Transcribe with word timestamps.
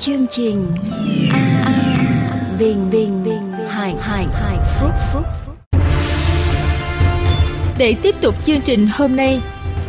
chương 0.00 0.26
trình 0.30 0.66
a 1.32 1.62
a 1.64 2.56
bình 2.58 2.90
bình 2.92 3.24
bình 3.24 3.52
hải 3.68 3.94
hải 3.94 4.26
hải 4.32 4.58
phúc 4.80 4.90
phúc 5.12 5.22
để 7.78 7.96
tiếp 8.02 8.14
tục 8.20 8.34
chương 8.44 8.60
trình 8.60 8.88
hôm 8.92 9.16
nay 9.16 9.40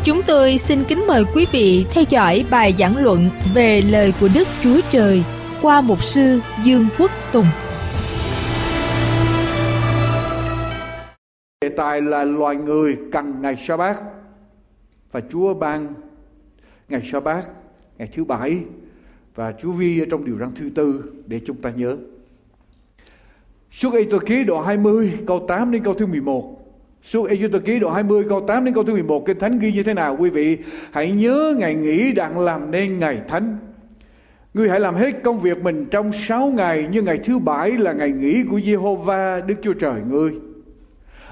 chúng 0.03 0.21
tôi 0.27 0.57
xin 0.57 0.83
kính 0.83 1.07
mời 1.07 1.23
quý 1.35 1.45
vị 1.51 1.85
theo 1.91 2.03
dõi 2.09 2.45
bài 2.51 2.75
giảng 2.79 2.97
luận 2.97 3.29
về 3.53 3.81
lời 3.81 4.13
của 4.19 4.29
đức 4.35 4.47
chúa 4.63 4.79
trời 4.91 5.23
qua 5.61 5.81
mục 5.81 6.03
sư 6.03 6.39
dương 6.63 6.85
quốc 6.97 7.11
tùng. 7.31 7.45
Đề 11.61 11.69
tài 11.77 12.01
là 12.01 12.23
loài 12.23 12.55
người 12.55 12.97
cần 13.11 13.41
ngày 13.41 13.57
sa 13.67 13.77
bát 13.77 14.01
và 15.11 15.21
chúa 15.31 15.53
ban 15.53 15.93
ngày 16.89 17.01
sa 17.11 17.19
bát 17.19 17.45
ngày 17.97 18.09
thứ 18.13 18.23
bảy 18.23 18.63
và 19.35 19.51
chú 19.61 19.71
vi 19.71 19.99
ở 19.99 20.05
trong 20.09 20.25
điều 20.25 20.37
răn 20.37 20.49
thứ 20.55 20.69
tư 20.75 21.03
để 21.27 21.41
chúng 21.45 21.57
ta 21.57 21.71
nhớ. 21.75 21.97
Suốt 23.71 23.93
Ê 23.93 24.05
Tô 24.11 24.19
Ký 24.25 24.43
đoạn 24.43 24.65
20 24.65 25.13
câu 25.27 25.45
8 25.47 25.71
đến 25.71 25.83
câu 25.83 25.93
thứ 25.93 26.05
11. 26.05 26.55
Suốt 27.03 27.27
Ê 27.29 27.47
Tô 27.51 27.59
Ký 27.65 27.79
đoạn 27.79 27.93
20 27.93 28.23
câu 28.29 28.41
8 28.47 28.65
đến 28.65 28.73
câu 28.73 28.83
thứ 28.83 28.93
11 28.93 29.25
Kinh 29.25 29.39
Thánh 29.39 29.59
ghi 29.59 29.71
như 29.71 29.83
thế 29.83 29.93
nào, 29.93 30.17
quý 30.19 30.29
vị? 30.29 30.57
Hãy 30.91 31.11
nhớ 31.11 31.55
ngày 31.57 31.75
nghỉ 31.75 32.11
đặng 32.11 32.39
làm 32.39 32.71
nên 32.71 32.99
ngày 32.99 33.21
thánh. 33.27 33.57
Ngươi 34.53 34.69
hãy 34.69 34.79
làm 34.79 34.95
hết 34.95 35.23
công 35.23 35.39
việc 35.39 35.63
mình 35.63 35.85
trong 35.91 36.11
6 36.11 36.47
ngày 36.47 36.87
như 36.91 37.01
ngày 37.01 37.19
thứ 37.25 37.39
bảy 37.39 37.71
là 37.71 37.93
ngày 37.93 38.11
nghỉ 38.11 38.43
của 38.43 38.59
Giê-hô-va, 38.61 39.41
Đức 39.41 39.55
Chúa 39.61 39.73
Trời 39.73 40.01
ngươi 40.07 40.31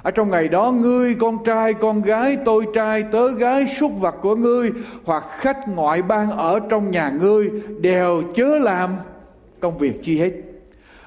ở 0.07 0.11
trong 0.11 0.31
ngày 0.31 0.47
đó, 0.47 0.71
ngươi, 0.71 1.15
con 1.15 1.43
trai, 1.43 1.73
con 1.73 2.01
gái, 2.01 2.37
tôi 2.45 2.65
trai, 2.73 3.03
tớ 3.11 3.31
gái, 3.31 3.75
súc 3.79 3.91
vật 3.99 4.15
của 4.21 4.35
ngươi 4.35 4.71
hoặc 5.05 5.23
khách 5.37 5.57
ngoại 5.67 6.01
bang 6.01 6.31
ở 6.31 6.59
trong 6.69 6.91
nhà 6.91 7.09
ngươi 7.09 7.49
đều 7.79 8.23
chớ 8.35 8.59
làm 8.59 8.95
công 9.59 9.77
việc 9.77 10.03
chi 10.03 10.19
hết. 10.19 10.31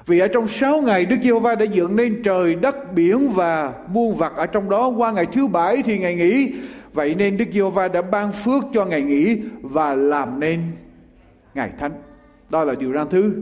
Vì 0.06 0.18
ở 0.18 0.28
trong 0.28 0.46
sáu 0.46 0.80
ngày, 0.80 1.06
Đức 1.06 1.16
Giê-hô-va 1.22 1.54
đã 1.54 1.64
dựng 1.64 1.96
nên 1.96 2.22
trời, 2.22 2.54
đất, 2.54 2.94
biển 2.94 3.30
và 3.34 3.72
muôn 3.92 4.16
vật 4.16 4.36
ở 4.36 4.46
trong 4.46 4.70
đó. 4.70 4.88
Qua 4.88 5.12
ngày 5.12 5.26
thứ 5.26 5.46
bảy 5.46 5.82
thì 5.82 5.98
ngày 5.98 6.14
nghỉ. 6.14 6.54
Vậy 6.92 7.14
nên 7.14 7.36
Đức 7.36 7.44
Giê-hô-va 7.52 7.88
đã 7.88 8.02
ban 8.02 8.32
phước 8.32 8.64
cho 8.74 8.84
ngày 8.84 9.02
nghỉ 9.02 9.38
và 9.62 9.94
làm 9.94 10.40
nên 10.40 10.60
ngày 11.54 11.70
thánh. 11.78 11.92
Đó 12.50 12.64
là 12.64 12.74
điều 12.74 12.92
răn 12.92 13.08
thứ 13.10 13.34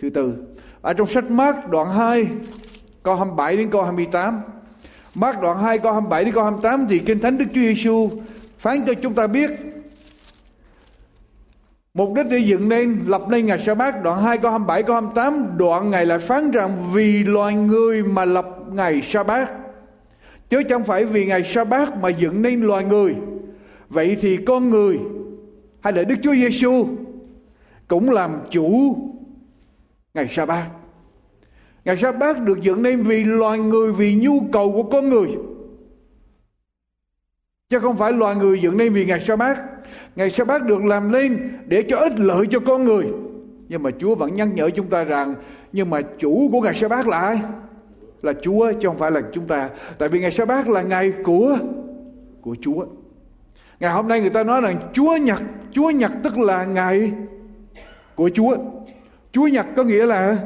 thứ 0.00 0.10
tư. 0.10 0.34
Ở 0.82 0.92
trong 0.92 1.06
sách 1.06 1.30
Mát 1.30 1.68
đoạn 1.68 1.90
2 1.90 2.26
câu 3.02 3.16
27 3.16 3.56
đến 3.56 3.70
câu 3.70 3.82
28 3.82 4.40
Mark 5.14 5.40
đoạn 5.40 5.58
2 5.58 5.78
câu 5.78 5.92
27 5.92 6.24
đến 6.24 6.34
câu 6.34 6.44
28 6.44 6.86
thì 6.88 6.98
Kinh 6.98 7.20
Thánh 7.20 7.38
Đức 7.38 7.44
Chúa 7.54 7.60
Giêsu 7.60 8.10
phán 8.58 8.84
cho 8.86 8.94
chúng 9.02 9.14
ta 9.14 9.26
biết. 9.26 9.50
Mục 11.94 12.14
đích 12.14 12.26
để 12.30 12.38
dựng 12.38 12.68
nên, 12.68 13.04
lập 13.06 13.22
nên 13.28 13.46
ngày 13.46 13.62
sa 13.66 13.74
bát 13.74 14.02
đoạn 14.02 14.22
2 14.22 14.38
câu 14.38 14.50
27 14.50 14.82
câu 14.82 14.94
28 14.94 15.58
đoạn 15.58 15.90
ngày 15.90 16.06
lại 16.06 16.18
phán 16.18 16.50
rằng 16.50 16.92
vì 16.92 17.24
loài 17.24 17.54
người 17.54 18.02
mà 18.02 18.24
lập 18.24 18.46
ngày 18.72 19.02
sa 19.02 19.22
bát 19.22 19.50
chứ 20.50 20.62
chẳng 20.68 20.84
phải 20.84 21.04
vì 21.04 21.26
ngày 21.26 21.44
sa 21.44 21.64
bát 21.64 21.96
mà 21.96 22.08
dựng 22.08 22.42
nên 22.42 22.62
loài 22.62 22.84
người. 22.84 23.14
Vậy 23.88 24.16
thì 24.20 24.36
con 24.36 24.70
người 24.70 24.98
hay 25.80 25.92
là 25.92 26.02
Đức 26.02 26.16
Chúa 26.22 26.34
Giêsu 26.34 26.88
cũng 27.88 28.10
làm 28.10 28.40
chủ 28.50 28.96
ngày 30.14 30.28
sa 30.30 30.46
bát 30.46 30.66
Ngày 31.84 31.96
sa 31.96 32.12
bát 32.12 32.40
được 32.40 32.60
dựng 32.62 32.82
nên 32.82 33.02
vì 33.02 33.24
loài 33.24 33.58
người, 33.58 33.92
vì 33.92 34.14
nhu 34.14 34.40
cầu 34.52 34.72
của 34.72 34.82
con 34.82 35.08
người. 35.08 35.28
Chứ 37.68 37.78
không 37.80 37.96
phải 37.96 38.12
loài 38.12 38.36
người 38.36 38.60
dựng 38.60 38.76
nên 38.76 38.92
vì 38.92 39.04
ngày 39.04 39.20
sa 39.20 39.36
bát. 39.36 39.58
Ngày 40.16 40.30
sa 40.30 40.44
bát 40.44 40.62
được 40.62 40.84
làm 40.84 41.12
lên 41.12 41.58
để 41.66 41.84
cho 41.88 41.96
ích 41.96 42.12
lợi 42.16 42.46
cho 42.50 42.60
con 42.60 42.84
người. 42.84 43.04
Nhưng 43.68 43.82
mà 43.82 43.90
Chúa 43.98 44.14
vẫn 44.14 44.36
nhắc 44.36 44.48
nhở 44.54 44.70
chúng 44.70 44.90
ta 44.90 45.04
rằng 45.04 45.34
nhưng 45.72 45.90
mà 45.90 46.00
chủ 46.18 46.48
của 46.52 46.60
ngày 46.60 46.74
sa 46.74 46.88
bát 46.88 47.06
là 47.06 47.18
ai? 47.18 47.40
Là 48.22 48.32
Chúa 48.42 48.72
chứ 48.72 48.88
không 48.88 48.98
phải 48.98 49.10
là 49.10 49.22
chúng 49.32 49.46
ta. 49.46 49.70
Tại 49.98 50.08
vì 50.08 50.20
ngày 50.20 50.30
sa 50.30 50.44
bát 50.44 50.68
là 50.68 50.82
ngày 50.82 51.12
của 51.24 51.58
của 52.40 52.56
Chúa. 52.60 52.86
Ngày 53.80 53.92
hôm 53.92 54.08
nay 54.08 54.20
người 54.20 54.30
ta 54.30 54.44
nói 54.44 54.60
rằng 54.60 54.90
Chúa 54.92 55.16
nhật, 55.16 55.42
Chúa 55.72 55.90
nhật 55.90 56.12
tức 56.22 56.38
là 56.38 56.64
ngày 56.64 57.12
của 58.14 58.30
Chúa. 58.34 58.56
Chúa 59.32 59.46
nhật 59.46 59.66
có 59.76 59.82
nghĩa 59.82 60.06
là 60.06 60.38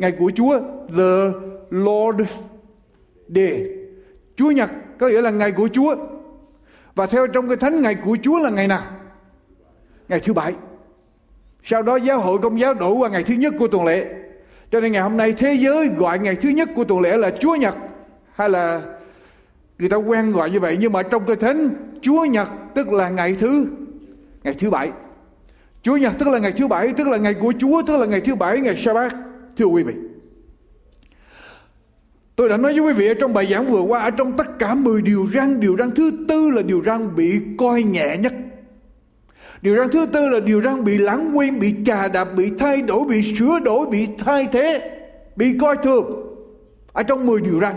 ngày 0.00 0.12
của 0.18 0.32
Chúa, 0.34 0.58
the 0.96 1.32
Lord 1.70 2.20
Day. 3.28 3.66
Chúa 4.36 4.50
Nhật 4.50 4.70
có 4.98 5.08
nghĩa 5.08 5.20
là 5.20 5.30
ngày 5.30 5.52
của 5.52 5.68
Chúa. 5.72 5.96
Và 6.94 7.06
theo 7.06 7.26
trong 7.26 7.48
cái 7.48 7.56
thánh, 7.56 7.82
ngày 7.82 7.94
của 7.94 8.16
Chúa 8.22 8.38
là 8.38 8.50
ngày 8.50 8.68
nào? 8.68 8.82
Ngày 10.08 10.20
thứ 10.20 10.32
bảy. 10.32 10.54
Sau 11.64 11.82
đó 11.82 11.96
giáo 11.96 12.20
hội 12.20 12.38
công 12.38 12.60
giáo 12.60 12.74
đổ 12.74 12.94
qua 12.94 13.08
ngày 13.08 13.24
thứ 13.24 13.34
nhất 13.34 13.54
của 13.58 13.68
tuần 13.68 13.84
lễ. 13.84 14.06
Cho 14.70 14.80
nên 14.80 14.92
ngày 14.92 15.02
hôm 15.02 15.16
nay 15.16 15.32
thế 15.32 15.54
giới 15.54 15.88
gọi 15.88 16.18
ngày 16.18 16.36
thứ 16.36 16.48
nhất 16.48 16.68
của 16.74 16.84
tuần 16.84 17.00
lễ 17.00 17.16
là 17.16 17.30
Chúa 17.40 17.54
Nhật. 17.54 17.74
Hay 18.34 18.48
là 18.48 18.82
người 19.78 19.88
ta 19.88 19.96
quen 19.96 20.32
gọi 20.32 20.50
như 20.50 20.60
vậy. 20.60 20.76
Nhưng 20.80 20.92
mà 20.92 21.02
trong 21.02 21.26
cái 21.26 21.36
thánh, 21.36 21.68
Chúa 22.00 22.24
Nhật 22.24 22.48
tức 22.74 22.92
là 22.92 23.08
ngày 23.08 23.36
thứ 23.40 23.66
ngày 24.44 24.54
thứ 24.58 24.70
bảy. 24.70 24.90
Chúa 25.82 25.96
Nhật 25.96 26.12
tức 26.18 26.28
là 26.28 26.38
ngày 26.38 26.52
thứ 26.52 26.68
bảy, 26.68 26.92
tức 26.96 27.08
là 27.08 27.16
ngày 27.16 27.34
của 27.34 27.52
Chúa, 27.58 27.82
tức 27.86 27.96
là 27.96 28.06
ngày 28.06 28.20
thứ 28.20 28.34
bảy, 28.34 28.60
ngày 28.60 28.76
Sa-bát. 28.76 29.16
Thưa 29.60 29.66
quý 29.66 29.82
vị, 29.82 29.94
tôi 32.36 32.48
đã 32.48 32.56
nói 32.56 32.72
với 32.72 32.80
quý 32.80 32.92
vị 32.92 33.06
ở 33.06 33.14
trong 33.14 33.34
bài 33.34 33.46
giảng 33.46 33.66
vừa 33.66 33.80
qua, 33.80 34.00
ở 34.00 34.10
trong 34.10 34.36
tất 34.36 34.58
cả 34.58 34.74
10 34.74 35.02
điều 35.02 35.26
răn, 35.34 35.60
điều 35.60 35.76
răn 35.76 35.90
thứ 35.90 36.10
tư 36.28 36.50
là 36.50 36.62
điều 36.62 36.82
răn 36.86 37.16
bị 37.16 37.40
coi 37.58 37.82
nhẹ 37.82 38.16
nhất. 38.16 38.34
Điều 39.62 39.76
răn 39.76 39.90
thứ 39.90 40.06
tư 40.06 40.28
là 40.28 40.40
điều 40.40 40.62
răn 40.62 40.84
bị 40.84 40.98
lãng 40.98 41.32
quên, 41.38 41.60
bị 41.60 41.74
trà 41.86 42.08
đạp, 42.08 42.24
bị 42.24 42.50
thay 42.58 42.82
đổi, 42.82 43.04
bị 43.08 43.34
sửa 43.38 43.58
đổi, 43.64 43.86
bị 43.90 44.08
thay 44.18 44.48
thế, 44.52 44.98
bị 45.36 45.58
coi 45.60 45.76
thường. 45.76 46.36
Ở 46.92 47.02
trong 47.02 47.26
10 47.26 47.40
điều 47.40 47.60
răn. 47.60 47.74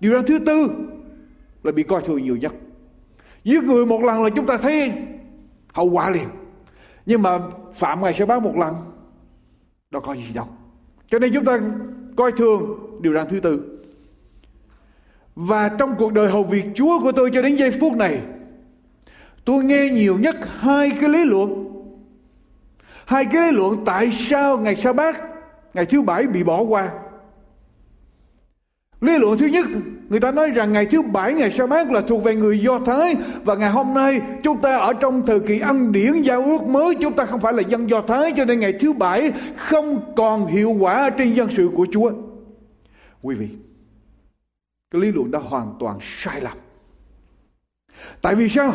Điều 0.00 0.12
răn 0.12 0.26
thứ 0.26 0.38
tư 0.38 0.68
là 1.62 1.72
bị 1.72 1.82
coi 1.82 2.02
thường 2.02 2.24
nhiều 2.24 2.36
nhất. 2.36 2.52
Giết 3.44 3.64
người 3.64 3.86
một 3.86 4.02
lần 4.02 4.22
là 4.22 4.30
chúng 4.30 4.46
ta 4.46 4.56
thấy 4.56 4.92
hậu 5.72 5.90
quả 5.90 6.10
liền. 6.10 6.28
Nhưng 7.06 7.22
mà 7.22 7.38
phạm 7.74 8.02
ngày 8.02 8.14
sẽ 8.18 8.26
báo 8.26 8.40
một 8.40 8.56
lần, 8.56 8.74
đâu 9.90 10.02
có 10.02 10.14
gì 10.14 10.26
đâu. 10.34 10.48
Cho 11.12 11.18
nên 11.18 11.34
chúng 11.34 11.44
ta 11.44 11.58
coi 12.16 12.32
thường 12.32 12.78
điều 13.00 13.14
răn 13.14 13.28
thứ 13.28 13.40
tư. 13.40 13.60
Và 15.34 15.68
trong 15.68 15.94
cuộc 15.98 16.12
đời 16.12 16.28
hầu 16.28 16.44
việc 16.44 16.64
Chúa 16.74 17.00
của 17.00 17.12
tôi 17.12 17.30
cho 17.34 17.42
đến 17.42 17.56
giây 17.56 17.70
phút 17.70 17.92
này, 17.92 18.20
tôi 19.44 19.64
nghe 19.64 19.88
nhiều 19.88 20.18
nhất 20.18 20.36
hai 20.58 20.90
cái 21.00 21.08
lý 21.08 21.24
luận. 21.24 21.64
Hai 23.04 23.24
cái 23.24 23.52
lý 23.52 23.58
luận 23.58 23.84
tại 23.84 24.10
sao 24.12 24.58
ngày 24.58 24.76
sa 24.76 24.92
bát 24.92 25.20
ngày 25.74 25.86
thứ 25.86 26.02
bảy 26.02 26.26
bị 26.26 26.44
bỏ 26.44 26.62
qua. 26.62 26.90
Lý 29.02 29.18
luận 29.18 29.38
thứ 29.38 29.46
nhất, 29.46 29.66
người 30.08 30.20
ta 30.20 30.30
nói 30.30 30.50
rằng 30.50 30.72
ngày 30.72 30.86
thứ 30.86 31.02
bảy 31.02 31.34
ngày 31.34 31.50
sa 31.50 31.66
mát 31.66 31.90
là 31.90 32.00
thuộc 32.00 32.24
về 32.24 32.36
người 32.36 32.60
Do 32.60 32.78
Thái 32.86 33.14
và 33.44 33.54
ngày 33.54 33.70
hôm 33.70 33.94
nay 33.94 34.20
chúng 34.42 34.60
ta 34.60 34.76
ở 34.76 34.92
trong 34.92 35.26
thời 35.26 35.40
kỳ 35.40 35.58
ăn 35.58 35.92
điển 35.92 36.12
giao 36.22 36.42
ước 36.42 36.62
mới 36.62 36.94
chúng 37.00 37.16
ta 37.16 37.26
không 37.26 37.40
phải 37.40 37.52
là 37.52 37.62
dân 37.62 37.90
Do 37.90 38.02
Thái 38.02 38.32
cho 38.36 38.44
nên 38.44 38.60
ngày 38.60 38.72
thứ 38.80 38.92
bảy 38.92 39.32
không 39.56 40.14
còn 40.16 40.46
hiệu 40.46 40.76
quả 40.80 41.10
trên 41.10 41.34
dân 41.34 41.50
sự 41.50 41.70
của 41.74 41.86
Chúa. 41.92 42.12
Quý 43.22 43.34
vị, 43.34 43.48
cái 44.90 45.02
lý 45.02 45.12
luận 45.12 45.30
đó 45.30 45.38
hoàn 45.38 45.74
toàn 45.80 45.98
sai 46.00 46.40
lầm. 46.40 46.58
Tại 48.22 48.34
vì 48.34 48.48
sao? 48.48 48.74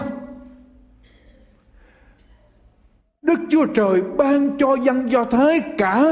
Đức 3.21 3.39
Chúa 3.49 3.65
Trời 3.65 4.01
ban 4.17 4.57
cho 4.57 4.75
dân 4.83 5.11
Do 5.11 5.25
Thái 5.25 5.61
cả 5.77 6.03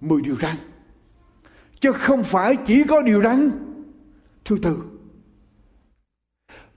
10 0.00 0.22
điều 0.22 0.36
răn 0.36 0.56
chứ 1.84 1.92
không 1.92 2.24
phải 2.24 2.56
chỉ 2.56 2.84
có 2.84 3.02
điều 3.02 3.22
răn 3.22 3.50
thứ 4.44 4.58
tư. 4.62 4.78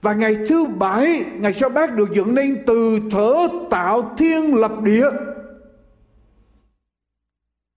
Và 0.02 0.12
ngày 0.12 0.36
thứ 0.48 0.64
bảy, 0.64 1.24
ngày 1.34 1.54
sau 1.54 1.68
bát 1.68 1.94
được 1.94 2.08
dựng 2.12 2.34
nên 2.34 2.62
từ 2.66 3.00
thở 3.10 3.48
tạo 3.70 4.14
thiên 4.18 4.54
lập 4.54 4.72
địa. 4.82 5.10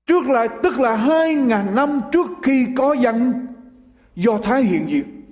Trước 0.05 0.25
lại, 0.29 0.49
tức 0.63 0.79
là 0.79 0.95
hai 0.95 1.35
ngàn 1.35 1.75
năm 1.75 2.01
trước 2.11 2.27
khi 2.43 2.67
có 2.77 2.93
dân 2.93 3.47
do 4.15 4.37
thái 4.37 4.63
hiện 4.63 4.89
diện. 4.89 5.23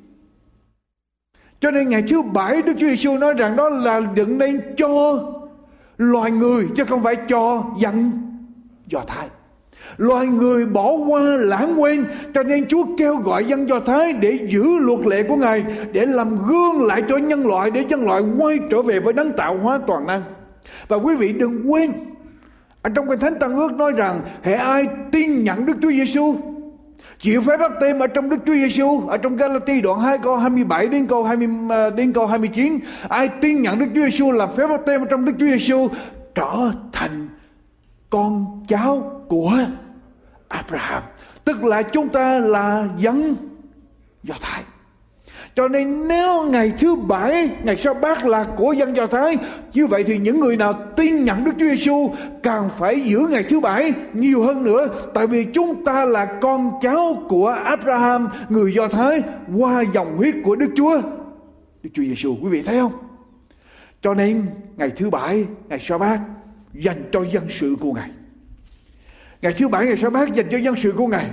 Cho 1.60 1.72
nên 1.72 1.90
ngày 1.90 2.04
thứ 2.10 2.22
bảy 2.22 2.62
Đức 2.62 2.74
Chúa 2.80 2.88
Giêsu 2.88 3.18
nói 3.18 3.34
rằng 3.34 3.56
đó 3.56 3.69
là 3.69 4.02
dựng 4.16 4.38
nên 4.38 4.62
cho 4.78 5.19
loài 5.98 6.31
người, 6.31 6.68
chứ 6.75 6.86
không 6.86 7.04
phải 7.04 7.16
cho 7.28 7.63
dân 7.80 8.12
Do 8.88 9.02
Thái. 9.07 9.30
Loài 9.98 10.28
người 10.28 10.66
bỏ 10.66 10.92
qua 10.92 11.22
lãng 11.22 11.82
quên, 11.82 12.06
cho 12.34 12.44
nên 12.44 12.68
Chúa 12.68 12.84
kêu 12.98 13.16
gọi 13.16 13.46
dân 13.46 13.70
Do 13.70 13.80
Thái 13.80 14.14
để 14.14 14.40
giữ 14.50 14.64
luật 14.80 15.00
lệ 15.06 15.24
của 15.24 15.36
Ngài, 15.36 15.66
để 15.92 16.06
làm 16.06 16.48
gương 16.48 16.86
lại 16.86 17.04
cho 17.10 17.18
nhân 17.18 17.48
loại, 17.48 17.72
để 17.72 17.84
nhân 17.84 18.06
loại 18.06 18.22
quay 18.38 18.60
trở 18.72 18.82
về 18.82 19.00
với 19.00 19.14
đấng 19.14 19.34
tạo 19.34 19.58
hóa 19.58 19.80
toàn 19.88 20.08
năng. 20.08 20.22
Và 20.88 20.98
quý 20.98 21.16
vị 21.16 21.34
đừng 21.34 21.72
quên, 21.72 21.92
ở 22.82 22.90
trong 22.96 23.08
cái 23.08 23.18
thánh 23.18 23.40
tăng 23.40 23.56
ước 23.56 23.72
nói 23.72 23.92
rằng 23.98 24.22
hệ 24.44 24.54
ai 24.54 24.88
tin 25.12 25.44
nhận 25.44 25.66
Đức 25.66 25.74
Chúa 25.82 25.92
Giêsu 25.92 26.36
chịu 27.20 27.42
phép 27.42 27.58
báp 27.60 27.72
tên 27.82 28.00
ở 28.00 28.08
trong 28.08 28.30
Đức 28.30 28.38
Chúa 28.46 28.54
Giêsu 28.54 29.08
ở 29.08 29.18
trong 29.18 29.36
Galati 29.36 29.82
đoạn 29.82 30.00
2 30.00 30.18
câu 30.24 30.38
27 30.38 30.88
đến 30.88 31.08
câu 31.08 31.24
20 31.24 31.48
à, 31.70 31.90
đến 31.90 32.14
câu 32.14 32.28
29 32.28 32.80
ai 33.10 33.28
tin 33.28 33.62
nhận 33.62 33.80
Đức 33.80 33.86
Chúa 33.96 34.02
Giêsu 34.02 34.32
làm 34.32 34.50
phép 34.56 34.68
báp 34.68 34.82
tên 34.86 35.02
ở 35.02 35.06
trong 35.10 35.26
Đức 35.26 35.34
Chúa 35.40 35.46
Giêsu 35.46 35.88
trở 36.36 36.72
thành 36.92 37.28
con 38.10 38.64
cháu 38.68 39.19
của 39.30 39.58
Abraham. 40.48 41.04
Tức 41.46 41.64
là 41.64 41.81
chúng 41.81 42.10
ta 42.10 42.40
là 42.40 42.88
dân 42.98 43.36
Do 44.24 44.36
Thái. 44.42 44.64
Cho 45.56 45.68
nên 45.68 46.08
nếu 46.08 46.44
ngày 46.44 46.74
thứ 46.80 46.96
bảy, 46.96 47.50
ngày 47.64 47.78
sau 47.78 47.94
bát 47.94 48.26
là 48.26 48.48
của 48.58 48.74
dân 48.74 48.96
Do 48.96 49.08
Thái, 49.08 49.38
như 49.74 49.88
vậy 49.88 50.04
thì 50.04 50.18
những 50.18 50.40
người 50.40 50.58
nào 50.58 50.74
tin 50.96 51.26
nhận 51.26 51.44
Đức 51.44 51.52
Chúa 51.60 51.66
Giêsu 51.66 52.10
càng 52.44 52.70
phải 52.70 53.02
giữ 53.02 53.28
ngày 53.31 53.44
thứ 53.44 53.60
bảy 53.60 53.94
nhiều 54.14 54.44
hơn 54.44 54.64
nữa. 54.64 54.88
Tại 55.14 55.28
vì 55.28 55.46
chúng 55.54 55.86
ta 55.86 56.06
là 56.06 56.26
con 56.42 56.72
cháu 56.81 57.24
của 57.30 57.48
Abraham, 57.48 58.30
người 58.50 58.74
Do 58.74 58.88
Thái, 58.88 59.22
qua 59.58 59.84
dòng 59.94 60.18
huyết 60.18 60.36
của 60.44 60.56
Đức 60.56 60.70
Chúa 60.76 61.02
Đức 61.84 61.90
Chúa 61.94 62.04
Giêsu 62.04 62.36
quý 62.42 62.50
vị 62.50 62.62
thấy 62.62 62.80
không? 62.80 62.92
Cho 64.02 64.14
nên 64.14 64.46
ngày 64.78 64.92
thứ 64.96 65.10
bảy, 65.10 65.46
ngày 65.70 65.80
sa 65.80 65.98
bát 65.98 66.20
dành 66.74 67.10
cho 67.12 67.24
dân 67.24 67.48
sự 67.50 67.76
của 67.80 67.92
ngài 67.94 68.10
ngày 69.42 69.54
thứ 69.58 69.68
bảy 69.68 69.86
ngày 69.86 69.98
sa 69.98 70.10
bát 70.10 70.34
dành 70.34 70.48
cho 70.52 70.58
dân 70.58 70.76
sự 70.76 70.94
của 70.98 71.08
ngài 71.08 71.32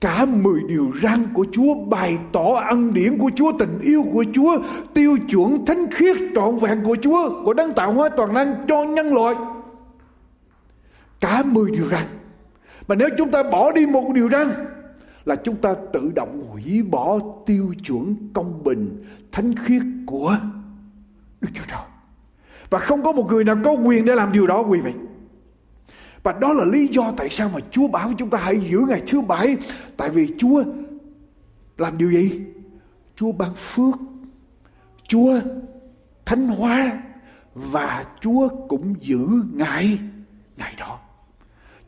Cả 0.00 0.24
mười 0.24 0.60
điều 0.68 0.92
răn 1.02 1.26
của 1.34 1.46
Chúa 1.52 1.74
bày 1.74 2.18
tỏ 2.32 2.54
ân 2.68 2.94
điển 2.94 3.18
của 3.18 3.30
Chúa, 3.34 3.52
tình 3.58 3.78
yêu 3.82 4.04
của 4.12 4.24
Chúa, 4.32 4.58
tiêu 4.94 5.16
chuẩn 5.28 5.66
thánh 5.66 5.86
khiết 5.90 6.16
trọn 6.34 6.58
vẹn 6.58 6.82
của 6.84 6.96
Chúa, 7.02 7.44
của 7.44 7.54
đấng 7.54 7.72
tạo 7.72 7.92
hóa 7.92 8.08
toàn 8.16 8.34
năng 8.34 8.54
cho 8.68 8.84
nhân 8.84 9.14
loại. 9.14 9.34
Cả 11.20 11.42
mười 11.42 11.70
điều 11.70 11.84
răn. 11.84 12.02
Mà 12.88 12.94
nếu 12.94 13.08
chúng 13.18 13.30
ta 13.30 13.42
bỏ 13.42 13.72
đi 13.72 13.86
một 13.86 14.12
điều 14.14 14.28
răn 14.28 14.48
là 15.24 15.36
chúng 15.36 15.56
ta 15.56 15.74
tự 15.92 16.12
động 16.14 16.46
hủy 16.50 16.82
bỏ 16.82 17.18
tiêu 17.46 17.74
chuẩn 17.86 18.16
công 18.32 18.64
bình, 18.64 19.04
thánh 19.32 19.54
khiết 19.64 19.82
của 20.06 20.36
Đức 21.40 21.48
Chúa 21.54 21.64
Trời. 21.68 21.80
Và 22.70 22.78
không 22.78 23.02
có 23.02 23.12
một 23.12 23.26
người 23.30 23.44
nào 23.44 23.56
có 23.64 23.72
quyền 23.72 24.04
để 24.04 24.14
làm 24.14 24.32
điều 24.32 24.46
đó 24.46 24.60
quý 24.60 24.80
vị. 24.80 24.92
Và 26.26 26.32
đó 26.32 26.52
là 26.52 26.64
lý 26.64 26.86
do 26.86 27.12
tại 27.16 27.28
sao 27.30 27.50
mà 27.54 27.60
Chúa 27.70 27.88
bảo 27.88 28.12
chúng 28.18 28.30
ta 28.30 28.38
hãy 28.38 28.60
giữ 28.70 28.78
ngày 28.88 29.02
thứ 29.06 29.20
bảy. 29.20 29.56
Tại 29.96 30.10
vì 30.10 30.28
Chúa 30.38 30.62
làm 31.78 31.98
điều 31.98 32.10
gì? 32.10 32.40
Chúa 33.16 33.32
ban 33.32 33.54
phước. 33.54 33.94
Chúa 35.08 35.40
thánh 36.24 36.46
hóa. 36.46 37.02
Và 37.54 38.04
Chúa 38.20 38.48
cũng 38.68 38.94
giữ 39.00 39.26
ngày, 39.54 39.98
ngày 40.56 40.74
đó. 40.78 40.98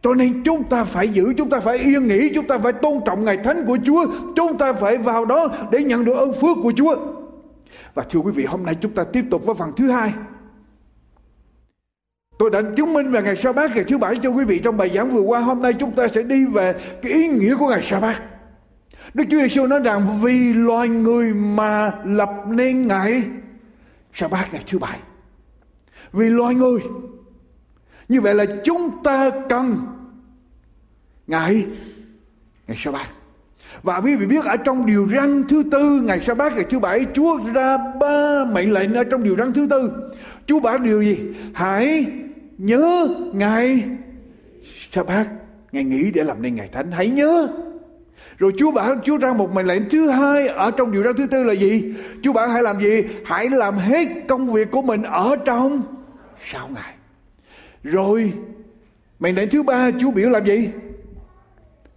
Cho 0.03 0.15
nên 0.15 0.43
chúng 0.45 0.65
ta 0.65 0.85
phải 0.85 1.09
giữ, 1.09 1.35
chúng 1.37 1.51
ta 1.51 1.61
phải 1.61 1.79
yên 1.79 2.07
nghỉ, 2.07 2.31
chúng 2.35 2.47
ta 2.47 2.59
phải 2.59 2.73
tôn 2.73 3.01
trọng 3.07 3.25
ngày 3.25 3.37
thánh 3.45 3.65
của 3.67 3.79
Chúa. 3.85 4.07
Chúng 4.37 4.59
ta 4.59 4.73
phải 4.73 4.99
vào 4.99 5.25
đó 5.25 5.49
để 5.71 5.85
nhận 5.85 6.05
được 6.05 6.15
ơn 6.17 6.33
phước 6.33 6.57
của 6.63 6.73
Chúa. 6.77 6.97
Và 7.95 8.03
thưa 8.11 8.21
quý 8.21 8.33
vị, 8.33 8.45
hôm 8.45 8.63
nay 8.63 8.77
chúng 8.81 8.95
ta 8.95 9.05
tiếp 9.05 9.25
tục 9.31 9.47
với 9.47 9.55
phần 9.55 9.73
thứ 9.77 9.91
hai. 9.91 10.13
Tôi 12.39 12.51
đã 12.51 12.63
chứng 12.77 12.93
minh 12.93 13.11
về 13.11 13.23
ngày 13.23 13.37
sa 13.37 13.53
bát 13.53 13.71
ngày 13.75 13.85
thứ 13.85 13.99
bảy 13.99 14.17
cho 14.23 14.31
quý 14.31 14.45
vị 14.45 14.61
trong 14.65 14.77
bài 14.77 14.91
giảng 14.95 15.11
vừa 15.11 15.21
qua. 15.21 15.41
Hôm 15.41 15.63
nay 15.63 15.73
chúng 15.73 15.93
ta 15.93 16.09
sẽ 16.09 16.23
đi 16.23 16.47
về 16.47 16.75
cái 17.03 17.13
ý 17.13 17.29
nghĩa 17.29 17.57
của 17.57 17.69
ngày 17.69 17.83
sa 17.83 18.01
bát. 18.01 18.23
Đức 19.15 19.25
Chúa 19.31 19.39
Giêsu 19.39 19.67
nói 19.67 19.81
rằng, 19.81 20.21
vì 20.23 20.55
loài 20.55 20.89
người 20.89 21.35
mà 21.35 21.93
lập 22.05 22.31
nên 22.49 22.87
ngày 22.87 23.23
sa 24.15 24.29
bát 24.29 24.53
ngày 24.53 24.63
thứ 24.67 24.79
bảy. 24.79 24.99
Vì 26.13 26.29
loài 26.31 26.55
người. 26.55 26.81
Như 28.09 28.21
vậy 28.21 28.35
là 28.35 28.45
chúng 28.65 29.03
ta 29.05 29.31
cần 29.49 29.77
ngày 31.27 31.67
ngày 32.67 32.77
sa 32.81 32.91
bát. 32.91 33.07
Và 33.83 34.01
quý 34.01 34.15
vị 34.15 34.27
biết 34.27 34.45
ở 34.45 34.57
trong 34.57 34.87
điều 34.87 35.09
răn 35.09 35.45
thứ 35.49 35.63
tư, 35.73 36.01
ngày 36.05 36.21
sa 36.23 36.35
bát 36.35 36.53
ngày 36.53 36.65
thứ 36.71 36.79
bảy, 36.79 37.07
Chúa 37.15 37.39
ra 37.55 37.77
ba 38.01 38.45
mệnh 38.53 38.73
lệnh 38.73 38.95
ở 38.95 39.05
trong 39.05 39.23
điều 39.23 39.37
răn 39.37 39.53
thứ 39.53 39.67
tư. 39.71 40.11
Chúa 40.47 40.61
bảo 40.61 40.79
điều 40.79 41.03
gì? 41.03 41.19
Hãy 41.55 42.07
nhớ 42.59 43.09
ngày 43.33 43.85
sa 44.93 45.03
bát 45.03 45.31
ngày 45.73 45.85
nghỉ 45.85 46.11
để 46.15 46.25
làm 46.25 46.43
nên 46.43 46.55
ngày 46.55 46.69
thánh 46.73 46.93
hãy 46.93 47.09
nhớ 47.09 47.49
rồi 48.39 48.53
Chúa 48.59 48.71
bảo 48.71 48.95
Chúa 49.05 49.17
ra 49.17 49.33
một 49.33 49.55
mệnh 49.55 49.67
lệnh 49.67 49.89
thứ 49.91 50.11
hai 50.11 50.49
ở 50.49 50.71
trong 50.71 50.93
điều 50.93 51.03
răn 51.03 51.17
thứ 51.17 51.27
tư 51.27 51.45
là 51.45 51.53
gì? 51.53 51.95
Chúa 52.23 52.33
bảo 52.33 52.49
hãy 52.49 52.63
làm 52.63 52.81
gì? 52.81 53.03
Hãy 53.25 53.49
làm 53.49 53.75
hết 53.79 54.09
công 54.29 54.53
việc 54.53 54.71
của 54.71 54.83
mình 54.83 55.03
ở 55.03 55.37
trong 55.45 55.83
sáu 56.45 56.69
ngày. 56.69 56.95
Rồi 57.83 58.33
mệnh 59.19 59.35
lệnh 59.35 59.51
thứ 59.51 59.63
ba 59.63 59.91
Chúa 60.01 60.11
biểu 60.11 60.31
làm 60.31 60.47
gì? 60.47 60.71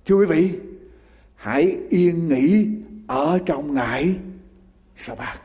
Thưa 0.05 0.15
quý 0.15 0.25
vị, 0.25 0.51
hãy 1.35 1.77
yên 1.89 2.27
nghỉ 2.27 2.67
ở 3.07 3.39
trong 3.45 3.73
ngày 3.73 4.15
sa 4.97 5.15
bát. 5.15 5.35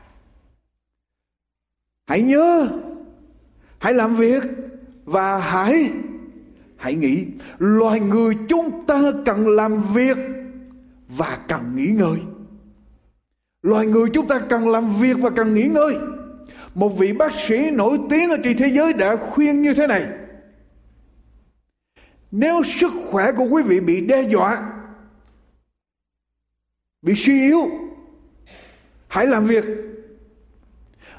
Hãy 2.07 2.21
nhớ, 2.21 2.67
hãy 3.77 3.93
làm 3.93 4.15
việc 4.15 4.43
và 5.07 5.37
hãy 5.37 5.91
hãy 6.75 6.95
nghĩ, 6.95 7.25
loài 7.57 7.99
người 7.99 8.35
chúng 8.49 8.85
ta 8.85 9.01
cần 9.25 9.47
làm 9.47 9.83
việc 9.93 10.17
và 11.07 11.39
cần 11.47 11.75
nghỉ 11.75 11.87
ngơi. 11.87 12.17
Loài 13.61 13.85
người 13.85 14.09
chúng 14.13 14.27
ta 14.27 14.39
cần 14.39 14.67
làm 14.67 14.93
việc 14.95 15.17
và 15.19 15.29
cần 15.29 15.53
nghỉ 15.53 15.63
ngơi. 15.63 15.95
Một 16.75 16.89
vị 16.89 17.13
bác 17.13 17.33
sĩ 17.33 17.71
nổi 17.71 17.99
tiếng 18.09 18.29
ở 18.29 18.37
trên 18.43 18.57
thế 18.57 18.67
giới 18.67 18.93
đã 18.93 19.15
khuyên 19.15 19.61
như 19.61 19.73
thế 19.73 19.87
này. 19.87 20.05
Nếu 22.31 22.63
sức 22.63 22.91
khỏe 23.09 23.31
của 23.31 23.45
quý 23.45 23.63
vị 23.63 23.79
bị 23.79 24.07
đe 24.07 24.21
dọa, 24.21 24.71
bị 27.01 27.13
suy 27.15 27.41
yếu, 27.41 27.69
hãy 29.07 29.27
làm 29.27 29.45
việc. 29.45 29.65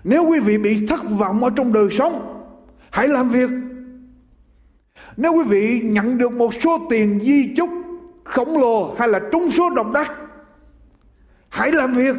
Nếu 0.05 0.29
quý 0.29 0.41
vị 0.41 0.59
bị 0.59 0.87
thất 0.87 1.01
vọng 1.19 1.45
ở 1.45 1.51
trong 1.57 1.73
đời 1.73 1.89
sống, 1.91 2.45
hãy 2.91 3.09
làm 3.09 3.29
việc 3.29 3.51
nếu 5.19 5.33
quý 5.33 5.45
vị 5.45 5.81
nhận 5.85 6.19
được 6.19 6.33
một 6.33 6.55
số 6.55 6.87
tiền 6.91 7.21
di 7.25 7.55
chúc 7.57 7.71
khổng 8.25 8.59
lồ 8.59 8.95
hay 8.99 9.09
là 9.09 9.21
trúng 9.33 9.51
số 9.51 9.71
độc 9.71 9.93
đắc, 9.93 10.13
hãy 11.49 11.73
làm 11.73 11.93
việc. 11.93 12.17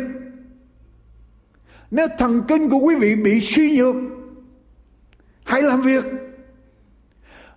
Nếu 1.91 2.07
thần 2.17 2.41
kinh 2.47 2.69
của 2.69 2.77
quý 2.77 2.95
vị 2.95 3.15
bị 3.15 3.39
suy 3.41 3.77
nhược, 3.77 3.95
hãy 5.43 5.61
làm 5.63 5.81
việc. 5.81 6.03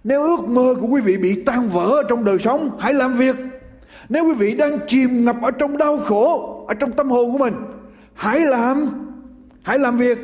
Nếu 0.05 0.23
ước 0.23 0.49
mơ 0.49 0.75
của 0.81 0.87
quý 0.87 1.01
vị 1.01 1.17
bị 1.17 1.43
tan 1.43 1.69
vỡ 1.69 2.03
trong 2.09 2.25
đời 2.25 2.39
sống, 2.39 2.71
hãy 2.79 2.95
làm 2.95 3.15
việc. 3.15 3.37
Nếu 4.09 4.25
quý 4.25 4.35
vị 4.35 4.55
đang 4.55 4.79
chìm 4.89 5.25
ngập 5.25 5.37
ở 5.43 5.51
trong 5.51 5.79
đau 5.79 5.99
khổ, 5.99 6.65
ở 6.69 6.75
trong 6.75 6.93
tâm 6.93 7.11
hồn 7.11 7.33
của 7.33 7.39
mình, 7.39 7.55
hãy 8.15 8.41
làm 8.41 8.87
hãy 9.63 9.79
làm 9.79 9.97
việc. 9.97 10.19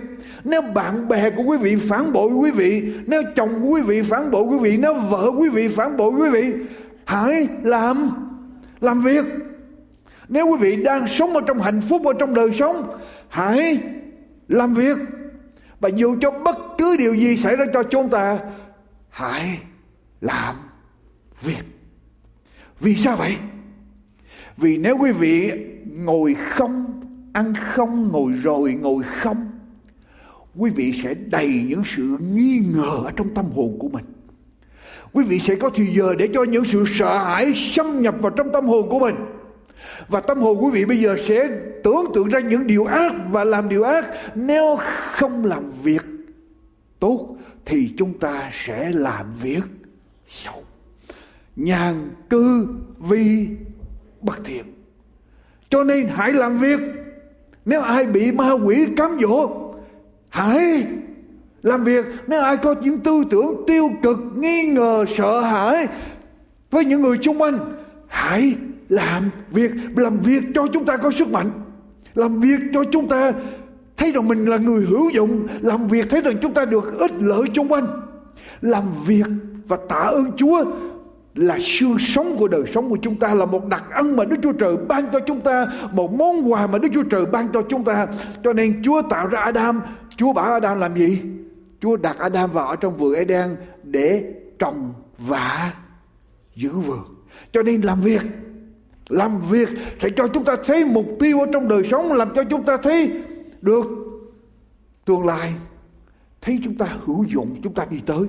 Nếu 0.44 0.62
bạn 0.62 1.08
bè 1.08 1.30
của 1.30 1.42
quý 1.42 1.58
vị 1.58 1.76
phản 1.76 2.12
bội 2.12 2.32
quý 2.32 2.50
vị, 2.50 2.92
nếu 3.06 3.22
chồng 3.36 3.60
của 3.62 3.68
quý 3.68 3.82
vị 3.82 4.02
phản 4.02 4.30
bội 4.30 4.42
quý 4.42 4.58
vị, 4.58 4.76
nếu 4.76 4.94
vợ 4.94 5.30
quý 5.38 5.48
vị 5.48 5.68
phản 5.68 5.96
bội 5.96 6.10
quý 6.10 6.30
vị, 6.30 6.52
hãy 7.04 7.48
làm 7.62 8.10
làm 8.80 9.02
việc. 9.02 9.24
Nếu 10.28 10.46
quý 10.46 10.56
vị 10.60 10.82
đang 10.82 11.08
sống 11.08 11.34
ở 11.34 11.40
trong 11.46 11.60
hạnh 11.60 11.80
phúc 11.80 12.02
ở 12.06 12.12
trong 12.18 12.34
đời 12.34 12.52
sống, 12.52 12.98
hãy 13.28 13.78
làm 14.48 14.74
việc. 14.74 14.98
Và 15.80 15.88
dù 15.88 16.16
cho 16.20 16.30
bất 16.30 16.58
cứ 16.78 16.96
điều 16.96 17.14
gì 17.14 17.36
xảy 17.36 17.56
ra 17.56 17.64
cho 17.72 17.82
chúng 17.82 18.08
ta, 18.08 18.38
hãy 19.08 19.58
làm 20.20 20.56
việc. 21.42 21.64
Vì 22.80 22.94
sao 22.94 23.16
vậy? 23.16 23.36
Vì 24.56 24.78
nếu 24.78 24.96
quý 25.00 25.12
vị 25.12 25.52
ngồi 25.94 26.34
không 26.34 26.97
ăn 27.38 27.54
không, 27.54 28.08
ngồi 28.12 28.32
rồi 28.32 28.72
ngồi 28.72 29.04
không. 29.04 29.50
Quý 30.56 30.70
vị 30.70 31.00
sẽ 31.02 31.14
đầy 31.14 31.64
những 31.68 31.82
sự 31.96 32.02
nghi 32.32 32.62
ngờ 32.74 33.00
ở 33.04 33.10
trong 33.16 33.34
tâm 33.34 33.44
hồn 33.44 33.76
của 33.78 33.88
mình. 33.88 34.04
Quý 35.12 35.24
vị 35.24 35.38
sẽ 35.38 35.54
có 35.54 35.70
thời 35.70 35.94
giờ 35.94 36.14
để 36.18 36.28
cho 36.34 36.44
những 36.44 36.64
sự 36.64 36.84
sợ 36.98 37.18
hãi 37.18 37.52
xâm 37.54 38.02
nhập 38.02 38.14
vào 38.20 38.30
trong 38.30 38.52
tâm 38.52 38.64
hồn 38.64 38.88
của 38.88 38.98
mình. 38.98 39.14
Và 40.08 40.20
tâm 40.20 40.38
hồn 40.38 40.64
quý 40.64 40.70
vị 40.72 40.84
bây 40.84 40.96
giờ 40.96 41.16
sẽ 41.24 41.48
tưởng 41.84 42.04
tượng 42.14 42.28
ra 42.28 42.40
những 42.40 42.66
điều 42.66 42.84
ác 42.84 43.12
và 43.30 43.44
làm 43.44 43.68
điều 43.68 43.82
ác. 43.82 44.06
Nếu 44.34 44.78
không 45.12 45.44
làm 45.44 45.70
việc 45.82 46.04
tốt 46.98 47.36
thì 47.64 47.94
chúng 47.98 48.18
ta 48.18 48.50
sẽ 48.66 48.90
làm 48.90 49.26
việc 49.42 49.64
xấu. 50.26 50.62
Nhàn 51.56 51.94
cư 52.30 52.68
vi 52.98 53.48
bất 54.20 54.44
thiện. 54.44 54.64
Cho 55.70 55.84
nên 55.84 56.08
hãy 56.08 56.32
làm 56.32 56.58
việc 56.58 56.80
nếu 57.68 57.80
ai 57.80 58.06
bị 58.06 58.32
ma 58.32 58.52
quỷ 58.52 58.86
cám 58.96 59.18
dỗ, 59.20 59.50
hãy 60.28 60.86
làm 61.62 61.84
việc. 61.84 62.04
Nếu 62.26 62.40
ai 62.40 62.56
có 62.56 62.74
những 62.82 62.98
tư 62.98 63.24
tưởng 63.30 63.64
tiêu 63.66 63.90
cực, 64.02 64.18
nghi 64.36 64.62
ngờ, 64.62 65.04
sợ 65.16 65.40
hãi 65.40 65.86
với 66.70 66.84
những 66.84 67.02
người 67.02 67.18
xung 67.22 67.42
quanh, 67.42 67.58
hãy 68.06 68.54
làm 68.88 69.30
việc. 69.50 69.70
Làm 69.96 70.18
việc 70.18 70.42
cho 70.54 70.66
chúng 70.72 70.84
ta 70.84 70.96
có 70.96 71.10
sức 71.10 71.30
mạnh. 71.30 71.50
Làm 72.14 72.40
việc 72.40 72.58
cho 72.74 72.84
chúng 72.92 73.08
ta 73.08 73.32
thấy 73.96 74.12
rằng 74.12 74.28
mình 74.28 74.44
là 74.44 74.56
người 74.56 74.86
hữu 74.86 75.10
dụng. 75.10 75.46
Làm 75.60 75.88
việc 75.88 76.10
thấy 76.10 76.20
rằng 76.20 76.34
chúng 76.42 76.54
ta 76.54 76.64
được 76.64 76.98
ích 76.98 77.12
lợi 77.20 77.42
xung 77.56 77.68
quanh. 77.68 77.86
Làm 78.60 78.84
việc 79.06 79.26
và 79.68 79.76
tạ 79.88 79.96
ơn 79.96 80.32
chúa 80.36 80.64
là 81.34 81.58
xương 81.60 81.98
sống 81.98 82.36
của 82.38 82.48
đời 82.48 82.62
sống 82.74 82.90
của 82.90 82.98
chúng 83.02 83.16
ta, 83.16 83.34
là 83.34 83.46
một 83.46 83.66
đặc 83.66 83.84
ân 83.90 84.16
mà 84.16 84.24
Đức 84.24 84.36
Chúa 84.42 84.52
Trời 84.52 84.76
ban 84.76 85.04
cho 85.12 85.20
chúng 85.20 85.40
ta, 85.40 85.66
một 85.92 86.12
món 86.12 86.52
quà 86.52 86.66
mà 86.66 86.78
Đức 86.78 86.88
Chúa 86.94 87.02
Trời 87.02 87.26
ban 87.26 87.48
cho 87.52 87.62
chúng 87.68 87.84
ta. 87.84 88.06
Cho 88.44 88.52
nên 88.52 88.82
Chúa 88.82 89.02
tạo 89.02 89.26
ra 89.26 89.40
Adam. 89.40 89.80
Chúa 90.16 90.32
bảo 90.32 90.52
Adam 90.52 90.80
làm 90.80 90.96
gì? 90.96 91.22
Chúa 91.80 91.96
đặt 91.96 92.18
Adam 92.18 92.50
vào 92.50 92.68
ở 92.68 92.76
trong 92.76 92.96
vườn 92.96 93.14
Eden 93.14 93.56
để 93.82 94.34
trồng 94.58 94.92
và 95.18 95.72
giữ 96.54 96.70
vườn. 96.70 97.04
cho 97.52 97.62
nên 97.62 97.80
làm 97.80 98.00
việc 98.00 98.22
làm 99.08 99.40
việc 99.40 99.68
sẽ 100.02 100.08
cho 100.16 100.28
chúng 100.28 100.44
ta 100.44 100.56
thấy 100.64 100.84
mục 100.84 101.06
tiêu 101.20 101.40
ở 101.40 101.46
trong 101.52 101.68
đời 101.68 101.82
sống, 101.90 102.12
làm 102.12 102.28
cho 102.34 102.44
chúng 102.44 102.64
ta 102.64 102.76
thấy 102.76 103.12
được 103.60 103.86
tương 105.04 105.26
lai. 105.26 105.54
Thấy 106.40 106.60
chúng 106.64 106.74
ta 106.74 106.86
hữu 107.04 107.24
dụng, 107.24 107.56
chúng 107.62 107.74
ta 107.74 107.86
đi 107.90 108.00
tới. 108.06 108.22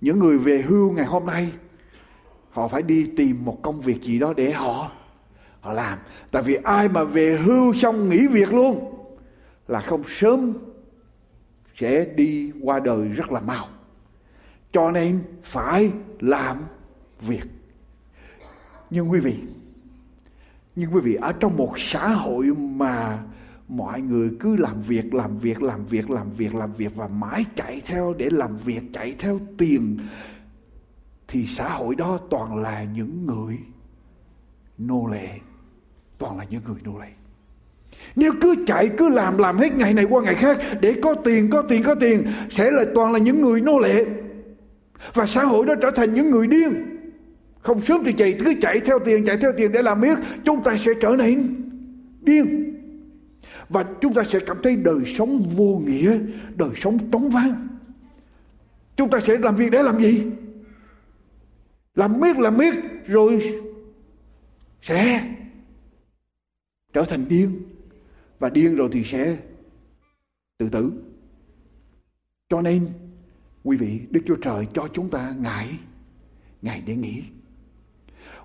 Những 0.00 0.18
người 0.18 0.38
về 0.38 0.64
hưu 0.68 0.92
ngày 0.92 1.06
hôm 1.06 1.26
nay 1.26 1.52
họ 2.56 2.68
phải 2.68 2.82
đi 2.82 3.10
tìm 3.16 3.44
một 3.44 3.62
công 3.62 3.80
việc 3.80 4.02
gì 4.02 4.18
đó 4.18 4.32
để 4.36 4.52
họ 4.52 4.90
họ 5.60 5.72
làm. 5.72 5.98
Tại 6.30 6.42
vì 6.42 6.54
ai 6.54 6.88
mà 6.88 7.04
về 7.04 7.38
hưu 7.44 7.74
xong 7.74 8.08
nghỉ 8.08 8.26
việc 8.26 8.52
luôn 8.52 8.94
là 9.68 9.80
không 9.80 10.02
sớm 10.18 10.52
sẽ 11.74 12.04
đi 12.04 12.52
qua 12.62 12.80
đời 12.80 13.08
rất 13.08 13.32
là 13.32 13.40
mau. 13.40 13.68
Cho 14.72 14.90
nên 14.90 15.20
phải 15.44 15.90
làm 16.20 16.56
việc. 17.20 17.44
Nhưng 18.90 19.10
quý 19.10 19.20
vị, 19.20 19.36
nhưng 20.76 20.94
quý 20.94 21.00
vị, 21.00 21.14
ở 21.14 21.32
trong 21.32 21.56
một 21.56 21.78
xã 21.78 22.08
hội 22.08 22.46
mà 22.56 23.22
mọi 23.68 24.00
người 24.00 24.30
cứ 24.40 24.56
làm 24.56 24.82
việc 24.82 25.14
làm 25.14 25.38
việc 25.38 25.62
làm 25.62 25.86
việc 25.86 26.10
làm 26.10 26.30
việc 26.36 26.54
làm 26.54 26.72
việc 26.72 26.96
và 26.96 27.08
mãi 27.08 27.44
chạy 27.54 27.82
theo 27.86 28.14
để 28.18 28.28
làm 28.32 28.56
việc, 28.56 28.82
chạy 28.92 29.14
theo 29.18 29.40
tiền 29.58 29.98
thì 31.28 31.46
xã 31.46 31.68
hội 31.68 31.94
đó 31.94 32.18
toàn 32.30 32.56
là 32.56 32.84
những 32.94 33.26
người 33.26 33.58
nô 34.78 35.08
lệ. 35.12 35.28
Toàn 36.18 36.38
là 36.38 36.44
những 36.50 36.62
người 36.66 36.80
nô 36.84 36.98
lệ. 36.98 37.08
Nếu 38.16 38.32
cứ 38.40 38.54
chạy, 38.66 38.90
cứ 38.98 39.08
làm 39.08 39.38
làm 39.38 39.56
hết 39.56 39.74
ngày 39.74 39.94
này 39.94 40.04
qua 40.04 40.22
ngày 40.22 40.34
khác, 40.34 40.58
để 40.80 40.94
có 41.02 41.14
tiền 41.14 41.50
có 41.50 41.62
tiền 41.62 41.82
có 41.82 41.94
tiền, 41.94 42.24
sẽ 42.50 42.70
là 42.70 42.84
toàn 42.94 43.12
là 43.12 43.18
những 43.18 43.40
người 43.40 43.60
nô 43.60 43.78
lệ. 43.78 44.04
Và 45.14 45.26
xã 45.26 45.44
hội 45.44 45.66
đó 45.66 45.74
trở 45.82 45.90
thành 45.90 46.14
những 46.14 46.30
người 46.30 46.46
điên. 46.46 46.74
Không 47.60 47.80
sớm 47.80 48.02
thì 48.04 48.12
chạy, 48.12 48.36
cứ 48.44 48.54
chạy 48.62 48.80
theo 48.80 48.98
tiền, 48.98 49.24
chạy 49.26 49.38
theo 49.40 49.52
tiền 49.56 49.72
để 49.72 49.82
làm 49.82 50.00
biết 50.00 50.18
chúng 50.44 50.62
ta 50.62 50.76
sẽ 50.76 50.92
trở 51.00 51.16
nên 51.18 51.54
điên. 52.20 52.72
Và 53.68 53.84
chúng 54.00 54.14
ta 54.14 54.22
sẽ 54.22 54.40
cảm 54.40 54.56
thấy 54.62 54.76
đời 54.76 55.14
sống 55.18 55.42
vô 55.56 55.82
nghĩa, 55.86 56.18
đời 56.54 56.70
sống 56.82 56.98
trống 57.12 57.30
vắng. 57.30 57.68
Chúng 58.96 59.10
ta 59.10 59.20
sẽ 59.20 59.38
làm 59.38 59.56
việc 59.56 59.70
để 59.70 59.82
làm 59.82 60.00
gì? 60.00 60.22
Làm 61.96 62.20
miết 62.20 62.36
làm 62.38 62.58
miết, 62.58 62.74
rồi 63.06 63.60
sẽ 64.82 65.34
trở 66.92 67.02
thành 67.02 67.28
điên. 67.28 67.62
Và 68.38 68.48
điên 68.50 68.74
rồi 68.74 68.88
thì 68.92 69.04
sẽ 69.04 69.38
tự 70.58 70.68
tử. 70.68 70.92
Cho 72.48 72.60
nên, 72.60 72.88
quý 73.64 73.76
vị, 73.76 74.00
đức 74.10 74.20
chúa 74.26 74.36
trời 74.36 74.66
cho 74.74 74.88
chúng 74.92 75.10
ta 75.10 75.34
ngại 75.38 75.78
ngày 76.62 76.82
để 76.86 76.96
nghỉ 76.96 77.22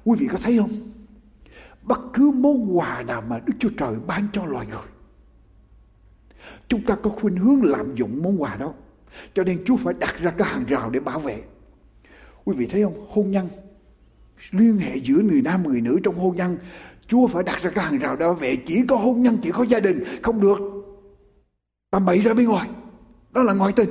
quý 0.04 0.18
vị 0.20 0.28
có 0.32 0.38
thấy 0.38 0.58
không? 0.58 0.70
Bất 1.82 2.00
cứ 2.14 2.32
món 2.32 2.78
quà 2.78 3.04
nào 3.04 3.22
mà 3.22 3.40
đức 3.46 3.54
chúa 3.60 3.70
trời 3.78 3.96
ban 4.08 4.28
cho 4.34 4.46
loài 4.46 4.68
người, 4.68 4.88
chúng 6.68 6.84
ta 6.86 6.96
có 7.04 7.10
khuynh 7.10 7.36
hướng 7.36 7.64
lạm 7.64 7.96
dụng 7.96 8.24
món 8.24 8.42
quà 8.42 8.56
đó. 8.56 8.74
Cho 9.34 9.44
nên 9.44 9.64
chúa 9.66 9.78
phải 9.78 9.94
đặt 10.00 10.20
ra 10.20 10.32
cái 10.32 10.48
hàng 10.50 10.66
rào 10.66 10.90
để 10.90 11.00
bảo 11.00 11.20
vệ 11.20 11.44
quý 12.46 12.56
vị 12.58 12.66
thấy 12.66 12.84
không? 12.84 13.06
Hôn 13.10 13.32
nhân. 13.32 13.48
Liên 14.52 14.78
hệ 14.78 14.96
giữa 14.96 15.18
người 15.18 15.42
nam, 15.42 15.64
người 15.64 15.82
nữ 15.82 16.00
trong 16.04 16.16
hôn 16.16 16.36
nhân. 16.36 16.58
Chúa 17.08 17.28
phải 17.28 17.44
đặt 17.44 17.62
ra 17.62 17.70
cái 17.70 17.86
hàng 17.86 18.00
rào 18.00 18.16
đó 18.16 18.34
về 18.34 18.56
chỉ 18.56 18.82
có 18.88 18.96
hôn 18.96 19.22
nhân, 19.22 19.38
chỉ 19.42 19.52
có 19.52 19.64
gia 19.64 19.80
đình. 19.80 20.04
Không 20.22 20.42
được. 20.42 20.58
Tầm 21.92 22.06
bậy 22.06 22.22
ra 22.22 22.34
bên 22.34 22.48
ngoài. 22.48 22.70
Đó 23.32 23.44
là 23.44 23.54
ngoại 23.54 23.74
tình. 23.74 23.90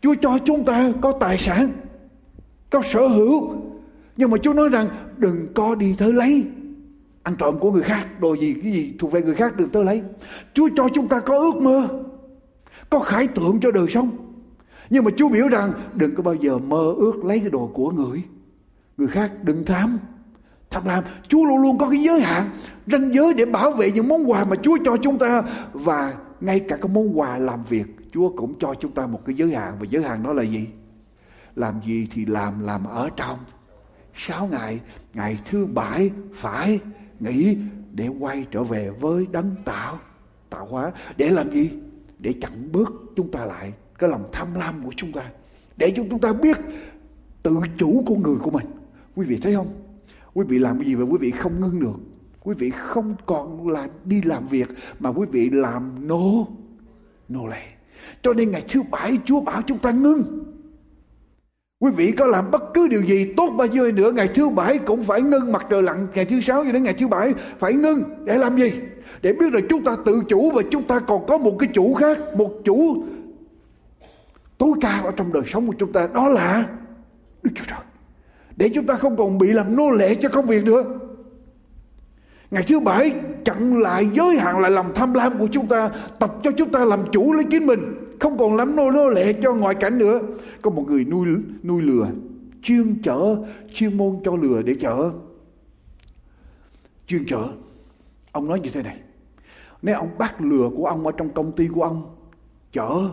Chúa 0.00 0.14
cho 0.20 0.38
chúng 0.44 0.64
ta 0.64 0.92
có 1.02 1.12
tài 1.12 1.38
sản, 1.38 1.72
có 2.70 2.82
sở 2.82 3.06
hữu. 3.06 3.56
Nhưng 4.16 4.30
mà 4.30 4.38
Chúa 4.38 4.52
nói 4.52 4.68
rằng, 4.68 4.88
đừng 5.16 5.46
có 5.54 5.74
đi 5.74 5.94
tới 5.98 6.12
lấy 6.12 6.44
ăn 7.22 7.36
trộm 7.38 7.58
của 7.58 7.72
người 7.72 7.82
khác, 7.82 8.20
đồ 8.20 8.36
gì, 8.36 8.54
cái 8.62 8.72
gì 8.72 8.94
thuộc 8.98 9.12
về 9.12 9.22
người 9.22 9.34
khác, 9.34 9.56
đừng 9.56 9.68
tới 9.68 9.84
lấy. 9.84 10.02
Chúa 10.54 10.68
cho 10.76 10.88
chúng 10.94 11.08
ta 11.08 11.20
có 11.20 11.38
ước 11.38 11.56
mơ, 11.56 11.88
có 12.90 13.00
khải 13.00 13.26
tượng 13.26 13.60
cho 13.62 13.70
đời 13.70 13.86
sống 13.88 14.10
nhưng 14.94 15.04
mà 15.04 15.10
Chúa 15.16 15.28
biểu 15.28 15.48
rằng, 15.48 15.72
đừng 15.94 16.14
có 16.14 16.22
bao 16.22 16.34
giờ 16.34 16.58
mơ 16.58 16.94
ước 16.96 17.24
lấy 17.24 17.40
cái 17.40 17.50
đồ 17.50 17.70
của 17.74 17.90
người. 17.90 18.22
Người 18.96 19.08
khác 19.08 19.32
đừng 19.42 19.64
tham. 19.64 19.98
Tham 20.70 20.84
lam, 20.84 21.04
Chúa 21.28 21.44
luôn 21.44 21.62
luôn 21.62 21.78
có 21.78 21.90
cái 21.90 22.02
giới 22.02 22.20
hạn, 22.20 22.50
ranh 22.86 23.14
giới 23.14 23.34
để 23.34 23.44
bảo 23.44 23.70
vệ 23.70 23.92
những 23.92 24.08
món 24.08 24.30
quà 24.30 24.44
mà 24.44 24.56
Chúa 24.56 24.76
cho 24.84 24.96
chúng 24.96 25.18
ta. 25.18 25.42
Và 25.72 26.14
ngay 26.40 26.60
cả 26.60 26.76
cái 26.76 26.90
món 26.94 27.18
quà 27.18 27.38
làm 27.38 27.64
việc, 27.68 27.84
Chúa 28.12 28.28
cũng 28.36 28.54
cho 28.58 28.74
chúng 28.80 28.92
ta 28.92 29.06
một 29.06 29.20
cái 29.24 29.36
giới 29.36 29.54
hạn. 29.54 29.76
Và 29.80 29.86
giới 29.90 30.02
hạn 30.02 30.22
đó 30.22 30.32
là 30.32 30.42
gì? 30.42 30.66
Làm 31.56 31.80
gì 31.86 32.08
thì 32.12 32.26
làm 32.26 32.60
làm 32.60 32.84
ở 32.84 33.10
trong. 33.16 33.38
Sáu 34.14 34.46
ngày 34.46 34.80
ngày 35.14 35.38
thứ 35.50 35.66
bảy 35.66 36.10
phải 36.34 36.80
nghỉ 37.20 37.56
để 37.92 38.08
quay 38.08 38.46
trở 38.50 38.62
về 38.62 38.90
với 39.00 39.26
đấng 39.32 39.54
tạo 39.64 39.98
tạo 40.50 40.66
hóa. 40.66 40.92
Để 41.16 41.28
làm 41.28 41.50
gì? 41.50 41.70
Để 42.18 42.32
chặn 42.42 42.72
bước 42.72 42.92
chúng 43.16 43.30
ta 43.30 43.44
lại 43.44 43.72
cái 43.98 44.10
lòng 44.10 44.28
tham 44.32 44.54
lam 44.54 44.82
của 44.84 44.92
chúng 44.96 45.12
ta, 45.12 45.30
để 45.76 45.92
cho 45.96 46.02
chúng 46.10 46.20
ta 46.20 46.32
biết 46.32 46.56
tự 47.42 47.56
chủ 47.78 48.02
của 48.06 48.16
người 48.16 48.36
của 48.42 48.50
mình. 48.50 48.66
Quý 49.14 49.26
vị 49.26 49.38
thấy 49.42 49.54
không? 49.54 49.68
Quý 50.34 50.44
vị 50.48 50.58
làm 50.58 50.78
cái 50.78 50.86
gì 50.86 50.96
mà 50.96 51.04
quý 51.04 51.16
vị 51.20 51.30
không 51.30 51.60
ngưng 51.60 51.80
được? 51.80 52.00
Quý 52.44 52.54
vị 52.58 52.70
không 52.70 53.14
còn 53.26 53.68
là 53.68 53.88
đi 54.04 54.22
làm 54.22 54.46
việc 54.46 54.68
mà 55.00 55.10
quý 55.10 55.26
vị 55.32 55.50
làm 55.50 56.08
nô 56.08 56.48
nô 57.28 57.46
lệ. 57.46 57.62
Cho 58.22 58.32
nên 58.32 58.50
ngày 58.50 58.64
thứ 58.68 58.82
bảy, 58.82 59.18
chúa 59.24 59.40
bảo 59.40 59.62
chúng 59.62 59.78
ta 59.78 59.90
ngưng. 59.90 60.44
Quý 61.78 61.90
vị 61.90 62.12
có 62.12 62.26
làm 62.26 62.50
bất 62.50 62.62
cứ 62.74 62.88
điều 62.88 63.02
gì 63.02 63.32
tốt 63.36 63.50
bao 63.50 63.66
nhiêu 63.66 63.92
nữa 63.92 64.12
ngày 64.12 64.28
thứ 64.34 64.48
bảy 64.48 64.78
cũng 64.78 65.02
phải 65.02 65.22
ngưng 65.22 65.52
mặt 65.52 65.66
trời 65.70 65.82
lặn. 65.82 66.06
Ngày 66.14 66.24
thứ 66.24 66.40
sáu 66.40 66.64
cho 66.64 66.72
đến 66.72 66.82
ngày 66.82 66.94
thứ 66.98 67.08
bảy 67.08 67.34
phải 67.58 67.74
ngưng 67.74 68.02
để 68.24 68.38
làm 68.38 68.58
gì? 68.58 68.72
Để 69.22 69.32
biết 69.32 69.52
là 69.52 69.60
chúng 69.68 69.84
ta 69.84 69.96
tự 70.04 70.22
chủ 70.28 70.50
và 70.50 70.62
chúng 70.70 70.82
ta 70.82 70.98
còn 70.98 71.26
có 71.26 71.38
một 71.38 71.56
cái 71.58 71.68
chủ 71.74 71.94
khác, 71.94 72.18
một 72.36 72.50
chủ 72.64 73.04
tối 74.58 74.70
cao 74.80 75.06
ở 75.06 75.12
trong 75.16 75.32
đời 75.32 75.42
sống 75.46 75.66
của 75.66 75.74
chúng 75.78 75.92
ta, 75.92 76.08
đó 76.14 76.28
là 76.28 76.68
đức 77.42 77.50
chúa 77.54 77.64
trời. 77.68 77.80
Để 78.56 78.70
chúng 78.74 78.86
ta 78.86 78.94
không 78.94 79.16
còn 79.16 79.38
bị 79.38 79.52
làm 79.52 79.76
nô 79.76 79.90
lệ 79.90 80.14
cho 80.14 80.28
công 80.28 80.46
việc 80.46 80.64
nữa. 80.64 80.84
Ngày 82.50 82.64
thứ 82.68 82.80
bảy, 82.80 83.14
chặn 83.44 83.80
lại 83.80 84.08
giới 84.14 84.38
hạn, 84.38 84.58
lại 84.58 84.70
lòng 84.70 84.92
tham 84.94 85.14
lam 85.14 85.38
của 85.38 85.48
chúng 85.52 85.66
ta, 85.66 85.90
tập 86.18 86.34
cho 86.42 86.50
chúng 86.56 86.70
ta 86.70 86.84
làm 86.84 87.00
chủ 87.12 87.32
lấy 87.32 87.44
chính 87.50 87.66
mình, 87.66 87.80
không 88.20 88.38
còn 88.38 88.56
làm 88.56 88.76
nô 88.76 88.90
nô 88.90 89.08
lệ 89.08 89.32
cho 89.32 89.54
ngoại 89.54 89.74
cảnh 89.74 89.98
nữa. 89.98 90.20
Có 90.62 90.70
một 90.70 90.84
người 90.88 91.04
nuôi 91.04 91.28
nuôi 91.62 91.82
lừa, 91.82 92.06
chuyên 92.62 93.02
chở, 93.02 93.36
chuyên 93.74 93.96
môn 93.96 94.18
cho 94.24 94.36
lừa 94.36 94.62
để 94.62 94.76
chở. 94.80 95.10
Chuyên 97.06 97.24
chở. 97.26 97.48
Ông 98.32 98.48
nói 98.48 98.60
như 98.60 98.70
thế 98.70 98.82
này. 98.82 98.96
Nếu 99.82 99.96
ông 99.96 100.18
bắt 100.18 100.40
lừa 100.40 100.70
của 100.76 100.86
ông 100.86 101.06
ở 101.06 101.12
trong 101.16 101.28
công 101.28 101.52
ty 101.52 101.68
của 101.68 101.82
ông, 101.82 102.16
chở 102.72 103.10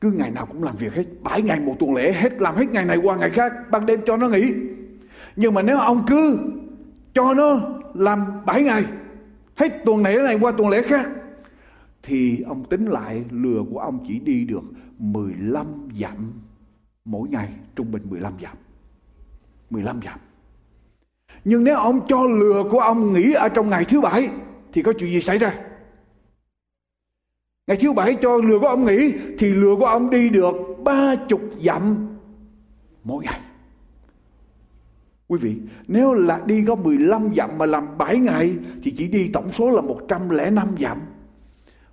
cứ 0.00 0.12
ngày 0.12 0.30
nào 0.30 0.46
cũng 0.46 0.62
làm 0.62 0.76
việc 0.76 0.94
hết. 0.94 1.04
Bảy 1.22 1.42
ngày 1.42 1.60
một 1.60 1.76
tuần 1.78 1.94
lễ 1.94 2.12
hết, 2.12 2.40
làm 2.40 2.56
hết 2.56 2.66
ngày 2.72 2.84
này 2.84 2.96
qua 2.96 3.16
ngày 3.16 3.30
khác. 3.30 3.52
Ban 3.70 3.86
đêm 3.86 4.00
cho 4.06 4.16
nó 4.16 4.28
nghỉ. 4.28 4.54
Nhưng 5.36 5.54
mà 5.54 5.62
nếu 5.62 5.78
ông 5.78 6.04
cứ 6.06 6.38
cho 7.14 7.34
nó 7.34 7.60
làm 7.94 8.46
bảy 8.46 8.62
ngày, 8.62 8.84
hết 9.56 9.84
tuần 9.84 10.02
lễ 10.02 10.16
này 10.16 10.38
qua 10.40 10.52
tuần 10.52 10.68
lễ 10.68 10.82
khác, 10.82 11.08
thì 12.02 12.42
ông 12.48 12.64
tính 12.64 12.86
lại 12.86 13.24
lừa 13.30 13.62
của 13.70 13.78
ông 13.78 14.04
chỉ 14.08 14.18
đi 14.18 14.44
được 14.44 14.62
15 14.98 15.66
dặm 16.00 16.32
mỗi 17.04 17.28
ngày, 17.28 17.48
trung 17.76 17.92
bình 17.92 18.02
15 18.10 18.32
dặm. 18.42 18.56
15 19.70 20.00
dặm. 20.04 20.18
Nhưng 21.44 21.64
nếu 21.64 21.76
ông 21.76 22.00
cho 22.08 22.22
lừa 22.22 22.64
của 22.70 22.80
ông 22.80 23.12
nghỉ 23.12 23.32
ở 23.32 23.48
trong 23.48 23.68
ngày 23.68 23.84
thứ 23.84 24.00
bảy, 24.00 24.28
thì 24.72 24.82
có 24.82 24.92
chuyện 24.98 25.10
gì 25.10 25.20
xảy 25.20 25.38
ra? 25.38 25.54
Ngày 27.68 27.76
thứ 27.76 27.92
bảy 27.92 28.14
cho 28.14 28.36
lừa 28.36 28.58
của 28.58 28.66
ông 28.66 28.84
nghỉ 28.84 29.12
thì 29.38 29.52
lừa 29.52 29.76
của 29.78 29.84
ông 29.84 30.10
đi 30.10 30.28
được 30.28 30.54
ba 30.84 31.14
chục 31.28 31.40
dặm 31.60 32.08
mỗi 33.04 33.24
ngày. 33.24 33.40
Quý 35.28 35.38
vị, 35.38 35.56
nếu 35.88 36.12
là 36.12 36.40
đi 36.46 36.64
có 36.68 36.74
15 36.74 37.34
dặm 37.36 37.58
mà 37.58 37.66
làm 37.66 37.98
7 37.98 38.18
ngày 38.18 38.52
thì 38.82 38.90
chỉ 38.90 39.08
đi 39.08 39.30
tổng 39.32 39.50
số 39.50 39.70
là 39.70 39.80
105 39.80 40.68
dặm. 40.80 40.98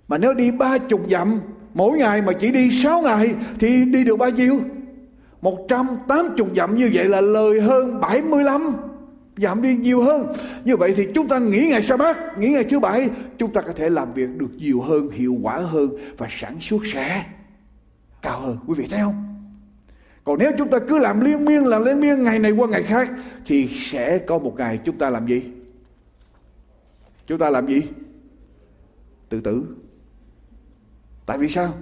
Mà 0.08 0.18
nếu 0.18 0.34
đi 0.34 0.50
ba 0.50 0.78
chục 0.78 1.00
dặm 1.10 1.40
mỗi 1.74 1.98
ngày 1.98 2.22
mà 2.22 2.32
chỉ 2.32 2.52
đi 2.52 2.70
6 2.70 3.02
ngày 3.02 3.34
thì 3.58 3.84
đi 3.84 4.04
được 4.04 4.16
bao 4.16 4.30
nhiêu? 4.30 4.60
180 5.42 6.48
dặm 6.56 6.76
như 6.76 6.90
vậy 6.94 7.04
là 7.04 7.20
lời 7.20 7.60
hơn 7.60 8.00
75 8.00 8.76
giảm 9.36 9.62
đi 9.62 9.76
nhiều 9.76 10.02
hơn. 10.02 10.32
Như 10.64 10.76
vậy 10.76 10.94
thì 10.96 11.06
chúng 11.14 11.28
ta 11.28 11.38
nghỉ 11.38 11.66
ngày 11.70 11.82
sa 11.82 11.96
bát 11.96 12.38
nghỉ 12.38 12.48
ngày 12.48 12.64
thứ 12.64 12.80
bảy, 12.80 13.10
chúng 13.38 13.52
ta 13.52 13.60
có 13.60 13.72
thể 13.72 13.90
làm 13.90 14.14
việc 14.14 14.28
được 14.36 14.50
nhiều 14.56 14.80
hơn, 14.80 15.10
hiệu 15.10 15.36
quả 15.42 15.58
hơn 15.58 15.90
và 16.18 16.26
sản 16.30 16.56
xuất 16.60 16.82
sẽ 16.92 17.24
cao 18.22 18.40
hơn. 18.40 18.58
Quý 18.66 18.74
vị 18.74 18.86
thấy 18.90 19.00
không? 19.00 19.22
Còn 20.24 20.38
nếu 20.38 20.52
chúng 20.58 20.70
ta 20.70 20.78
cứ 20.88 20.98
làm 20.98 21.20
liên 21.20 21.44
miên, 21.44 21.64
làm 21.64 21.84
liên 21.84 22.00
miên 22.00 22.24
ngày 22.24 22.38
này 22.38 22.52
qua 22.52 22.68
ngày 22.68 22.82
khác, 22.82 23.10
thì 23.46 23.68
sẽ 23.74 24.18
có 24.18 24.38
một 24.38 24.54
ngày 24.56 24.80
chúng 24.84 24.98
ta 24.98 25.10
làm 25.10 25.26
gì? 25.26 25.42
Chúng 27.26 27.38
ta 27.38 27.50
làm 27.50 27.66
gì? 27.66 27.82
Tự 29.28 29.40
tử. 29.40 29.64
Tại 31.26 31.38
vì 31.38 31.48
sao? 31.48 31.74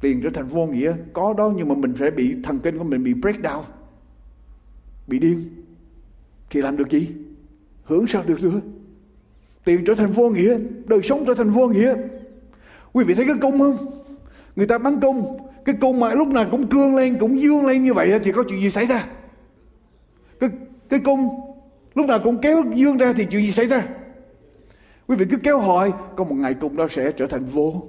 Tiền 0.00 0.20
trở 0.22 0.30
thành 0.34 0.48
vô 0.48 0.66
nghĩa, 0.66 0.92
có 1.12 1.34
đó 1.38 1.52
nhưng 1.56 1.68
mà 1.68 1.74
mình 1.74 1.94
sẽ 1.98 2.10
bị, 2.10 2.36
thần 2.44 2.58
kinh 2.58 2.78
của 2.78 2.84
mình 2.84 3.04
bị 3.04 3.14
break 3.14 3.40
down, 3.40 3.62
bị 5.06 5.18
điên 5.18 5.61
thì 6.52 6.62
làm 6.62 6.76
được 6.76 6.90
gì? 6.90 7.08
Hưởng 7.84 8.06
sao 8.06 8.22
được 8.26 8.44
nữa? 8.44 8.60
Tiền 9.64 9.84
trở 9.84 9.94
thành 9.94 10.10
vô 10.10 10.28
nghĩa, 10.28 10.58
đời 10.84 11.00
sống 11.02 11.24
trở 11.26 11.34
thành 11.34 11.50
vô 11.50 11.68
nghĩa. 11.68 11.94
Quý 12.92 13.04
vị 13.04 13.14
thấy 13.14 13.24
cái 13.24 13.36
cung 13.40 13.58
không? 13.58 13.76
Người 14.56 14.66
ta 14.66 14.78
bắn 14.78 15.00
cung, 15.00 15.38
cái 15.64 15.74
cung 15.80 16.00
mà 16.00 16.14
lúc 16.14 16.28
nào 16.28 16.46
cũng 16.50 16.66
cương 16.66 16.96
lên, 16.96 17.16
cũng 17.20 17.42
dương 17.42 17.66
lên 17.66 17.84
như 17.84 17.94
vậy 17.94 18.18
thì 18.24 18.32
có 18.32 18.44
chuyện 18.48 18.60
gì 18.60 18.70
xảy 18.70 18.86
ra? 18.86 19.06
Cái 20.40 20.50
cái 20.88 21.00
cung, 21.00 21.28
lúc 21.94 22.06
nào 22.06 22.18
cũng 22.24 22.38
kéo 22.38 22.62
dương 22.74 22.96
ra 22.96 23.12
thì 23.12 23.26
chuyện 23.30 23.44
gì 23.44 23.52
xảy 23.52 23.66
ra? 23.66 23.88
Quý 25.06 25.16
vị 25.16 25.26
cứ 25.30 25.36
kéo 25.36 25.58
hoài, 25.58 25.90
có 26.16 26.24
một 26.24 26.34
ngày 26.34 26.54
cung 26.54 26.76
đó 26.76 26.86
sẽ 26.90 27.12
trở 27.12 27.26
thành 27.26 27.44
vô. 27.44 27.82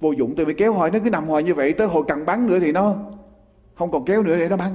Vô 0.00 0.12
dụng, 0.12 0.34
tại 0.36 0.44
vì 0.44 0.54
kéo 0.54 0.72
hoài 0.72 0.90
nó 0.90 0.98
cứ 1.04 1.10
nằm 1.10 1.26
hoài 1.26 1.42
như 1.42 1.54
vậy, 1.54 1.72
tới 1.72 1.86
hồi 1.86 2.04
cần 2.08 2.26
bắn 2.26 2.46
nữa 2.46 2.58
thì 2.58 2.72
nó 2.72 2.96
không 3.74 3.90
còn 3.90 4.04
kéo 4.04 4.22
nữa 4.22 4.36
để 4.36 4.48
nó 4.48 4.56
bắn 4.56 4.72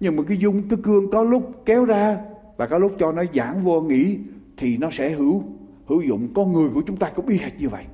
nhưng 0.00 0.16
mà 0.16 0.22
cái 0.28 0.38
dung, 0.38 0.62
cái 0.68 0.78
cương 0.82 1.10
có 1.10 1.22
lúc 1.22 1.62
kéo 1.64 1.84
ra 1.84 2.18
và 2.56 2.66
có 2.66 2.78
lúc 2.78 2.96
cho 2.98 3.12
nó 3.12 3.22
giãn 3.34 3.62
vô 3.62 3.80
nghỉ 3.80 4.18
thì 4.56 4.76
nó 4.76 4.88
sẽ 4.92 5.10
hữu 5.10 5.44
hữu 5.86 6.00
dụng. 6.00 6.28
Con 6.34 6.52
người 6.52 6.68
của 6.74 6.82
chúng 6.86 6.96
ta 6.96 7.08
cũng 7.14 7.28
y 7.28 7.38
hệt 7.38 7.60
như 7.60 7.68
vậy. 7.68 7.84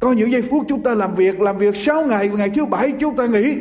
Có 0.00 0.12
những 0.12 0.30
giây 0.30 0.42
phút 0.42 0.64
chúng 0.68 0.82
ta 0.82 0.94
làm 0.94 1.14
việc 1.14 1.40
làm 1.40 1.58
việc 1.58 1.76
6 1.76 2.06
ngày 2.06 2.28
và 2.28 2.36
ngày 2.38 2.50
thứ 2.50 2.66
bảy 2.66 2.92
chúng 3.00 3.16
ta 3.16 3.26
nghỉ, 3.26 3.56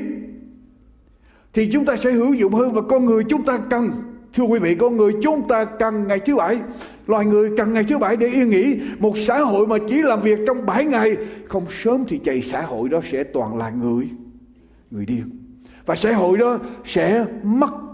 thì 1.54 1.70
chúng 1.74 1.86
ta 1.86 1.96
sẽ 1.96 2.12
hữu 2.12 2.34
dụng 2.34 2.54
hơn. 2.54 2.74
Và 2.74 2.82
con 2.82 3.06
người 3.06 3.24
chúng 3.24 3.46
ta 3.46 3.58
cần, 3.70 3.90
thưa 4.34 4.44
quý 4.44 4.60
vị, 4.60 4.76
con 4.76 4.98
người 4.98 5.14
chúng 5.24 5.48
ta 5.48 5.66
cần 5.66 6.08
ngày 6.08 6.20
thứ 6.20 6.36
bảy. 6.36 6.60
Loài 7.08 7.26
người 7.26 7.58
cần 7.58 7.74
ngày 7.74 7.84
thứ 7.90 7.98
bảy 7.98 8.18
để 8.18 8.28
yên 8.28 8.50
nghỉ. 8.50 8.80
Một 9.00 9.18
xã 9.18 9.40
hội 9.40 9.68
mà 9.68 9.76
chỉ 9.88 10.02
làm 10.02 10.22
việc 10.22 10.40
trong 10.48 10.66
7 10.66 10.86
ngày, 10.86 11.16
không 11.48 11.66
sớm 11.84 12.04
thì 12.08 12.18
chạy 12.18 12.42
xã 12.42 12.62
hội 12.62 12.90
đó 12.90 13.00
sẽ 13.12 13.24
toàn 13.24 13.58
là 13.58 13.70
người 13.70 14.10
người 14.92 15.06
điên. 15.06 15.30
Và 15.86 15.96
xã 15.96 16.14
hội 16.14 16.38
đó 16.38 16.60
sẽ 16.86 17.26
mất 17.44 17.87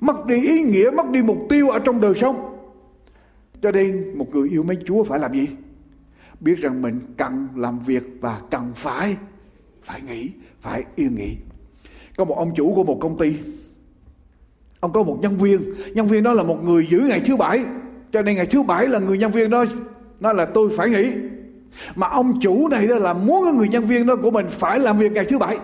mất 0.00 0.26
đi 0.26 0.34
ý 0.34 0.62
nghĩa, 0.62 0.90
mất 0.90 1.10
đi 1.10 1.22
mục 1.22 1.38
tiêu 1.48 1.68
ở 1.68 1.78
trong 1.78 2.00
đời 2.00 2.14
sống. 2.14 2.50
Cho 3.62 3.70
nên 3.70 4.18
một 4.18 4.26
người 4.32 4.48
yêu 4.48 4.62
mến 4.62 4.78
Chúa 4.84 5.04
phải 5.04 5.18
làm 5.18 5.32
gì? 5.32 5.48
Biết 6.40 6.58
rằng 6.58 6.82
mình 6.82 7.00
cần 7.16 7.48
làm 7.56 7.78
việc 7.78 8.02
và 8.20 8.40
cần 8.50 8.72
phải 8.74 9.16
phải 9.82 10.00
nghỉ 10.00 10.30
phải 10.60 10.84
yên 10.96 11.14
nghỉ. 11.14 11.36
Có 12.16 12.24
một 12.24 12.38
ông 12.38 12.54
chủ 12.56 12.72
của 12.74 12.84
một 12.84 12.98
công 13.00 13.18
ty. 13.18 13.34
Ông 14.80 14.92
có 14.92 15.02
một 15.02 15.18
nhân 15.22 15.38
viên. 15.38 15.60
Nhân 15.94 16.06
viên 16.06 16.22
đó 16.22 16.32
là 16.32 16.42
một 16.42 16.64
người 16.64 16.86
giữ 16.90 16.98
ngày 17.08 17.22
thứ 17.26 17.36
bảy. 17.36 17.64
Cho 18.12 18.22
nên 18.22 18.36
ngày 18.36 18.46
thứ 18.46 18.62
bảy 18.62 18.86
là 18.86 18.98
người 18.98 19.18
nhân 19.18 19.32
viên 19.32 19.50
đó. 19.50 19.64
Nói 20.20 20.34
là 20.34 20.44
tôi 20.44 20.70
phải 20.76 20.90
nghỉ. 20.90 21.12
Mà 21.94 22.08
ông 22.08 22.40
chủ 22.40 22.68
này 22.68 22.86
đó 22.86 22.94
là 22.94 23.12
muốn 23.12 23.56
người 23.56 23.68
nhân 23.68 23.84
viên 23.84 24.06
đó 24.06 24.16
của 24.16 24.30
mình 24.30 24.46
phải 24.50 24.78
làm 24.78 24.98
việc 24.98 25.12
ngày 25.12 25.24
thứ 25.24 25.38
bảy 25.38 25.58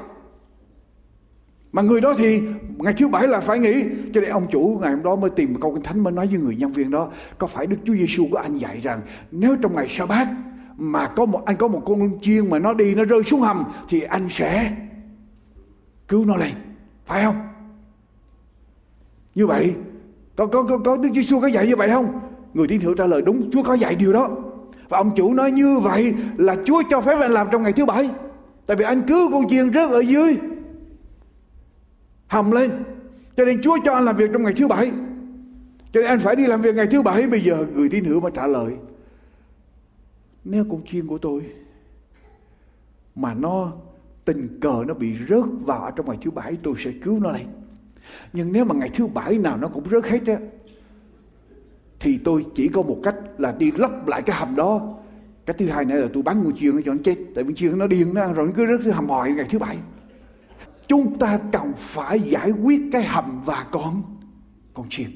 mà 1.73 1.83
người 1.83 2.01
đó 2.01 2.15
thì 2.19 2.43
ngày 2.79 2.93
thứ 2.97 3.09
bảy 3.09 3.29
là 3.29 3.41
phải 3.41 3.59
nghỉ. 3.59 3.85
Cho 4.15 4.21
nên 4.21 4.31
ông 4.31 4.47
chủ 4.51 4.79
ngày 4.81 4.91
hôm 4.91 5.03
đó 5.03 5.17
mới 5.17 5.31
tìm 5.31 5.53
một 5.53 5.59
câu 5.63 5.75
kinh 5.75 5.83
thánh 5.83 6.03
mới 6.03 6.13
nói 6.13 6.27
với 6.27 6.39
người 6.39 6.57
nhân 6.57 6.73
viên 6.73 6.91
đó 6.91 7.11
có 7.39 7.47
phải 7.47 7.67
đức 7.67 7.77
chúa 7.85 7.95
giêsu 7.95 8.27
của 8.31 8.37
anh 8.37 8.57
dạy 8.57 8.81
rằng 8.83 9.01
nếu 9.31 9.57
trong 9.63 9.77
ngày 9.77 9.87
sa 9.91 10.07
bát 10.07 10.29
mà 10.77 11.07
có 11.07 11.27
một 11.27 11.45
anh 11.45 11.57
có 11.57 11.69
một 11.69 11.83
con 11.87 12.21
chiên 12.21 12.51
mà 12.51 12.59
nó 12.59 12.75
đi 12.75 12.95
nó 12.95 13.05
rơi 13.05 13.23
xuống 13.23 13.41
hầm 13.41 13.65
thì 13.89 14.01
anh 14.01 14.27
sẽ 14.31 14.77
cứu 16.09 16.25
nó 16.25 16.37
lên. 16.37 16.53
Phải 17.07 17.25
không? 17.25 17.37
Như 19.35 19.47
vậy 19.47 19.75
có 20.37 20.47
có 20.47 20.63
có, 20.63 20.79
có 20.79 20.97
đức 20.97 21.09
chúa 21.09 21.15
giêsu 21.15 21.41
có 21.41 21.47
dạy 21.47 21.67
như 21.67 21.77
vậy 21.77 21.89
không? 21.89 22.21
Người 22.55 22.69
tín 22.69 22.81
hữu 22.81 22.95
trả 22.95 23.07
lời 23.07 23.23
đúng 23.23 23.51
chúa 23.51 23.63
có 23.63 23.75
dạy 23.75 23.95
điều 23.95 24.13
đó. 24.13 24.31
Và 24.89 24.99
ông 24.99 25.11
chủ 25.17 25.35
nói 25.35 25.51
như 25.51 25.79
vậy 25.79 26.15
là 26.37 26.57
chúa 26.65 26.83
cho 26.91 27.01
phép 27.01 27.19
anh 27.21 27.31
làm 27.31 27.49
trong 27.53 27.63
ngày 27.63 27.73
thứ 27.73 27.87
bảy. 27.87 28.11
Tại 28.67 28.77
vì 28.77 28.85
anh 28.85 29.03
cứu 29.09 29.31
con 29.33 29.49
chiên 29.49 29.73
rớt 29.73 29.91
ở 29.91 30.01
dưới 30.01 30.37
hầm 32.31 32.51
lên. 32.51 32.71
Cho 33.37 33.45
nên 33.45 33.63
Chúa 33.63 33.79
cho 33.85 33.93
anh 33.93 34.05
làm 34.05 34.17
việc 34.17 34.31
trong 34.33 34.43
ngày 34.43 34.55
thứ 34.57 34.69
bảy. 34.69 34.91
Cho 35.93 36.01
nên 36.01 36.07
anh 36.07 36.21
phải 36.21 36.37
đi 36.37 36.47
làm 36.47 36.61
việc 36.61 36.75
ngày 36.75 36.87
thứ 36.91 37.03
bảy. 37.03 37.29
Bây 37.29 37.41
giờ 37.41 37.67
người 37.75 37.89
tín 37.89 38.05
hữu 38.05 38.21
mà 38.21 38.31
trả 38.31 38.47
lời. 38.47 38.73
Nếu 40.45 40.65
con 40.71 40.81
chiên 40.87 41.07
của 41.07 41.19
tôi 41.19 41.43
mà 43.15 43.35
nó, 43.35 43.73
tình 44.25 44.61
cờ 44.61 44.85
nó 44.87 44.95
bị 44.95 45.15
rớt 45.29 45.45
vào 45.67 45.91
trong 45.97 46.07
ngày 46.07 46.19
thứ 46.23 46.31
bảy, 46.31 46.57
tôi 46.63 46.75
sẽ 46.79 46.91
cứu 47.03 47.21
nó 47.21 47.31
lên 47.31 47.47
nhưng 48.33 48.53
nếu 48.53 48.65
mà 48.65 48.75
ngày 48.75 48.91
thứ 48.95 49.07
bảy 49.07 49.39
nào 49.39 49.57
nó 49.57 49.69
cũng 49.69 49.85
rớt 49.91 50.05
hết 50.05 50.27
á, 50.27 50.39
thì 52.01 52.19
tôi 52.25 52.47
chỉ 52.55 52.69
có 52.69 52.83
một 52.83 52.99
cách 53.03 53.15
là 53.39 53.55
đi 53.59 53.73
lấp 53.73 54.09
lại 54.09 54.23
cái 54.23 54.37
hầm 54.37 54.57
đó. 54.57 54.95
Cái 55.47 55.57
thứ 55.59 55.67
hai 55.67 55.85
nữa 55.85 55.97
là 55.97 56.09
tôi 56.13 56.23
bán 56.23 56.43
ngôi 56.45 56.53
chiên 56.57 56.77
nó 56.77 56.83
cho 56.85 56.93
nó 56.93 56.99
chết. 57.05 57.17
Tại 57.35 57.45
vì 57.45 57.55
chiên 57.55 57.79
nó 57.79 57.87
điên 57.87 58.15
nó 58.15 58.33
rồi 58.33 58.47
nó 58.47 58.53
cứ 58.57 58.67
rớt 58.67 58.95
hầm 58.95 59.07
hoài 59.07 59.33
ngày 59.33 59.47
thứ 59.51 59.59
bảy 59.59 59.77
chúng 60.91 61.19
ta 61.19 61.39
cần 61.53 61.73
phải 61.77 62.21
giải 62.21 62.51
quyết 62.51 62.81
cái 62.93 63.03
hầm 63.03 63.41
và 63.45 63.67
con 63.71 64.03
con 64.75 64.87
chiên 64.91 65.07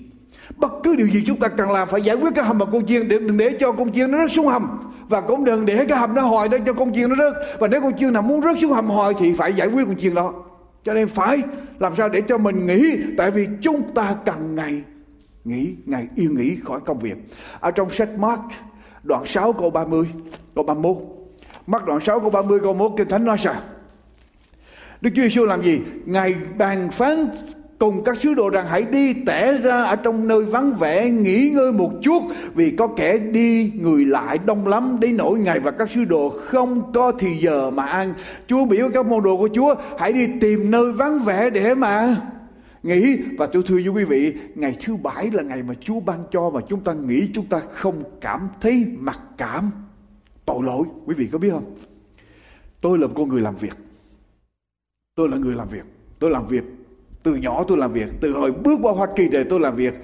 bất 0.56 0.72
cứ 0.84 0.96
điều 0.96 1.06
gì 1.06 1.24
chúng 1.26 1.38
ta 1.38 1.48
cần 1.48 1.70
làm 1.70 1.88
phải 1.88 2.02
giải 2.02 2.16
quyết 2.16 2.30
cái 2.34 2.44
hầm 2.44 2.58
và 2.58 2.66
con 2.66 2.86
chiên 2.86 3.08
để 3.08 3.18
đừng 3.18 3.36
để 3.36 3.56
cho 3.60 3.72
con 3.72 3.92
chiên 3.92 4.10
nó 4.10 4.18
rớt 4.18 4.32
xuống 4.32 4.46
hầm. 4.46 4.78
Và 5.08 5.20
cũng 5.20 5.44
đừng 5.44 5.66
để 5.66 5.86
cái 5.88 5.98
hầm 5.98 6.14
nó 6.14 6.22
hồi 6.22 6.48
đó 6.48 6.58
cho 6.66 6.72
con 6.72 6.94
chiên 6.94 7.08
nó 7.08 7.16
rớt. 7.16 7.60
Và 7.60 7.68
nếu 7.68 7.80
con 7.80 7.96
chiên 7.98 8.12
nào 8.12 8.22
muốn 8.22 8.42
rớt 8.42 8.58
xuống 8.60 8.72
hầm 8.72 8.86
hồi 8.86 9.14
thì 9.18 9.32
phải 9.32 9.52
giải 9.52 9.68
quyết 9.68 9.84
con 9.86 9.96
chiên 9.96 10.14
đó. 10.14 10.32
Cho 10.84 10.94
nên 10.94 11.08
phải 11.08 11.42
làm 11.78 11.94
sao 11.96 12.08
để 12.08 12.20
cho 12.20 12.38
mình 12.38 12.66
nghỉ. 12.66 12.96
Tại 13.16 13.30
vì 13.30 13.48
chúng 13.62 13.94
ta 13.94 14.16
cần 14.26 14.56
ngày 14.56 14.82
nghỉ, 15.44 15.74
ngày 15.86 16.06
yên 16.16 16.34
nghỉ 16.34 16.56
khỏi 16.64 16.80
công 16.84 16.98
việc. 16.98 17.16
Ở 17.60 17.70
trong 17.70 17.90
sách 17.90 18.18
Mark, 18.18 18.40
đoạn 19.02 19.26
6 19.26 19.52
câu 19.52 19.70
30 19.70 20.06
câu 20.54 20.64
31 20.64 20.96
Mark 21.66 21.84
đoạn 21.84 22.00
6 22.00 22.20
câu 22.20 22.30
30 22.30 22.60
câu 22.60 22.74
1 22.74 22.94
kinh 22.96 23.08
thánh 23.08 23.24
nói 23.24 23.38
sao? 23.38 23.54
Đức 25.04 25.10
Chúa 25.16 25.22
Giêsu 25.22 25.44
làm 25.44 25.62
gì? 25.62 25.80
Ngài 26.06 26.34
bàn 26.58 26.90
phán 26.90 27.26
cùng 27.78 28.04
các 28.04 28.18
sứ 28.18 28.34
đồ 28.34 28.50
rằng 28.50 28.66
hãy 28.68 28.82
đi 28.90 29.14
tẻ 29.14 29.58
ra 29.58 29.82
ở 29.82 29.96
trong 29.96 30.28
nơi 30.28 30.42
vắng 30.42 30.74
vẻ, 30.74 31.10
nghỉ 31.10 31.50
ngơi 31.54 31.72
một 31.72 31.90
chút, 32.02 32.22
vì 32.54 32.70
có 32.70 32.86
kẻ 32.86 33.18
đi 33.18 33.72
người 33.74 34.04
lại 34.04 34.38
đông 34.38 34.66
lắm. 34.66 34.96
Đến 35.00 35.16
nỗi 35.16 35.38
ngài 35.38 35.60
và 35.60 35.70
các 35.70 35.90
sứ 35.90 36.04
đồ 36.04 36.28
không 36.28 36.92
có 36.92 37.12
thì 37.18 37.36
giờ 37.36 37.70
mà 37.70 37.84
ăn. 37.84 38.14
Chúa 38.46 38.64
biểu 38.64 38.90
các 38.94 39.06
môn 39.06 39.24
đồ 39.24 39.36
của 39.36 39.48
chúa, 39.54 39.74
hãy 39.98 40.12
đi 40.12 40.28
tìm 40.40 40.70
nơi 40.70 40.92
vắng 40.92 41.18
vẻ 41.24 41.50
để 41.50 41.74
mà 41.74 42.16
nghỉ. 42.82 43.18
Và 43.38 43.46
tôi 43.46 43.62
thưa 43.66 43.74
với 43.74 43.88
quý 43.88 44.04
vị, 44.04 44.34
ngày 44.54 44.76
thứ 44.84 44.96
bảy 44.96 45.30
là 45.30 45.42
ngày 45.42 45.62
mà 45.62 45.74
chúa 45.80 46.00
ban 46.00 46.18
cho 46.30 46.50
và 46.50 46.60
chúng 46.68 46.80
ta 46.80 46.92
nghĩ 46.92 47.28
chúng 47.34 47.46
ta 47.46 47.60
không 47.70 48.02
cảm 48.20 48.48
thấy 48.60 48.86
mặc 48.98 49.20
cảm 49.38 49.70
tội 50.46 50.62
lỗi. 50.62 50.84
Quý 51.06 51.14
vị 51.14 51.28
có 51.32 51.38
biết 51.38 51.50
không? 51.50 51.74
Tôi 52.80 52.98
là 52.98 53.06
một 53.06 53.12
con 53.16 53.28
người 53.28 53.40
làm 53.40 53.56
việc 53.56 53.83
tôi 55.14 55.28
là 55.28 55.36
người 55.36 55.54
làm 55.54 55.68
việc. 55.68 55.84
Tôi 56.18 56.30
làm 56.30 56.46
việc 56.46 56.64
từ 57.24 57.34
nhỏ 57.34 57.64
tôi 57.68 57.78
làm 57.78 57.92
việc, 57.92 58.08
từ 58.20 58.32
hồi 58.32 58.52
bước 58.52 58.78
qua 58.82 58.92
hoa 58.92 59.08
kỳ 59.16 59.28
để 59.28 59.44
tôi 59.44 59.60
làm 59.60 59.76
việc. 59.76 59.94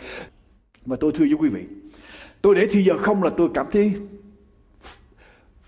Và 0.87 0.96
tôi 1.01 1.12
thưa 1.12 1.25
với 1.25 1.35
quý 1.35 1.49
vị, 1.49 1.64
tôi 2.42 2.55
để 2.55 2.68
thì 2.70 2.83
giờ 2.83 2.99
không 2.99 3.23
là 3.23 3.31
tôi 3.31 3.49
cảm 3.55 3.66
thấy 3.73 3.94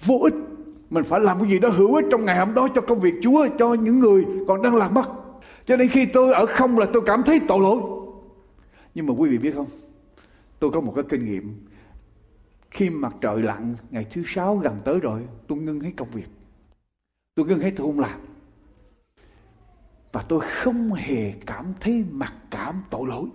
vô 0.04 0.18
ích. 0.22 0.34
Mình 0.90 1.04
phải 1.04 1.20
làm 1.20 1.40
cái 1.40 1.50
gì 1.50 1.58
đó 1.58 1.68
hữu 1.68 1.94
ích 1.94 2.04
trong 2.10 2.24
ngày 2.24 2.38
hôm 2.38 2.54
đó 2.54 2.68
cho 2.74 2.80
công 2.80 3.00
việc 3.00 3.14
Chúa, 3.22 3.48
cho 3.58 3.74
những 3.74 3.98
người 3.98 4.24
còn 4.48 4.62
đang 4.62 4.76
làm 4.76 4.94
mất. 4.94 5.12
Cho 5.66 5.76
nên 5.76 5.88
khi 5.88 6.06
tôi 6.06 6.32
ở 6.32 6.46
không 6.46 6.78
là 6.78 6.86
tôi 6.92 7.02
cảm 7.06 7.22
thấy 7.22 7.40
tội 7.48 7.60
lỗi. 7.60 7.80
Nhưng 8.94 9.06
mà 9.06 9.14
quý 9.18 9.30
vị 9.30 9.38
biết 9.38 9.54
không? 9.54 9.68
Tôi 10.58 10.70
có 10.70 10.80
một 10.80 10.92
cái 10.96 11.04
kinh 11.08 11.24
nghiệm. 11.24 11.66
Khi 12.70 12.90
mặt 12.90 13.14
trời 13.20 13.42
lặn 13.42 13.74
ngày 13.90 14.06
thứ 14.10 14.22
sáu 14.26 14.56
gần 14.56 14.78
tới 14.84 15.00
rồi, 15.00 15.20
tôi 15.46 15.58
ngưng 15.58 15.80
hết 15.80 15.90
công 15.96 16.10
việc. 16.10 16.28
Tôi 17.34 17.46
ngưng 17.46 17.58
hết 17.58 17.72
tôi 17.76 17.86
không 17.86 18.00
làm 18.00 18.20
và 20.12 20.22
tôi 20.28 20.40
không 20.40 20.92
hề 20.92 21.32
cảm 21.46 21.72
thấy 21.80 22.04
mặc 22.10 22.34
cảm 22.50 22.82
tội 22.90 23.08
lỗi. 23.08 23.26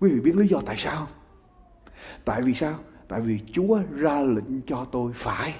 Quý 0.00 0.10
vị 0.10 0.20
biết 0.20 0.36
lý 0.36 0.48
do 0.48 0.60
tại 0.66 0.76
sao? 0.76 1.06
Tại 2.24 2.42
vì 2.42 2.54
sao? 2.54 2.74
Tại 3.08 3.20
vì 3.20 3.40
Chúa 3.52 3.78
ra 3.96 4.20
lệnh 4.20 4.60
cho 4.66 4.84
tôi 4.92 5.12
phải 5.14 5.54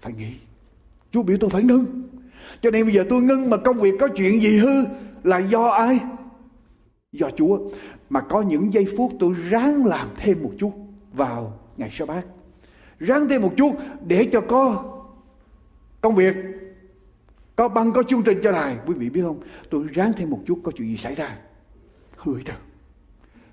phải 0.00 0.12
nghỉ. 0.12 0.34
Chúa 1.10 1.22
biểu 1.22 1.36
tôi 1.40 1.50
phải 1.50 1.62
ngưng. 1.62 2.02
Cho 2.60 2.70
nên 2.70 2.84
bây 2.84 2.94
giờ 2.94 3.04
tôi 3.08 3.22
ngưng 3.22 3.50
mà 3.50 3.56
công 3.56 3.78
việc 3.78 3.94
có 4.00 4.08
chuyện 4.16 4.40
gì 4.40 4.58
hư 4.58 4.84
là 5.22 5.38
do 5.38 5.68
ai? 5.68 6.00
Do 7.12 7.30
Chúa. 7.36 7.58
Mà 8.10 8.20
có 8.20 8.42
những 8.42 8.72
giây 8.72 8.86
phút 8.96 9.12
tôi 9.20 9.34
ráng 9.50 9.86
làm 9.86 10.08
thêm 10.16 10.42
một 10.42 10.50
chút 10.58 10.72
vào 11.12 11.58
ngày 11.76 11.90
sa 11.92 12.04
bát. 12.04 12.26
Ráng 12.98 13.28
thêm 13.28 13.42
một 13.42 13.52
chút 13.56 13.72
để 14.06 14.28
cho 14.32 14.40
có 14.40 14.84
công 16.00 16.14
việc 16.14 16.36
có 17.56 17.68
băng 17.68 17.92
có 17.92 18.02
chương 18.02 18.22
trình 18.22 18.38
cho 18.42 18.52
đài. 18.52 18.76
Quý 18.86 18.94
vị 18.94 19.10
biết 19.10 19.22
không? 19.22 19.40
Tôi 19.70 19.86
ráng 19.92 20.12
thêm 20.16 20.30
một 20.30 20.40
chút 20.46 20.60
có 20.62 20.72
chuyện 20.76 20.88
gì 20.88 20.96
xảy 20.96 21.14
ra. 21.14 21.36
Hư 22.16 22.36
hết 22.36 22.42
rồi 22.46 22.56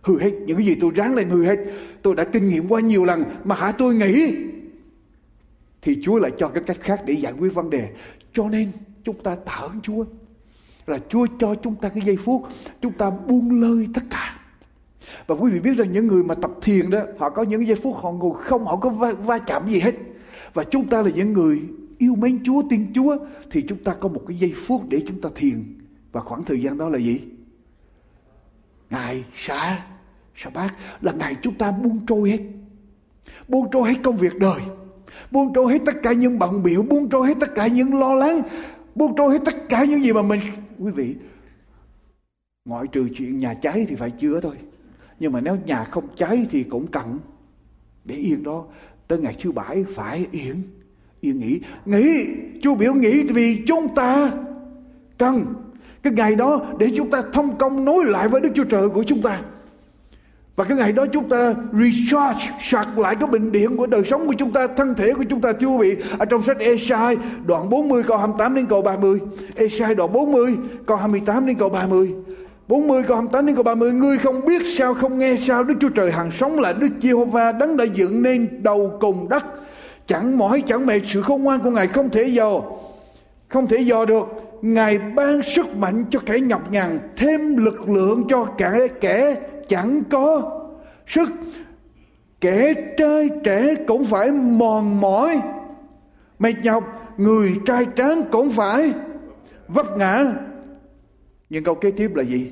hư 0.01 0.19
hết. 0.19 0.31
Những 0.45 0.57
cái 0.57 0.65
gì 0.65 0.75
tôi 0.81 0.91
ráng 0.95 1.15
lên 1.15 1.29
hư 1.29 1.45
hết. 1.45 1.57
Tôi 2.01 2.15
đã 2.15 2.23
kinh 2.23 2.49
nghiệm 2.49 2.67
qua 2.67 2.81
nhiều 2.81 3.05
lần 3.05 3.23
mà 3.43 3.55
hả 3.55 3.71
tôi 3.71 3.95
nghĩ? 3.95 4.35
Thì 5.81 5.97
Chúa 6.03 6.19
lại 6.19 6.31
cho 6.37 6.47
cái 6.47 6.63
cách 6.63 6.77
khác 6.79 7.01
để 7.05 7.13
giải 7.13 7.33
quyết 7.39 7.53
vấn 7.53 7.69
đề. 7.69 7.89
Cho 8.33 8.49
nên 8.49 8.71
chúng 9.03 9.23
ta 9.23 9.35
tạ 9.35 9.53
ơn 9.53 9.81
Chúa. 9.81 10.05
Là 10.87 10.99
Chúa 11.09 11.27
cho 11.39 11.55
chúng 11.55 11.75
ta 11.75 11.89
cái 11.89 12.03
giây 12.05 12.17
phút 12.17 12.41
chúng 12.81 12.93
ta 12.93 13.09
buông 13.09 13.61
lơi 13.61 13.87
tất 13.93 14.01
cả. 14.09 14.39
Và 15.27 15.35
quý 15.35 15.51
vị 15.51 15.59
biết 15.59 15.77
rằng 15.77 15.93
những 15.93 16.07
người 16.07 16.23
mà 16.23 16.35
tập 16.35 16.51
thiền 16.61 16.89
đó 16.89 16.99
họ 17.17 17.29
có 17.29 17.43
những 17.43 17.67
giây 17.67 17.75
phút 17.83 17.95
họ 17.97 18.11
ngồi 18.11 18.33
không 18.43 18.65
họ 18.65 18.75
có 18.75 18.89
va, 18.89 19.11
va 19.11 19.37
chạm 19.37 19.69
gì 19.69 19.79
hết. 19.79 19.95
Và 20.53 20.63
chúng 20.63 20.87
ta 20.87 21.01
là 21.01 21.09
những 21.15 21.33
người 21.33 21.61
yêu 21.99 22.15
mến 22.15 22.43
Chúa, 22.43 22.63
tin 22.69 22.93
Chúa 22.93 23.17
thì 23.51 23.65
chúng 23.67 23.83
ta 23.83 23.93
có 23.93 24.09
một 24.09 24.21
cái 24.27 24.37
giây 24.37 24.53
phút 24.55 24.89
để 24.89 25.03
chúng 25.07 25.21
ta 25.21 25.29
thiền. 25.35 25.63
Và 26.11 26.21
khoảng 26.21 26.43
thời 26.43 26.61
gian 26.61 26.77
đó 26.77 26.89
là 26.89 26.97
gì? 26.97 27.21
ngày 28.89 29.23
sa 29.33 29.85
sa 30.35 30.49
bát 30.49 30.75
là 31.01 31.11
ngày 31.11 31.35
chúng 31.41 31.53
ta 31.53 31.71
buông 31.71 32.05
trôi 32.07 32.29
hết. 32.29 32.39
Buông 33.47 33.67
trôi 33.71 33.89
hết 33.89 33.99
công 34.03 34.17
việc 34.17 34.35
đời. 34.39 34.61
Buông 35.31 35.53
trôi 35.53 35.73
hết 35.73 35.79
tất 35.85 35.95
cả 36.03 36.11
những 36.11 36.39
bận 36.39 36.63
biểu 36.63 36.81
buông 36.81 37.09
trôi 37.09 37.27
hết 37.27 37.37
tất 37.39 37.55
cả 37.55 37.67
những 37.67 37.99
lo 37.99 38.13
lắng 38.13 38.41
buông 38.95 39.15
trôi 39.15 39.31
hết 39.31 39.41
tất 39.45 39.69
cả 39.69 39.83
những 39.83 40.03
gì 40.03 40.13
mà 40.13 40.21
mình 40.21 40.39
quý 40.79 40.91
vị 40.91 41.15
ngoại 42.65 42.85
trừ 42.91 43.07
chuyện 43.15 43.37
nhà 43.37 43.53
cháy 43.53 43.85
thì 43.89 43.95
phải 43.95 44.11
chữa 44.11 44.41
thôi. 44.41 44.55
Nhưng 45.19 45.31
mà 45.31 45.41
nếu 45.41 45.57
nhà 45.65 45.83
không 45.83 46.07
cháy 46.15 46.47
thì 46.51 46.63
cũng 46.63 46.87
cần 46.87 47.19
để 48.05 48.15
yên 48.15 48.43
đó 48.43 48.65
tới 49.07 49.19
ngày 49.19 49.35
thứ 49.39 49.51
bảy 49.51 49.85
phải 49.95 50.25
yên 50.31 50.55
yên 51.21 51.39
nghỉ. 51.39 51.59
Nghỉ. 51.85 52.27
Chú 52.61 52.75
biểu 52.75 52.93
nghỉ 52.93 53.23
vì 53.23 53.63
chúng 53.67 53.95
ta 53.95 54.31
cần 55.17 55.45
cái 56.03 56.13
ngày 56.13 56.35
đó 56.35 56.61
để 56.79 56.87
chúng 56.95 57.11
ta 57.11 57.21
thông 57.33 57.57
công 57.57 57.85
nối 57.85 58.05
lại 58.05 58.27
với 58.27 58.41
Đức 58.41 58.49
Chúa 58.55 58.63
Trời 58.63 58.89
của 58.89 59.03
chúng 59.03 59.21
ta. 59.21 59.41
Và 60.55 60.65
cái 60.65 60.77
ngày 60.77 60.91
đó 60.91 61.05
chúng 61.13 61.29
ta 61.29 61.53
recharge 61.73 62.51
sạc 62.61 62.99
lại 62.99 63.15
cái 63.19 63.29
bình 63.29 63.51
điện 63.51 63.77
của 63.77 63.87
đời 63.87 64.03
sống 64.03 64.27
của 64.27 64.33
chúng 64.37 64.51
ta, 64.51 64.67
thân 64.67 64.95
thể 64.95 65.13
của 65.13 65.23
chúng 65.29 65.41
ta, 65.41 65.53
thưa 65.59 65.67
quý 65.67 65.77
vị. 65.95 66.03
Ở 66.17 66.25
trong 66.25 66.43
sách 66.43 66.59
Esai, 66.59 67.17
đoạn 67.45 67.69
40 67.69 68.03
câu 68.03 68.17
28 68.17 68.55
đến 68.55 68.65
câu 68.65 68.81
30 68.81 69.19
Esai 69.55 69.95
đoạn 69.95 70.13
40 70.13 70.57
câu 70.85 70.97
28 70.97 71.45
đến 71.45 71.55
câu 71.55 71.69
30 71.69 72.13
40 72.67 73.03
câu 73.03 73.17
28 73.17 73.45
đến 73.45 73.55
câu 73.55 73.63
30 73.63 73.91
Ngươi 73.91 74.17
không 74.17 74.45
biết 74.45 74.61
sao, 74.77 74.93
không 74.93 75.19
nghe 75.19 75.35
sao 75.39 75.63
Đức 75.63 75.75
Chúa 75.79 75.89
Trời 75.89 76.11
hàng 76.11 76.31
sống 76.31 76.59
là 76.59 76.73
Đức 76.73 76.89
Giê-hô-va 77.01 77.51
đấng 77.51 77.77
đã 77.77 77.83
dựng 77.83 78.23
nên 78.23 78.63
đầu 78.63 78.97
cùng 78.99 79.29
đất 79.29 79.45
chẳng 80.09 80.37
mỏi, 80.37 80.63
chẳng 80.67 80.85
mệt, 80.85 81.01
sự 81.05 81.21
khôn 81.21 81.43
ngoan 81.43 81.59
của 81.59 81.71
Ngài 81.71 81.87
không 81.87 82.09
thể 82.09 82.23
dò, 82.23 82.61
không 83.47 83.67
thể 83.67 83.77
dò 83.77 84.05
được. 84.05 84.27
Ngài 84.61 84.99
ban 84.99 85.41
sức 85.43 85.75
mạnh 85.75 86.05
cho 86.11 86.19
kẻ 86.25 86.39
nhọc 86.39 86.71
nhằn, 86.71 86.99
thêm 87.17 87.57
lực 87.57 87.89
lượng 87.89 88.23
cho 88.29 88.45
kẻ 88.45 88.87
kẻ 89.01 89.35
chẳng 89.67 90.03
có 90.09 90.59
sức. 91.07 91.29
Kẻ 92.41 92.73
trai 92.97 93.29
trẻ 93.43 93.75
cũng 93.87 94.05
phải 94.05 94.31
mòn 94.31 95.01
mỏi, 95.01 95.41
mệt 96.39 96.53
nhọc. 96.63 96.83
Người 97.17 97.55
trai 97.65 97.85
tráng 97.95 98.23
cũng 98.31 98.51
phải 98.51 98.93
vấp 99.67 99.97
ngã. 99.97 100.23
Nhưng 101.49 101.63
câu 101.63 101.75
kế 101.75 101.91
tiếp 101.91 102.15
là 102.15 102.23
gì? 102.23 102.51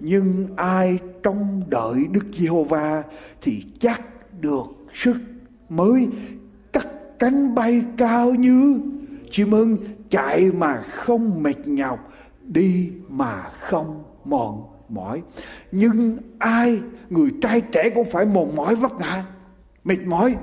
Nhưng 0.00 0.46
ai 0.56 0.98
trông 1.22 1.62
đợi 1.68 2.04
Đức 2.10 2.24
Giê-hô-va 2.38 3.02
thì 3.42 3.62
chắc 3.80 4.02
được 4.40 4.64
sức 4.94 5.16
mới 5.68 6.08
cánh 7.18 7.54
bay 7.54 7.82
cao 7.96 8.30
như, 8.30 8.80
chim 9.30 9.50
ưng 9.50 9.76
chạy 10.10 10.50
mà 10.52 10.82
không 10.82 11.42
mệt 11.42 11.66
nhọc, 11.68 12.12
đi 12.42 12.90
mà 13.08 13.42
không 13.60 14.02
mòn 14.24 14.62
mỏi. 14.88 15.22
Nhưng 15.72 16.18
ai, 16.38 16.80
người 17.10 17.30
trai 17.42 17.60
trẻ 17.60 17.90
cũng 17.94 18.04
phải 18.04 18.26
mòn 18.26 18.56
mỏi 18.56 18.74
vất 18.74 18.92
vả 19.00 19.24
mệt 19.88 20.06
mỏi, 20.06 20.36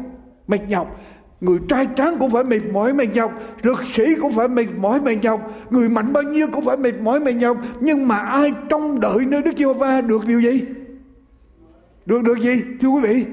mệt 0.48 0.70
nhọc. 0.70 1.02
Người 1.42 1.60
trai 1.70 1.88
tráng 1.96 2.18
cũng 2.20 2.32
phải 2.32 2.44
mệt 2.44 2.62
mỏi, 2.74 2.94
mệt 2.94 3.08
nhọc. 3.14 3.34
Lực 3.62 3.84
sĩ 3.88 4.04
cũng 4.22 4.32
phải 4.32 4.48
mệt 4.48 4.68
mỏi, 4.78 5.02
mệt 5.02 5.16
nhọc. 5.22 5.54
Người 5.70 5.90
mạnh 5.90 6.14
bao 6.14 6.24
nhiêu 6.24 6.48
cũng 6.54 6.66
phải 6.66 6.78
mệt 6.78 7.02
mỏi, 7.02 7.20
mệt 7.20 7.34
nhọc. 7.34 7.58
Nhưng 7.80 8.08
mà 8.08 8.18
ai 8.18 8.54
trông 8.70 9.00
đợi 9.00 9.26
nơi 9.28 9.42
đức 9.42 9.52
giê-hô-va 9.58 10.02
được 10.02 10.26
điều 10.26 10.42
gì? 10.42 10.62
Được 12.06 12.24
được 12.24 12.40
gì, 12.40 12.62
thưa 12.82 12.88
quý 12.88 13.02
vị? 13.02 13.26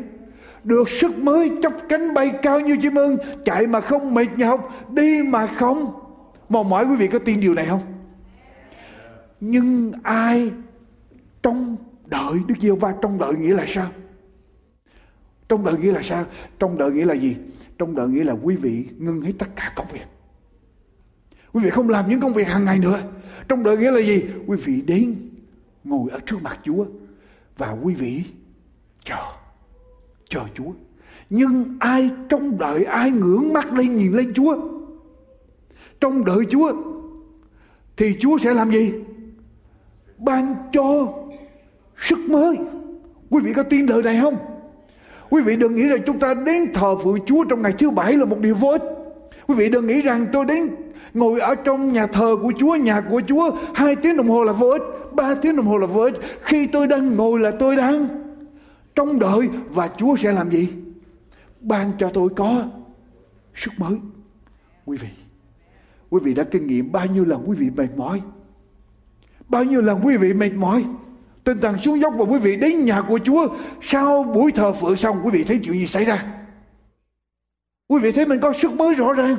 Được 0.64 0.88
sức 0.88 1.18
mới 1.18 1.52
chắp 1.62 1.72
cánh 1.88 2.14
bay 2.14 2.30
cao 2.42 2.60
như 2.60 2.76
chim 2.82 2.94
ưng, 2.94 3.16
chạy 3.44 3.66
mà 3.66 3.80
không 3.80 4.14
mệt 4.14 4.28
nhọc 4.36 4.72
đi 4.90 5.22
mà 5.22 5.46
không. 5.46 5.92
Mòn 6.48 6.68
mỏi 6.68 6.84
quý 6.84 6.96
vị 6.96 7.08
có 7.08 7.18
tin 7.18 7.40
điều 7.40 7.54
này 7.54 7.66
không? 7.66 7.80
Nhưng 9.40 9.92
ai 10.02 10.50
trong 11.42 11.76
đợi 12.06 12.34
Đức 12.46 12.54
Giêsu 12.60 12.76
va 12.76 12.94
trong 13.02 13.18
đợi 13.18 13.34
nghĩa 13.34 13.54
là 13.54 13.64
sao? 13.66 13.88
Trong 15.48 15.64
đợi 15.64 15.78
nghĩa 15.78 15.92
là 15.92 16.02
sao? 16.02 16.24
Trong 16.58 16.78
đợi 16.78 16.90
nghĩa 16.90 17.04
là 17.04 17.14
gì? 17.14 17.36
Trong 17.78 17.94
đợi 17.94 18.08
nghĩa 18.08 18.24
là 18.24 18.32
quý 18.42 18.56
vị 18.56 18.88
ngưng 18.98 19.20
hết 19.20 19.32
tất 19.38 19.48
cả 19.56 19.72
công 19.76 19.86
việc. 19.92 20.06
Quý 21.52 21.64
vị 21.64 21.70
không 21.70 21.88
làm 21.88 22.10
những 22.10 22.20
công 22.20 22.34
việc 22.34 22.48
hàng 22.48 22.64
ngày 22.64 22.78
nữa. 22.78 23.02
Trong 23.48 23.62
đợi 23.62 23.76
nghĩa 23.76 23.90
là 23.90 24.00
gì? 24.00 24.24
Quý 24.46 24.56
vị 24.56 24.82
đến 24.86 25.30
ngồi 25.84 26.10
ở 26.10 26.18
trước 26.26 26.42
mặt 26.42 26.58
Chúa 26.62 26.84
và 27.56 27.76
quý 27.82 27.94
vị 27.94 28.24
chờ 29.04 29.41
chờ 30.32 30.40
Chúa. 30.54 30.72
Nhưng 31.30 31.76
ai 31.80 32.10
trong 32.28 32.58
đợi 32.58 32.84
ai 32.84 33.10
ngưỡng 33.10 33.52
mắt 33.52 33.72
lên 33.72 33.96
nhìn 33.96 34.12
lên 34.12 34.32
Chúa? 34.34 34.56
Trong 36.00 36.24
đợi 36.24 36.44
Chúa 36.50 36.72
thì 37.96 38.16
Chúa 38.20 38.38
sẽ 38.38 38.54
làm 38.54 38.70
gì? 38.70 38.92
Ban 40.18 40.54
cho 40.72 41.08
sức 41.98 42.18
mới. 42.18 42.58
Quý 43.30 43.40
vị 43.44 43.52
có 43.52 43.62
tin 43.62 43.86
lời 43.86 44.02
này 44.02 44.18
không? 44.22 44.36
Quý 45.30 45.42
vị 45.42 45.56
đừng 45.56 45.74
nghĩ 45.74 45.88
rằng 45.88 46.02
chúng 46.06 46.18
ta 46.18 46.34
đến 46.34 46.72
thờ 46.74 46.96
phượng 47.04 47.18
chúa 47.26 47.44
trong 47.44 47.62
ngày 47.62 47.72
thứ 47.78 47.90
bảy 47.90 48.16
là 48.16 48.24
một 48.24 48.38
điều 48.40 48.54
vô 48.54 48.68
ích. 48.68 48.82
Quý 49.46 49.54
vị 49.54 49.68
đừng 49.68 49.86
nghĩ 49.86 50.02
rằng 50.02 50.26
tôi 50.32 50.44
đến 50.44 50.68
ngồi 51.14 51.40
ở 51.40 51.54
trong 51.54 51.92
nhà 51.92 52.06
thờ 52.06 52.36
của 52.42 52.52
chúa, 52.58 52.74
nhà 52.74 53.00
của 53.10 53.22
chúa, 53.28 53.50
hai 53.74 53.96
tiếng 53.96 54.16
đồng 54.16 54.28
hồ 54.28 54.42
là 54.42 54.52
vô 54.52 54.68
ích, 54.68 54.82
ba 55.12 55.34
tiếng 55.34 55.56
đồng 55.56 55.66
hồ 55.66 55.78
là 55.78 55.86
vô 55.86 56.00
ích. 56.00 56.14
Khi 56.42 56.66
tôi 56.66 56.86
đang 56.86 57.16
ngồi 57.16 57.40
là 57.40 57.50
tôi 57.50 57.76
đang 57.76 58.21
trong 58.94 59.18
đợi 59.18 59.48
và 59.68 59.90
chúa 59.96 60.16
sẽ 60.16 60.32
làm 60.32 60.50
gì? 60.50 60.68
Ban 61.60 61.92
cho 61.98 62.10
tôi 62.14 62.28
có 62.36 62.64
sức 63.54 63.72
mới. 63.78 63.96
Quý 64.84 64.96
vị 64.96 65.08
quý 66.12 66.20
vị 66.22 66.34
đã 66.34 66.44
kinh 66.44 66.66
nghiệm 66.66 66.92
bao 66.92 67.06
nhiêu 67.06 67.24
lần 67.24 67.42
quý 67.46 67.56
vị 67.56 67.70
mệt 67.76 67.88
mỏi? 67.96 68.22
Bao 69.48 69.64
nhiêu 69.64 69.82
lần 69.82 70.00
quý 70.04 70.16
vị 70.16 70.34
mệt 70.34 70.52
mỏi? 70.54 70.84
Tinh 71.44 71.60
thần 71.60 71.78
xuống 71.78 72.00
dốc 72.00 72.14
và 72.18 72.24
quý 72.24 72.38
vị 72.38 72.56
đến 72.56 72.84
nhà 72.84 73.02
của 73.08 73.18
Chúa. 73.24 73.48
Sau 73.82 74.24
buổi 74.24 74.52
thờ 74.52 74.72
phượng 74.72 74.96
xong, 74.96 75.20
quý 75.24 75.30
vị 75.30 75.44
thấy 75.44 75.60
chuyện 75.62 75.78
gì 75.78 75.86
xảy 75.86 76.04
ra? 76.04 76.24
Quý 77.88 77.98
vị 78.00 78.12
thấy 78.12 78.26
mình 78.26 78.40
có 78.40 78.52
sức 78.52 78.72
mới 78.72 78.94
rõ 78.94 79.12
ràng. 79.12 79.36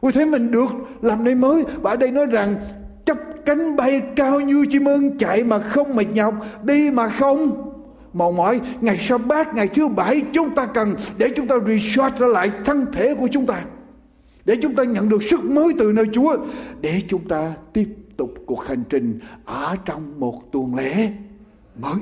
Quý 0.00 0.08
vị 0.08 0.12
thấy 0.12 0.26
mình 0.26 0.50
được 0.50 0.68
làm 1.02 1.24
nơi 1.24 1.34
mới. 1.34 1.64
Và 1.80 1.90
ở 1.90 1.96
đây 1.96 2.10
nói 2.10 2.26
rằng 2.26 2.56
chấp 3.04 3.18
cánh 3.46 3.76
bay 3.76 4.02
cao 4.16 4.40
như 4.40 4.66
chim 4.70 4.84
ưng 4.84 5.18
Chạy 5.18 5.44
mà 5.44 5.58
không 5.58 5.96
mệt 5.96 6.08
nhọc, 6.12 6.34
Đi 6.62 6.90
mà 6.90 7.08
không 7.08 7.65
mòn 8.18 8.36
mỏi 8.36 8.60
Ngày 8.80 8.98
sa 9.00 9.18
bát 9.18 9.54
ngày 9.54 9.68
thứ 9.68 9.88
bảy 9.88 10.22
chúng 10.32 10.54
ta 10.54 10.66
cần 10.66 10.94
Để 11.18 11.28
chúng 11.36 11.48
ta 11.48 11.54
restart 11.66 12.20
lại 12.20 12.50
thân 12.64 12.86
thể 12.92 13.14
của 13.14 13.28
chúng 13.32 13.46
ta 13.46 13.64
Để 14.44 14.56
chúng 14.62 14.74
ta 14.74 14.84
nhận 14.84 15.08
được 15.08 15.22
sức 15.22 15.44
mới 15.44 15.74
từ 15.78 15.92
nơi 15.92 16.06
Chúa 16.12 16.36
Để 16.80 17.02
chúng 17.08 17.28
ta 17.28 17.54
tiếp 17.72 17.88
tục 18.16 18.34
cuộc 18.46 18.64
hành 18.66 18.84
trình 18.90 19.18
ở 19.44 19.76
trong 19.84 20.20
một 20.20 20.52
tuần 20.52 20.74
lễ 20.74 21.12
mới. 21.80 22.00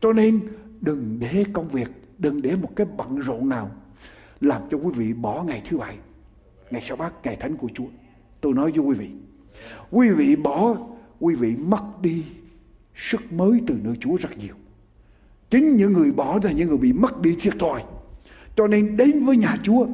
Cho 0.00 0.12
nên 0.12 0.40
đừng 0.80 1.18
để 1.20 1.44
công 1.52 1.68
việc, 1.68 1.90
đừng 2.18 2.42
để 2.42 2.56
một 2.56 2.70
cái 2.76 2.86
bận 2.96 3.16
rộn 3.18 3.48
nào 3.48 3.70
làm 4.40 4.62
cho 4.70 4.78
quý 4.78 4.90
vị 4.94 5.12
bỏ 5.12 5.42
ngày 5.42 5.62
thứ 5.68 5.78
bảy, 5.78 5.96
ngày 6.70 6.82
sau 6.86 6.96
bát, 6.96 7.12
ngày 7.24 7.36
thánh 7.36 7.56
của 7.56 7.68
Chúa. 7.74 7.86
Tôi 8.40 8.54
nói 8.54 8.72
với 8.72 8.86
quý 8.86 8.94
vị, 8.94 9.10
quý 9.90 10.10
vị 10.10 10.36
bỏ, 10.36 10.76
quý 11.20 11.34
vị 11.34 11.56
mất 11.56 11.82
đi 12.02 12.24
sức 12.94 13.32
mới 13.32 13.60
từ 13.66 13.74
nơi 13.82 13.94
Chúa 14.00 14.16
rất 14.16 14.38
nhiều. 14.38 14.54
Chính 15.50 15.76
những 15.76 15.92
người 15.92 16.12
bỏ 16.12 16.38
là 16.42 16.52
những 16.52 16.68
người 16.68 16.78
bị 16.78 16.92
mất 16.92 17.20
đi 17.20 17.36
thiệt 17.40 17.58
thòi. 17.58 17.82
Cho 18.56 18.66
nên 18.66 18.96
đến 18.96 19.24
với 19.24 19.36
nhà 19.36 19.56
Chúa, 19.62 19.86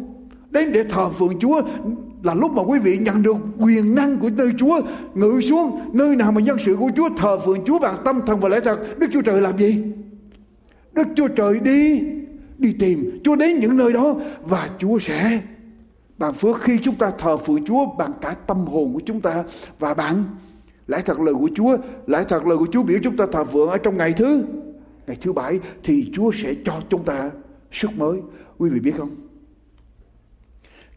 đến 0.51 0.73
để 0.73 0.85
thờ 0.85 1.11
phượng 1.11 1.39
Chúa 1.39 1.63
là 2.23 2.35
lúc 2.35 2.53
mà 2.53 2.63
quý 2.63 2.79
vị 2.79 2.99
nhận 2.99 3.23
được 3.23 3.37
quyền 3.59 3.95
năng 3.95 4.19
của 4.19 4.31
nơi 4.37 4.51
Chúa 4.59 4.81
ngự 5.15 5.41
xuống 5.41 5.81
nơi 5.93 6.17
nào 6.17 6.33
mà 6.33 6.41
nhân 6.41 6.57
sự 6.65 6.77
của 6.77 6.91
Chúa 6.97 7.09
thờ 7.17 7.39
phượng 7.39 7.65
Chúa 7.65 7.79
bằng 7.79 7.97
tâm 8.05 8.21
thần 8.27 8.41
và 8.41 8.49
lẽ 8.49 8.61
thật. 8.61 8.99
Đức 8.99 9.07
Chúa 9.13 9.23
Trời 9.23 9.41
làm 9.41 9.59
gì? 9.59 9.83
Đức 10.93 11.07
Chúa 11.17 11.29
Trời 11.29 11.59
đi 11.59 12.03
đi 12.59 12.73
tìm 12.79 13.21
Chúa 13.25 13.37
đến 13.37 13.61
những 13.61 13.77
nơi 13.77 13.93
đó 13.93 14.15
và 14.43 14.71
Chúa 14.79 14.99
sẽ 14.99 15.41
bằng 16.19 16.35
phước 16.35 16.61
khi 16.61 16.79
chúng 16.83 16.95
ta 16.95 17.11
thờ 17.19 17.37
phượng 17.37 17.65
Chúa 17.65 17.87
bằng 17.99 18.13
cả 18.21 18.35
tâm 18.47 18.67
hồn 18.67 18.95
của 18.95 19.01
chúng 19.07 19.21
ta. 19.21 19.45
Và 19.79 19.95
bằng 19.95 20.25
lẽ 20.87 21.03
thật 21.05 21.21
lời 21.21 21.35
của 21.35 21.49
Chúa 21.55 21.77
lẽ 22.07 22.25
thật 22.29 22.47
lời 22.47 22.59
của 22.59 22.67
Chúa 22.73 22.83
biểu 22.83 22.99
chúng 23.03 23.17
ta 23.17 23.25
thờ 23.33 23.45
phượng 23.45 23.69
ở 23.69 23.79
trong 23.79 23.97
ngày 23.97 24.13
thứ 24.13 24.45
ngày 25.07 25.17
thứ 25.21 25.33
bảy 25.33 25.61
thì 25.85 26.11
Chúa 26.13 26.33
sẽ 26.33 26.55
cho 26.65 26.81
chúng 26.91 27.05
ta 27.05 27.31
sức 27.73 27.91
mới 27.97 28.21
quý 28.59 28.71
vị 28.71 28.81
biết 28.81 28.95
không 28.97 29.11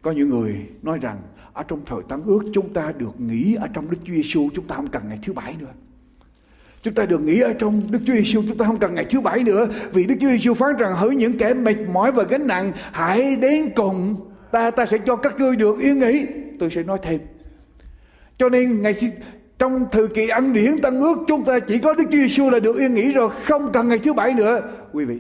có 0.02 0.12
những 0.12 0.30
người 0.30 0.56
nói 0.82 1.00
rằng 1.02 1.22
ở 1.54 1.64
trong 1.64 1.82
thời 1.86 2.00
tăng 2.10 2.24
ước 2.24 2.40
chúng 2.54 2.74
ta 2.74 2.92
được 2.98 3.22
nghỉ 3.22 3.56
ở 3.56 3.68
trong 3.74 3.90
Đức 3.90 3.98
Chúa 4.04 4.14
Giêsu 4.14 4.50
chúng 4.56 4.68
ta 4.68 4.76
không 4.76 4.88
cần 4.88 5.04
ngày 5.10 5.20
thứ 5.24 5.34
bảy 5.34 5.56
nữa. 5.60 5.74
Chúng 6.82 6.94
ta 6.94 7.06
được 7.06 7.22
nghỉ 7.22 7.40
ở 7.40 7.54
trong 7.54 7.82
Đức 7.92 8.00
Chúa 8.06 8.14
Giêsu 8.14 8.44
chúng 8.48 8.58
ta 8.58 8.66
không 8.66 8.80
cần 8.80 8.94
ngày 8.94 9.06
thứ 9.10 9.22
bảy 9.22 9.44
nữa 9.44 9.68
vì 9.94 10.06
Đức 10.06 10.16
Chúa 10.22 10.30
Giêsu 10.30 10.54
phán 10.54 10.78
rằng 10.78 10.96
hỡi 10.96 11.16
những 11.16 11.38
kẻ 11.38 11.54
mệt 11.54 11.76
mỏi 11.94 12.12
và 12.12 12.24
gánh 12.24 12.48
nặng, 12.48 12.72
hãy 12.92 13.36
đến 13.36 13.70
cùng 13.76 14.16
ta 14.52 14.72
ta 14.72 14.86
sẽ 14.86 14.98
cho 15.06 15.16
các 15.16 15.40
ngươi 15.40 15.56
được 15.56 15.80
yên 15.80 16.00
nghỉ. 16.00 16.26
Tôi 16.60 16.70
sẽ 16.70 16.84
nói 16.84 17.00
thêm. 17.02 17.20
Cho 18.38 18.50
nên 18.50 18.82
ngày 18.82 18.96
trong 19.60 19.86
thời 19.92 20.08
kỳ 20.08 20.28
ăn 20.28 20.54
điển 20.54 20.82
tăng 20.82 21.00
ước 21.00 21.18
chúng 21.28 21.44
ta 21.44 21.60
chỉ 21.60 21.78
có 21.78 21.94
Đức 21.94 22.04
Chúa 22.12 22.18
Giêsu 22.18 22.50
là 22.50 22.60
được 22.60 22.78
yên 22.80 22.94
nghỉ 22.94 23.12
rồi 23.12 23.30
không 23.44 23.72
cần 23.72 23.88
ngày 23.88 23.98
thứ 23.98 24.14
bảy 24.14 24.34
nữa. 24.34 24.62
Quý 24.94 25.06
vị, 25.06 25.18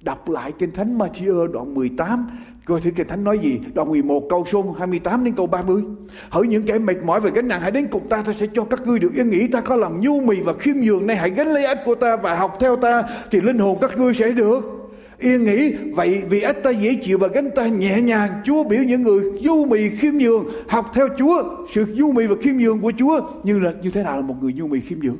Đọc 0.00 0.28
lại 0.28 0.52
Kinh 0.58 0.72
Thánh 0.72 0.98
Matthew 0.98 1.46
đoạn 1.46 1.74
18 1.74 2.26
Coi 2.64 2.80
thử 2.80 2.90
Kinh 2.90 3.08
Thánh 3.08 3.24
nói 3.24 3.38
gì? 3.38 3.60
Đoạn 3.74 3.88
11 3.88 4.22
câu 4.30 4.44
số 4.52 4.74
28 4.78 5.24
đến 5.24 5.34
câu 5.34 5.46
30 5.46 5.82
Hỡi 6.30 6.46
những 6.46 6.66
kẻ 6.66 6.78
mệt 6.78 6.96
mỏi 7.04 7.20
và 7.20 7.30
gánh 7.30 7.48
nặng 7.48 7.60
Hãy 7.60 7.70
đến 7.70 7.86
cùng 7.90 8.08
ta 8.08 8.22
Ta 8.22 8.32
sẽ 8.32 8.46
cho 8.54 8.64
các 8.64 8.86
ngươi 8.86 8.98
được 8.98 9.14
yên 9.14 9.30
nghỉ. 9.30 9.48
Ta 9.48 9.60
có 9.60 9.76
lòng 9.76 10.00
nhu 10.00 10.20
mì 10.20 10.42
và 10.42 10.52
khiêm 10.52 10.76
nhường 10.76 11.06
Này 11.06 11.16
hãy 11.16 11.30
gánh 11.30 11.46
lấy 11.46 11.64
ách 11.64 11.78
của 11.84 11.94
ta 11.94 12.16
Và 12.16 12.34
học 12.34 12.56
theo 12.60 12.76
ta 12.76 13.02
Thì 13.30 13.40
linh 13.40 13.58
hồn 13.58 13.78
các 13.80 13.98
ngươi 13.98 14.14
sẽ 14.14 14.32
được 14.32 14.77
yên 15.18 15.44
nghỉ 15.44 15.72
vậy 15.72 16.22
vì 16.30 16.40
ách 16.40 16.62
ta 16.62 16.70
dễ 16.70 17.00
chịu 17.02 17.18
và 17.18 17.28
gánh 17.28 17.50
ta 17.54 17.66
nhẹ 17.66 18.00
nhàng 18.00 18.42
chúa 18.44 18.64
biểu 18.64 18.82
những 18.82 19.02
người 19.02 19.30
nhu 19.42 19.64
mì 19.64 19.90
khiêm 19.90 20.14
nhường, 20.14 20.48
học 20.68 20.90
theo 20.94 21.08
chúa, 21.18 21.66
sự 21.72 21.86
nhu 21.86 22.12
mì 22.12 22.26
và 22.26 22.34
khiêm 22.42 22.56
nhường 22.56 22.80
của 22.80 22.92
chúa 22.98 23.20
như 23.42 23.58
là 23.58 23.72
như 23.82 23.90
thế 23.90 24.02
nào 24.02 24.16
là 24.16 24.22
một 24.22 24.34
người 24.40 24.52
nhu 24.52 24.66
mì 24.66 24.80
khiêm 24.80 24.98
nhường 25.00 25.16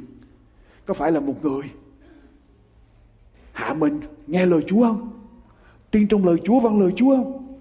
có 0.89 0.95
phải 0.95 1.13
là 1.13 1.21
một 1.21 1.45
người 1.45 1.63
hạ 3.53 3.75
mình 3.75 4.01
nghe 4.27 4.47
lời 4.47 4.63
Chúa 4.67 4.83
không? 4.83 5.13
Tin 5.91 6.09
trong 6.09 6.25
lời 6.25 6.37
Chúa 6.45 6.61
vâng 6.61 6.81
lời 6.81 6.93
Chúa 6.97 7.17
không? 7.17 7.59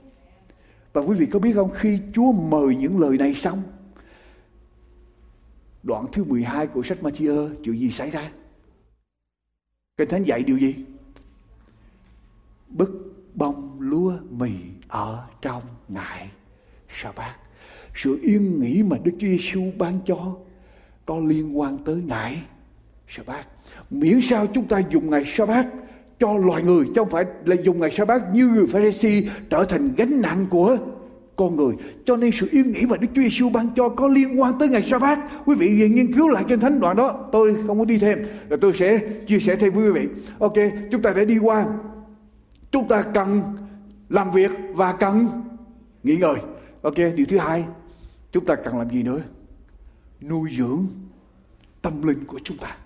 Và 0.93 1.02
quý 1.02 1.17
vị 1.17 1.26
có 1.26 1.39
biết 1.39 1.54
không, 1.54 1.71
khi 1.73 2.00
Chúa 2.13 2.32
mời 2.32 2.76
những 2.76 3.00
lời 3.00 3.17
này 3.17 3.36
xong, 3.36 3.63
Đoạn 5.84 6.06
thứ 6.12 6.23
12 6.23 6.67
của 6.67 6.84
sách 6.84 6.97
Matthew 7.02 7.56
chuyện 7.63 7.80
gì 7.80 7.91
xảy 7.91 8.10
ra? 8.10 8.32
Kinh 9.97 10.10
Thánh 10.10 10.23
dạy 10.23 10.43
điều 10.43 10.58
gì? 10.58 10.76
Bức 12.69 13.13
bông 13.34 13.77
lúa 13.80 14.13
mì 14.30 14.51
ở 14.88 15.23
trong 15.41 15.63
ngày 15.88 16.32
sa 16.89 17.12
bát 17.15 17.36
Sự 17.95 18.19
yên 18.21 18.62
nghỉ 18.62 18.84
mà 18.84 18.97
Đức 19.03 19.12
Chúa 19.19 19.27
Giêsu 19.27 19.62
ban 19.77 19.99
cho 20.06 20.36
có 21.06 21.19
liên 21.19 21.60
quan 21.60 21.77
tới 21.86 22.03
ngày 22.06 22.41
sa 23.08 23.23
bát 23.25 23.47
Miễn 23.89 24.19
sao 24.21 24.47
chúng 24.47 24.67
ta 24.67 24.82
dùng 24.89 25.10
ngày 25.10 25.23
sa 25.25 25.45
bát 25.45 25.67
cho 26.19 26.38
loài 26.38 26.63
người 26.63 26.86
chứ 26.86 26.93
không 26.95 27.10
phải 27.10 27.25
là 27.45 27.56
dùng 27.63 27.80
ngày 27.80 27.91
sa 27.91 28.06
bát 28.06 28.21
như 28.34 28.47
người 28.47 28.67
Pharisee 28.67 29.23
trở 29.49 29.63
thành 29.63 29.89
gánh 29.97 30.21
nặng 30.21 30.45
của 30.49 30.77
con 31.36 31.56
người. 31.56 31.75
Cho 32.06 32.15
nên 32.15 32.32
sự 32.32 32.47
yên 32.51 32.71
nghỉ 32.71 32.86
mà 32.86 32.97
Đức 32.97 33.08
Chúa 33.15 33.21
Giêsu 33.21 33.49
ban 33.49 33.67
cho 33.75 33.89
có 33.89 34.08
liên 34.08 34.41
quan 34.41 34.53
tới 34.60 34.69
ngày 34.69 34.84
sa 34.84 34.99
bát 34.99 35.19
quý 35.45 35.56
vị 35.56 35.89
nghiên 35.89 36.13
cứu 36.13 36.30
lại 36.30 36.43
kinh 36.47 36.60
thánh 36.60 36.80
đoạn 36.80 36.95
đó. 36.95 37.30
Tôi 37.32 37.56
không 37.67 37.80
có 37.80 37.86
đi 37.86 37.97
thêm. 37.97 38.23
Rồi 38.49 38.60
tôi 38.62 38.73
sẽ 38.73 38.99
chia 39.27 39.39
sẻ 39.39 39.56
thêm 39.56 39.73
với 39.73 39.84
quý 39.84 39.91
vị. 39.91 40.08
Ok, 40.39 40.53
chúng 40.91 41.01
ta 41.01 41.13
đã 41.13 41.23
đi 41.23 41.38
qua 41.38 41.65
chúng 42.78 42.88
ta 42.88 43.04
cần 43.13 43.42
làm 44.10 44.32
việc 44.32 44.52
và 44.74 44.94
cần 44.94 45.28
nghỉ 46.04 46.18
ngơi. 46.18 46.36
Ok, 46.82 46.96
điều 46.96 47.26
thứ 47.30 47.38
hai, 47.38 47.66
chúng 48.32 48.46
ta 48.46 48.56
cần 48.56 48.78
làm 48.78 48.90
gì 48.90 49.04
nữa? 49.04 49.20
Nuôi 50.22 50.50
dưỡng 50.58 50.86
tâm 51.82 52.08
linh 52.08 52.26
của 52.26 52.40
chúng 52.44 52.58
ta. 52.58 52.78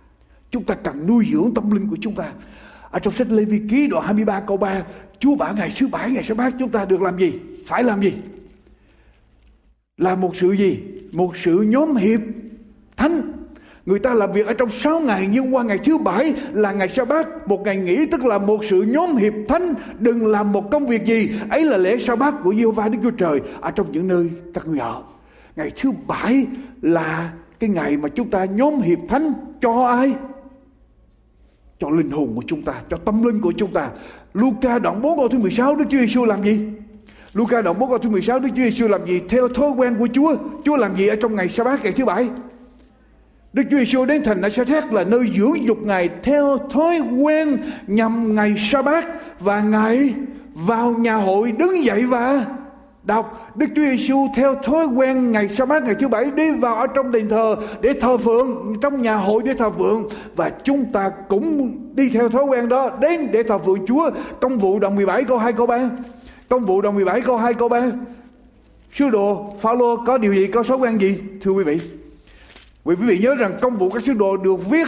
Chúng 0.52 0.64
ta 0.64 0.76
cần 0.76 1.08
nuôi 1.08 1.28
dưỡng 1.32 1.54
tâm 1.56 1.72
linh 1.72 1.90
của 1.90 1.98
chúng 2.02 2.16
ta. 2.16 2.34
Ở 2.92 3.00
trong 3.00 3.14
sách 3.14 3.28
Lê 3.32 3.46
Vi 3.46 3.62
Ký 3.70 3.88
đoạn 3.88 4.06
23 4.06 4.40
câu 4.40 4.58
3 4.58 4.84
Chúa 5.20 5.36
bảo 5.36 5.56
ngày 5.56 5.74
thứ 5.80 5.88
bảy 5.88 6.12
ngày 6.12 6.24
sẽ 6.24 6.34
bác 6.34 6.54
chúng 6.60 6.70
ta 6.70 6.86
được 6.86 7.02
làm 7.02 7.18
gì? 7.18 7.40
Phải 7.68 7.84
làm 7.84 8.02
gì? 8.02 8.14
Là 9.98 10.16
một 10.16 10.36
sự 10.36 10.52
gì? 10.52 10.80
Một 11.12 11.38
sự 11.38 11.62
nhóm 11.62 11.96
hiệp 11.96 12.20
thánh 12.98 13.32
Người 13.92 14.00
ta 14.00 14.14
làm 14.14 14.32
việc 14.32 14.48
ở 14.48 14.54
trong 14.54 14.70
6 14.70 15.00
ngày 15.00 15.28
nhưng 15.32 15.56
qua 15.56 15.64
ngày 15.64 15.78
thứ 15.78 15.98
bảy 15.98 16.34
là 16.52 16.72
ngày 16.72 16.90
sa 16.90 17.06
bát 17.06 17.48
một 17.48 17.62
ngày 17.66 17.78
nghỉ 17.78 18.06
tức 18.12 18.26
là 18.26 18.38
một 18.38 18.66
sự 18.70 18.82
nhóm 18.82 19.16
hiệp 19.16 19.34
thánh 19.48 19.74
đừng 20.00 20.28
làm 20.28 20.52
một 20.52 20.72
công 20.72 20.88
việc 20.88 21.06
gì 21.06 21.30
ấy 21.50 21.66
là 21.66 21.78
lễ 21.78 21.98
sa 21.98 22.16
bát 22.16 22.34
của 22.44 22.54
Giê-hô-va 22.54 22.88
Đức 22.88 22.98
Chúa 23.04 23.12
Trời 23.12 23.42
ở 23.62 23.72
trong 23.72 23.92
những 23.92 24.08
nơi 24.08 24.30
các 24.54 24.68
người 24.68 24.80
ở. 24.80 25.04
Ngày 25.56 25.72
thứ 25.82 25.92
bảy 26.08 26.46
là 26.82 27.34
cái 27.60 27.70
ngày 27.70 27.98
mà 27.98 28.10
chúng 28.10 28.30
ta 28.30 28.46
nhóm 28.46 28.82
hiệp 28.82 29.00
thánh 29.10 29.34
cho 29.62 29.86
ai? 29.86 30.14
cho 31.80 31.90
linh 31.90 32.12
hồn 32.12 32.34
của 32.36 32.44
chúng 32.48 32.62
ta, 32.62 32.74
cho 32.90 32.98
tâm 32.98 33.24
linh 33.24 33.42
của 33.42 33.54
chúng 33.58 33.74
ta. 33.74 33.90
Luca 34.34 34.80
đoạn 34.80 35.02
4 35.02 35.18
câu 35.18 35.28
thứ 35.28 35.40
16 35.40 35.76
Đức 35.76 35.86
Chúa 35.90 35.98
Giêsu 35.98 36.26
làm 36.26 36.44
gì? 36.44 36.60
Luca 37.34 37.62
đoạn 37.62 37.80
4 37.80 37.90
câu 37.90 37.98
thứ 37.98 38.10
16 38.10 38.40
Đức 38.40 38.50
Chúa 38.50 38.64
Giêsu 38.64 38.88
làm 38.88 39.08
gì? 39.08 39.22
Theo 39.30 39.48
thói 39.48 39.70
quen 39.70 39.96
của 40.00 40.08
Chúa, 40.14 40.36
Chúa 40.66 40.78
làm 40.78 40.96
gì 40.96 41.08
ở 41.08 41.16
trong 41.16 41.36
ngày 41.36 41.50
sa 41.50 41.64
bát 41.64 41.84
ngày 41.84 41.92
thứ 41.92 42.06
bảy? 42.06 42.30
Đức 43.54 43.64
Chúa 43.72 43.78
Giêsu 43.78 44.06
đến 44.06 44.24
thành 44.24 44.42
Nazareth 44.42 44.92
là 44.92 45.04
nơi 45.04 45.32
dưỡng 45.38 45.66
dục 45.66 45.78
Ngài 45.82 46.10
theo 46.24 46.58
thói 46.70 47.00
quen 47.00 47.58
nhằm 47.88 48.36
ngày 48.36 48.56
sa 48.58 48.82
bát 48.82 49.08
và 49.40 49.62
Ngài 49.62 50.14
vào 50.54 50.92
nhà 50.92 51.16
hội 51.16 51.52
đứng 51.52 51.84
dậy 51.84 52.06
và 52.06 52.46
đọc. 53.04 53.52
Đức 53.56 53.66
Chúa 53.76 53.82
Giêsu 53.82 54.28
theo 54.36 54.56
thói 54.56 54.86
quen 54.86 55.32
ngày 55.32 55.50
sa 55.50 55.66
bát 55.66 55.84
ngày 55.84 55.96
thứ 56.00 56.08
bảy 56.08 56.32
đi 56.36 56.52
vào 56.52 56.76
ở 56.76 56.88
trong 56.88 57.12
đền 57.12 57.30
thờ 57.30 57.56
để 57.82 57.94
thờ 58.02 58.18
phượng, 58.18 58.76
trong 58.82 59.02
nhà 59.02 59.16
hội 59.16 59.42
để 59.46 59.54
thờ 59.54 59.70
phượng. 59.70 60.10
Và 60.36 60.50
chúng 60.50 60.86
ta 60.94 61.12
cũng 61.30 61.78
đi 61.96 62.10
theo 62.10 62.30
thói 62.30 62.44
quen 62.44 62.70
đó 62.70 62.90
đến 63.02 63.28
để 63.32 63.44
thờ 63.44 63.58
phượng 63.58 63.86
Chúa. 63.88 64.12
Công 64.42 64.58
vụ 64.58 64.80
đoạn 64.80 64.96
17 64.96 65.24
câu 65.24 65.38
2 65.38 65.54
câu 65.54 65.66
3 65.66 65.90
công 66.50 66.66
vụ 66.66 66.82
đoạn 66.82 66.96
17 66.96 67.22
câu 67.22 67.38
2 67.38 67.54
câu 67.54 67.70
3 67.70 67.92
sứ 68.94 69.10
đồ 69.10 69.56
Phaolô 69.62 69.98
có 70.06 70.18
điều 70.18 70.34
gì, 70.34 70.48
có 70.48 70.64
thói 70.64 70.78
quen 70.78 71.02
gì, 71.02 71.18
thưa 71.42 71.52
quý 71.52 71.64
vị? 71.64 72.01
Quý 72.84 72.96
vị 72.96 73.20
nhớ 73.20 73.36
rằng 73.36 73.58
công 73.62 73.78
vụ 73.78 73.90
các 73.90 74.04
sứ 74.04 74.14
đồ 74.14 74.38
được 74.38 74.70
viết 74.70 74.88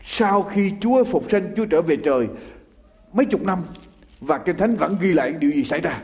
sau 0.00 0.42
khi 0.42 0.72
Chúa 0.80 1.04
phục 1.04 1.30
sinh, 1.30 1.52
Chúa 1.56 1.64
trở 1.64 1.82
về 1.82 1.96
trời 1.96 2.28
mấy 3.12 3.26
chục 3.26 3.42
năm. 3.42 3.58
Và 4.20 4.38
kinh 4.38 4.56
thánh 4.56 4.76
vẫn 4.76 4.96
ghi 5.00 5.12
lại 5.12 5.32
điều 5.38 5.50
gì 5.50 5.64
xảy 5.64 5.80
ra. 5.80 6.00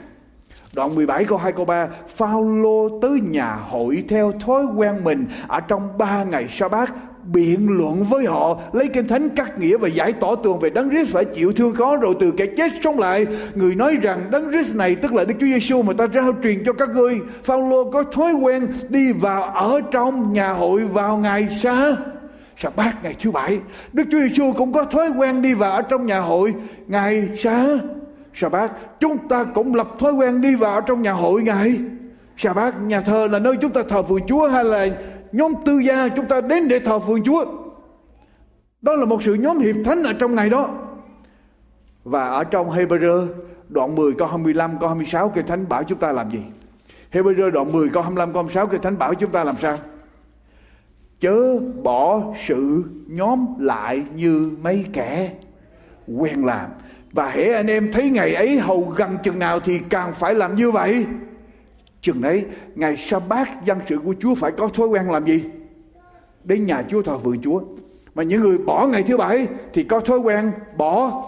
Đoạn 0.72 0.94
17 0.94 1.24
câu 1.24 1.38
2 1.38 1.52
câu 1.52 1.64
3 1.64 1.88
Phaolô 2.08 3.00
tới 3.02 3.20
nhà 3.20 3.54
hội 3.54 4.04
theo 4.08 4.32
thói 4.32 4.64
quen 4.76 5.04
mình 5.04 5.26
Ở 5.48 5.60
trong 5.60 5.98
ba 5.98 6.24
ngày 6.24 6.46
sa 6.48 6.68
bát 6.68 6.94
biện 7.32 7.68
luận 7.68 8.04
với 8.04 8.24
họ, 8.24 8.60
lấy 8.72 8.88
kinh 8.88 9.08
thánh 9.08 9.28
cắt 9.28 9.58
nghĩa 9.58 9.76
và 9.76 9.88
giải 9.88 10.12
tỏ 10.12 10.34
tường 10.34 10.58
về 10.58 10.70
đấng 10.70 10.90
Christ 10.90 11.12
phải 11.12 11.24
chịu 11.24 11.52
thương 11.52 11.74
khó 11.74 11.96
rồi 11.96 12.14
từ 12.20 12.30
kẻ 12.30 12.46
chết 12.56 12.72
sống 12.84 12.98
lại. 12.98 13.26
Người 13.54 13.74
nói 13.74 13.96
rằng 14.02 14.30
đấng 14.30 14.50
Christ 14.50 14.74
này 14.74 14.94
tức 14.94 15.14
là 15.14 15.24
Đức 15.24 15.34
Chúa 15.40 15.46
Giêsu 15.46 15.82
mà 15.82 15.92
ta 15.92 16.06
rao 16.14 16.32
truyền 16.42 16.64
cho 16.64 16.72
các 16.72 16.88
ngươi. 16.88 17.20
Phaolô 17.44 17.90
có 17.90 18.02
thói 18.02 18.32
quen 18.32 18.66
đi 18.88 19.12
vào 19.12 19.42
ở 19.42 19.80
trong 19.90 20.32
nhà 20.32 20.52
hội 20.52 20.84
vào 20.84 21.16
ngày 21.16 21.48
sa 21.62 21.96
sa 22.62 22.70
bát 22.76 23.04
ngày 23.04 23.14
thứ 23.20 23.30
bảy. 23.30 23.58
Đức 23.92 24.04
Chúa 24.10 24.18
Giêsu 24.18 24.52
cũng 24.52 24.72
có 24.72 24.84
thói 24.84 25.08
quen 25.08 25.42
đi 25.42 25.54
vào 25.54 25.72
ở 25.72 25.82
trong 25.82 26.06
nhà 26.06 26.20
hội 26.20 26.54
ngày 26.86 27.28
sa 27.38 27.66
sa 28.34 28.48
bát 28.48 28.72
chúng 29.00 29.28
ta 29.28 29.44
cũng 29.44 29.74
lập 29.74 29.88
thói 29.98 30.12
quen 30.12 30.40
đi 30.40 30.54
vào 30.54 30.80
trong 30.80 31.02
nhà 31.02 31.12
hội 31.12 31.42
ngày 31.42 31.78
sa 32.36 32.52
bát 32.52 32.74
nhà 32.82 33.00
thờ 33.00 33.28
là 33.30 33.38
nơi 33.38 33.54
chúng 33.60 33.70
ta 33.70 33.82
thờ 33.88 34.02
phượng 34.02 34.26
chúa 34.26 34.48
hay 34.48 34.64
là 34.64 34.88
nhóm 35.32 35.52
tư 35.64 35.78
gia 35.78 36.08
chúng 36.08 36.26
ta 36.26 36.40
đến 36.40 36.68
để 36.68 36.78
thờ 36.78 36.98
phượng 36.98 37.22
chúa 37.22 37.44
đó 38.82 38.92
là 38.92 39.04
một 39.04 39.22
sự 39.22 39.34
nhóm 39.34 39.58
hiệp 39.58 39.76
thánh 39.84 40.02
ở 40.02 40.12
trong 40.12 40.34
ngày 40.34 40.50
đó 40.50 40.68
và 42.04 42.24
ở 42.24 42.44
trong 42.44 42.70
Hebrew, 42.70 43.26
đoạn 43.68 43.94
10 43.96 44.12
câu 44.12 44.28
25 44.28 44.78
câu 44.80 44.88
26 44.88 45.28
Kinh 45.28 45.46
Thánh 45.46 45.68
bảo 45.68 45.84
chúng 45.84 45.98
ta 45.98 46.12
làm 46.12 46.30
gì? 46.30 46.42
Hebrew 47.12 47.50
đoạn 47.50 47.72
10 47.72 47.88
câu 47.88 48.02
25 48.02 48.32
câu 48.32 48.42
26 48.42 48.66
Kinh 48.66 48.82
Thánh 48.82 48.98
bảo 48.98 49.14
chúng 49.14 49.30
ta 49.30 49.44
làm 49.44 49.56
sao? 49.62 49.78
Chớ 51.20 51.58
bỏ 51.82 52.22
sự 52.46 52.84
nhóm 53.06 53.46
lại 53.58 54.02
như 54.14 54.50
mấy 54.62 54.86
kẻ 54.92 55.32
quen 56.16 56.44
làm 56.44 56.70
và 57.12 57.30
hễ 57.30 57.52
anh 57.52 57.66
em 57.66 57.92
thấy 57.92 58.10
ngày 58.10 58.34
ấy 58.34 58.58
hầu 58.58 58.92
gần 58.96 59.16
chừng 59.24 59.38
nào 59.38 59.60
thì 59.60 59.78
càng 59.78 60.14
phải 60.14 60.34
làm 60.34 60.56
như 60.56 60.70
vậy 60.70 61.06
chừng 62.02 62.20
đấy, 62.20 62.44
ngày 62.74 62.96
sa 62.96 63.18
bát 63.18 63.64
dân 63.64 63.78
sự 63.88 63.98
của 63.98 64.14
chúa 64.20 64.34
phải 64.34 64.52
có 64.52 64.68
thói 64.68 64.88
quen 64.88 65.10
làm 65.10 65.26
gì? 65.26 65.44
Đến 66.44 66.66
nhà 66.66 66.84
chúa 66.88 67.02
thờ 67.02 67.18
phượng 67.18 67.42
chúa. 67.42 67.60
Mà 68.14 68.22
những 68.22 68.40
người 68.40 68.58
bỏ 68.58 68.86
ngày 68.86 69.02
thứ 69.02 69.16
bảy 69.16 69.46
thì 69.72 69.84
có 69.84 70.00
thói 70.00 70.18
quen 70.18 70.52
bỏ 70.76 71.24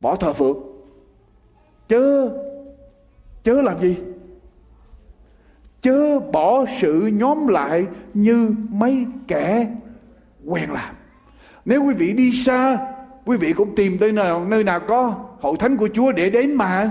bỏ 0.00 0.16
thờ 0.16 0.32
phượng. 0.32 0.58
Chớ 1.88 2.30
chớ 3.44 3.62
làm 3.62 3.80
gì? 3.80 3.96
Chớ 5.80 6.20
bỏ 6.20 6.64
sự 6.80 7.10
nhóm 7.12 7.48
lại 7.48 7.86
như 8.14 8.54
mấy 8.68 9.06
kẻ 9.28 9.66
quen 10.44 10.70
làm. 10.70 10.94
Nếu 11.64 11.84
quý 11.84 11.94
vị 11.94 12.12
đi 12.12 12.32
xa, 12.32 12.78
quý 13.24 13.36
vị 13.36 13.52
cũng 13.52 13.74
tìm 13.74 13.96
nơi 14.00 14.12
nào 14.12 14.44
nơi 14.44 14.64
nào 14.64 14.80
có 14.80 15.14
hội 15.40 15.56
thánh 15.58 15.76
của 15.76 15.88
Chúa 15.94 16.12
để 16.12 16.30
đến 16.30 16.54
mà 16.54 16.90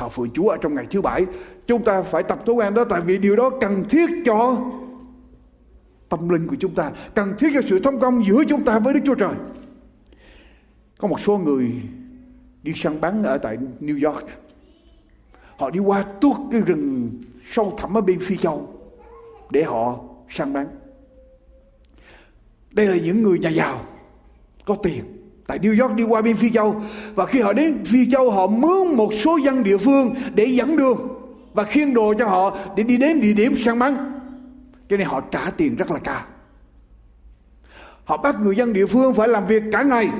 thờ 0.00 0.08
phượng 0.08 0.30
Chúa 0.30 0.48
ở 0.48 0.56
trong 0.60 0.74
ngày 0.74 0.86
thứ 0.90 1.00
bảy. 1.00 1.26
Chúng 1.66 1.84
ta 1.84 2.02
phải 2.02 2.22
tập 2.22 2.46
thói 2.46 2.54
quen 2.54 2.74
đó, 2.74 2.84
tại 2.84 3.00
vì 3.00 3.18
điều 3.18 3.36
đó 3.36 3.50
cần 3.60 3.84
thiết 3.88 4.10
cho 4.24 4.56
tâm 6.08 6.28
linh 6.28 6.46
của 6.46 6.56
chúng 6.60 6.74
ta, 6.74 6.92
cần 7.14 7.34
thiết 7.38 7.48
cho 7.54 7.60
sự 7.62 7.78
thông 7.78 8.00
công 8.00 8.24
giữa 8.24 8.44
chúng 8.48 8.64
ta 8.64 8.78
với 8.78 8.94
Đức 8.94 9.00
Chúa 9.04 9.14
Trời. 9.14 9.34
Có 10.98 11.08
một 11.08 11.20
số 11.20 11.38
người 11.38 11.72
đi 12.62 12.72
săn 12.76 13.00
bắn 13.00 13.22
ở 13.22 13.38
tại 13.38 13.58
New 13.80 14.08
York. 14.08 14.24
Họ 15.56 15.70
đi 15.70 15.80
qua 15.80 16.02
tuốt 16.02 16.36
cái 16.52 16.60
rừng 16.60 17.10
sâu 17.50 17.74
thẳm 17.78 17.96
ở 17.96 18.00
bên 18.00 18.18
phi 18.18 18.36
châu 18.36 18.68
để 19.50 19.62
họ 19.62 19.98
săn 20.28 20.52
bắn. 20.52 20.66
Đây 22.72 22.86
là 22.86 22.96
những 22.96 23.22
người 23.22 23.38
nhà 23.38 23.50
giàu, 23.50 23.80
có 24.64 24.74
tiền 24.82 25.19
tại 25.50 25.58
New 25.58 25.82
York 25.82 25.96
đi 25.96 26.04
qua 26.04 26.22
bên 26.22 26.36
Phi 26.36 26.50
Châu. 26.50 26.82
Và 27.14 27.26
khi 27.26 27.40
họ 27.40 27.52
đến 27.52 27.84
Phi 27.84 28.10
Châu, 28.10 28.30
họ 28.30 28.46
mướn 28.46 28.96
một 28.96 29.14
số 29.14 29.36
dân 29.36 29.62
địa 29.62 29.76
phương 29.76 30.14
để 30.34 30.44
dẫn 30.44 30.76
đường 30.76 31.08
và 31.52 31.64
khiêng 31.64 31.94
đồ 31.94 32.14
cho 32.18 32.26
họ 32.26 32.58
để 32.76 32.82
đi 32.82 32.96
đến 32.96 33.20
địa 33.20 33.32
điểm 33.32 33.56
săn 33.56 33.78
bắn. 33.78 33.96
Cho 34.88 34.96
nên 34.96 35.06
họ 35.06 35.20
trả 35.20 35.50
tiền 35.50 35.76
rất 35.76 35.90
là 35.90 35.98
cao. 35.98 36.22
Họ 38.04 38.16
bắt 38.16 38.36
người 38.40 38.56
dân 38.56 38.72
địa 38.72 38.86
phương 38.86 39.14
phải 39.14 39.28
làm 39.28 39.46
việc 39.46 39.62
cả 39.72 39.82
ngày 39.82 40.10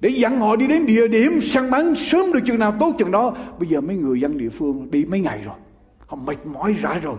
để 0.00 0.08
dẫn 0.08 0.38
họ 0.38 0.56
đi 0.56 0.66
đến 0.66 0.86
địa 0.86 1.08
điểm 1.08 1.40
săn 1.40 1.70
bắn 1.70 1.94
sớm 1.94 2.32
được 2.32 2.40
chừng 2.46 2.58
nào, 2.58 2.74
tốt 2.80 2.94
chừng 2.98 3.10
đó. 3.10 3.36
Bây 3.58 3.68
giờ 3.68 3.80
mấy 3.80 3.96
người 3.96 4.20
dân 4.20 4.38
địa 4.38 4.48
phương 4.48 4.90
đi 4.90 5.04
mấy 5.04 5.20
ngày 5.20 5.42
rồi, 5.44 5.56
họ 6.06 6.16
mệt 6.16 6.46
mỏi 6.46 6.72
rã 6.82 6.98
rồi 7.02 7.16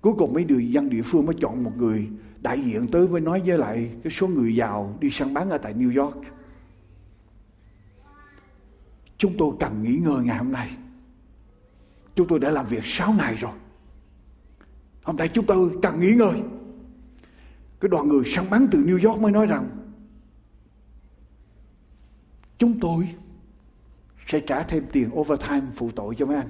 cuối 0.00 0.14
cùng 0.18 0.32
mấy 0.32 0.44
người 0.44 0.72
dân 0.72 0.90
địa 0.90 1.02
phương 1.02 1.26
mới 1.26 1.34
chọn 1.40 1.64
một 1.64 1.72
người 1.76 2.08
đại 2.40 2.60
diện 2.60 2.88
tới 2.88 3.06
với 3.06 3.20
nói 3.20 3.42
với 3.46 3.58
lại 3.58 3.90
cái 4.02 4.12
số 4.12 4.28
người 4.28 4.56
giàu 4.56 4.96
đi 5.00 5.10
săn 5.10 5.34
bắn 5.34 5.50
ở 5.50 5.58
tại 5.58 5.74
New 5.74 6.04
York. 6.04 6.16
Chúng 9.18 9.34
tôi 9.38 9.54
cần 9.60 9.82
nghỉ 9.82 9.96
ngơi 9.96 10.24
ngày 10.24 10.38
hôm 10.38 10.52
nay. 10.52 10.70
Chúng 12.14 12.28
tôi 12.28 12.38
đã 12.38 12.50
làm 12.50 12.66
việc 12.66 12.84
6 12.84 13.12
ngày 13.12 13.34
rồi. 13.34 13.52
Hôm 15.02 15.16
nay 15.16 15.28
chúng 15.28 15.46
tôi 15.46 15.70
cần 15.82 16.00
nghỉ 16.00 16.12
ngơi. 16.12 16.42
Cái 17.80 17.88
đoàn 17.88 18.08
người 18.08 18.22
săn 18.26 18.50
bắn 18.50 18.66
từ 18.70 18.78
New 18.78 19.08
York 19.08 19.20
mới 19.20 19.32
nói 19.32 19.46
rằng, 19.46 19.70
chúng 22.58 22.80
tôi 22.80 23.08
sẽ 24.26 24.40
trả 24.40 24.62
thêm 24.62 24.84
tiền 24.92 25.10
overtime 25.14 25.66
phụ 25.74 25.90
tội 25.96 26.14
cho 26.14 26.26
mấy 26.26 26.36
anh, 26.36 26.48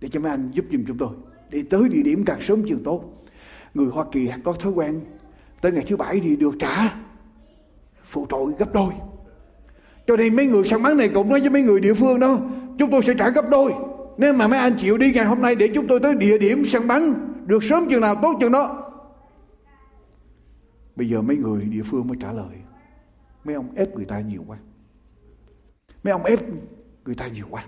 để 0.00 0.08
cho 0.08 0.20
mấy 0.20 0.30
anh 0.30 0.50
giúp 0.50 0.64
giùm 0.72 0.84
chúng 0.86 0.98
tôi 0.98 1.14
để 1.54 1.62
tới 1.70 1.88
địa 1.88 2.02
điểm 2.02 2.24
càng 2.24 2.40
sớm 2.40 2.62
càng 2.68 2.82
tốt. 2.84 3.04
Người 3.74 3.86
Hoa 3.86 4.04
Kỳ 4.12 4.30
có 4.44 4.52
thói 4.52 4.72
quen, 4.72 5.00
tới 5.60 5.72
ngày 5.72 5.84
thứ 5.88 5.96
bảy 5.96 6.20
thì 6.20 6.36
được 6.36 6.54
trả 6.58 6.94
phụ 8.04 8.26
tội 8.28 8.52
gấp 8.58 8.72
đôi. 8.72 8.92
Cho 10.06 10.16
nên 10.16 10.36
mấy 10.36 10.46
người 10.46 10.64
săn 10.64 10.82
bắn 10.82 10.96
này 10.96 11.08
cũng 11.14 11.28
nói 11.28 11.40
với 11.40 11.50
mấy 11.50 11.62
người 11.62 11.80
địa 11.80 11.94
phương 11.94 12.20
đó, 12.20 12.38
chúng 12.78 12.90
tôi 12.90 13.02
sẽ 13.02 13.14
trả 13.18 13.30
gấp 13.30 13.48
đôi. 13.50 13.74
Nếu 14.18 14.32
mà 14.32 14.48
mấy 14.48 14.58
anh 14.58 14.76
chịu 14.78 14.98
đi 14.98 15.12
ngày 15.12 15.24
hôm 15.24 15.42
nay 15.42 15.54
để 15.54 15.68
chúng 15.74 15.86
tôi 15.86 16.00
tới 16.00 16.14
địa 16.14 16.38
điểm 16.38 16.64
săn 16.64 16.88
bắn, 16.88 17.14
được 17.46 17.64
sớm 17.64 17.86
chừng 17.90 18.00
nào 18.00 18.16
tốt 18.22 18.36
chừng 18.40 18.52
đó. 18.52 18.92
Bây 20.96 21.08
giờ 21.08 21.22
mấy 21.22 21.36
người 21.36 21.64
địa 21.64 21.82
phương 21.82 22.06
mới 22.08 22.16
trả 22.20 22.32
lời. 22.32 22.56
Mấy 23.44 23.54
ông 23.54 23.74
ép 23.76 23.94
người 23.96 24.04
ta 24.04 24.20
nhiều 24.20 24.44
quá. 24.46 24.58
Mấy 26.04 26.12
ông 26.12 26.24
ép 26.24 26.38
người 27.04 27.14
ta 27.14 27.26
nhiều 27.26 27.46
quá 27.50 27.64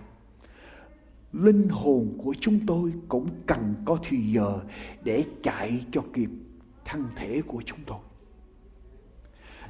linh 1.32 1.68
hồn 1.68 2.18
của 2.24 2.34
chúng 2.40 2.60
tôi 2.66 2.92
cũng 3.08 3.28
cần 3.46 3.74
có 3.84 3.98
thì 4.08 4.32
giờ 4.32 4.60
để 5.04 5.24
chạy 5.42 5.84
cho 5.92 6.00
kịp 6.12 6.28
thân 6.84 7.04
thể 7.16 7.42
của 7.46 7.62
chúng 7.66 7.78
tôi. 7.86 7.98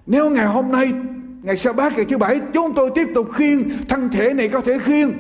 Nếu 0.06 0.30
ngày 0.30 0.46
hôm 0.46 0.72
nay, 0.72 0.92
ngày 1.42 1.58
sa 1.58 1.72
bát 1.72 1.96
ngày 1.96 2.06
thứ 2.08 2.18
bảy, 2.18 2.40
chúng 2.54 2.72
tôi 2.76 2.90
tiếp 2.94 3.06
tục 3.14 3.28
khiêng 3.32 3.62
thân 3.88 4.08
thể 4.12 4.34
này 4.34 4.48
có 4.48 4.60
thể 4.60 4.78
khiêng, 4.78 5.12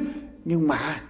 nhưng 0.44 0.68
mà 0.68 1.00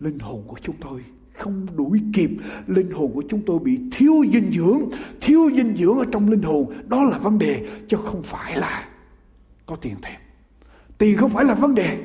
linh 0.00 0.18
hồn 0.18 0.44
của 0.46 0.56
chúng 0.62 0.76
tôi 0.80 1.04
không 1.38 1.66
đuổi 1.76 2.00
kịp. 2.14 2.30
Linh 2.66 2.90
hồn 2.90 3.12
của 3.14 3.22
chúng 3.28 3.42
tôi 3.46 3.58
bị 3.58 3.80
thiếu 3.92 4.14
dinh 4.32 4.52
dưỡng. 4.52 4.80
Thiếu 5.20 5.50
dinh 5.56 5.76
dưỡng 5.76 5.98
ở 5.98 6.04
trong 6.12 6.30
linh 6.30 6.42
hồn, 6.42 6.72
đó 6.86 7.04
là 7.04 7.18
vấn 7.18 7.38
đề, 7.38 7.66
chứ 7.88 7.96
không 8.04 8.22
phải 8.22 8.56
là 8.56 8.88
có 9.66 9.76
tiền 9.76 9.94
thêm. 10.02 10.20
Tiền 10.98 11.16
không 11.16 11.30
phải 11.30 11.44
là 11.44 11.54
vấn 11.54 11.74
đề 11.74 11.98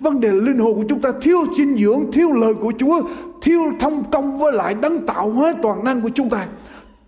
vấn 0.00 0.20
đề 0.20 0.32
linh 0.32 0.58
hồn 0.58 0.74
của 0.74 0.84
chúng 0.88 1.00
ta 1.00 1.12
thiếu 1.22 1.38
dinh 1.56 1.76
dưỡng, 1.76 2.12
thiếu 2.12 2.32
lời 2.32 2.54
của 2.54 2.72
chúa, 2.78 3.02
thiếu 3.42 3.60
thông 3.80 4.10
công 4.10 4.38
với 4.38 4.52
lại 4.52 4.74
đấng 4.74 5.06
tạo 5.06 5.30
hóa 5.30 5.54
toàn 5.62 5.84
năng 5.84 6.02
của 6.02 6.10
chúng 6.14 6.30
ta. 6.30 6.48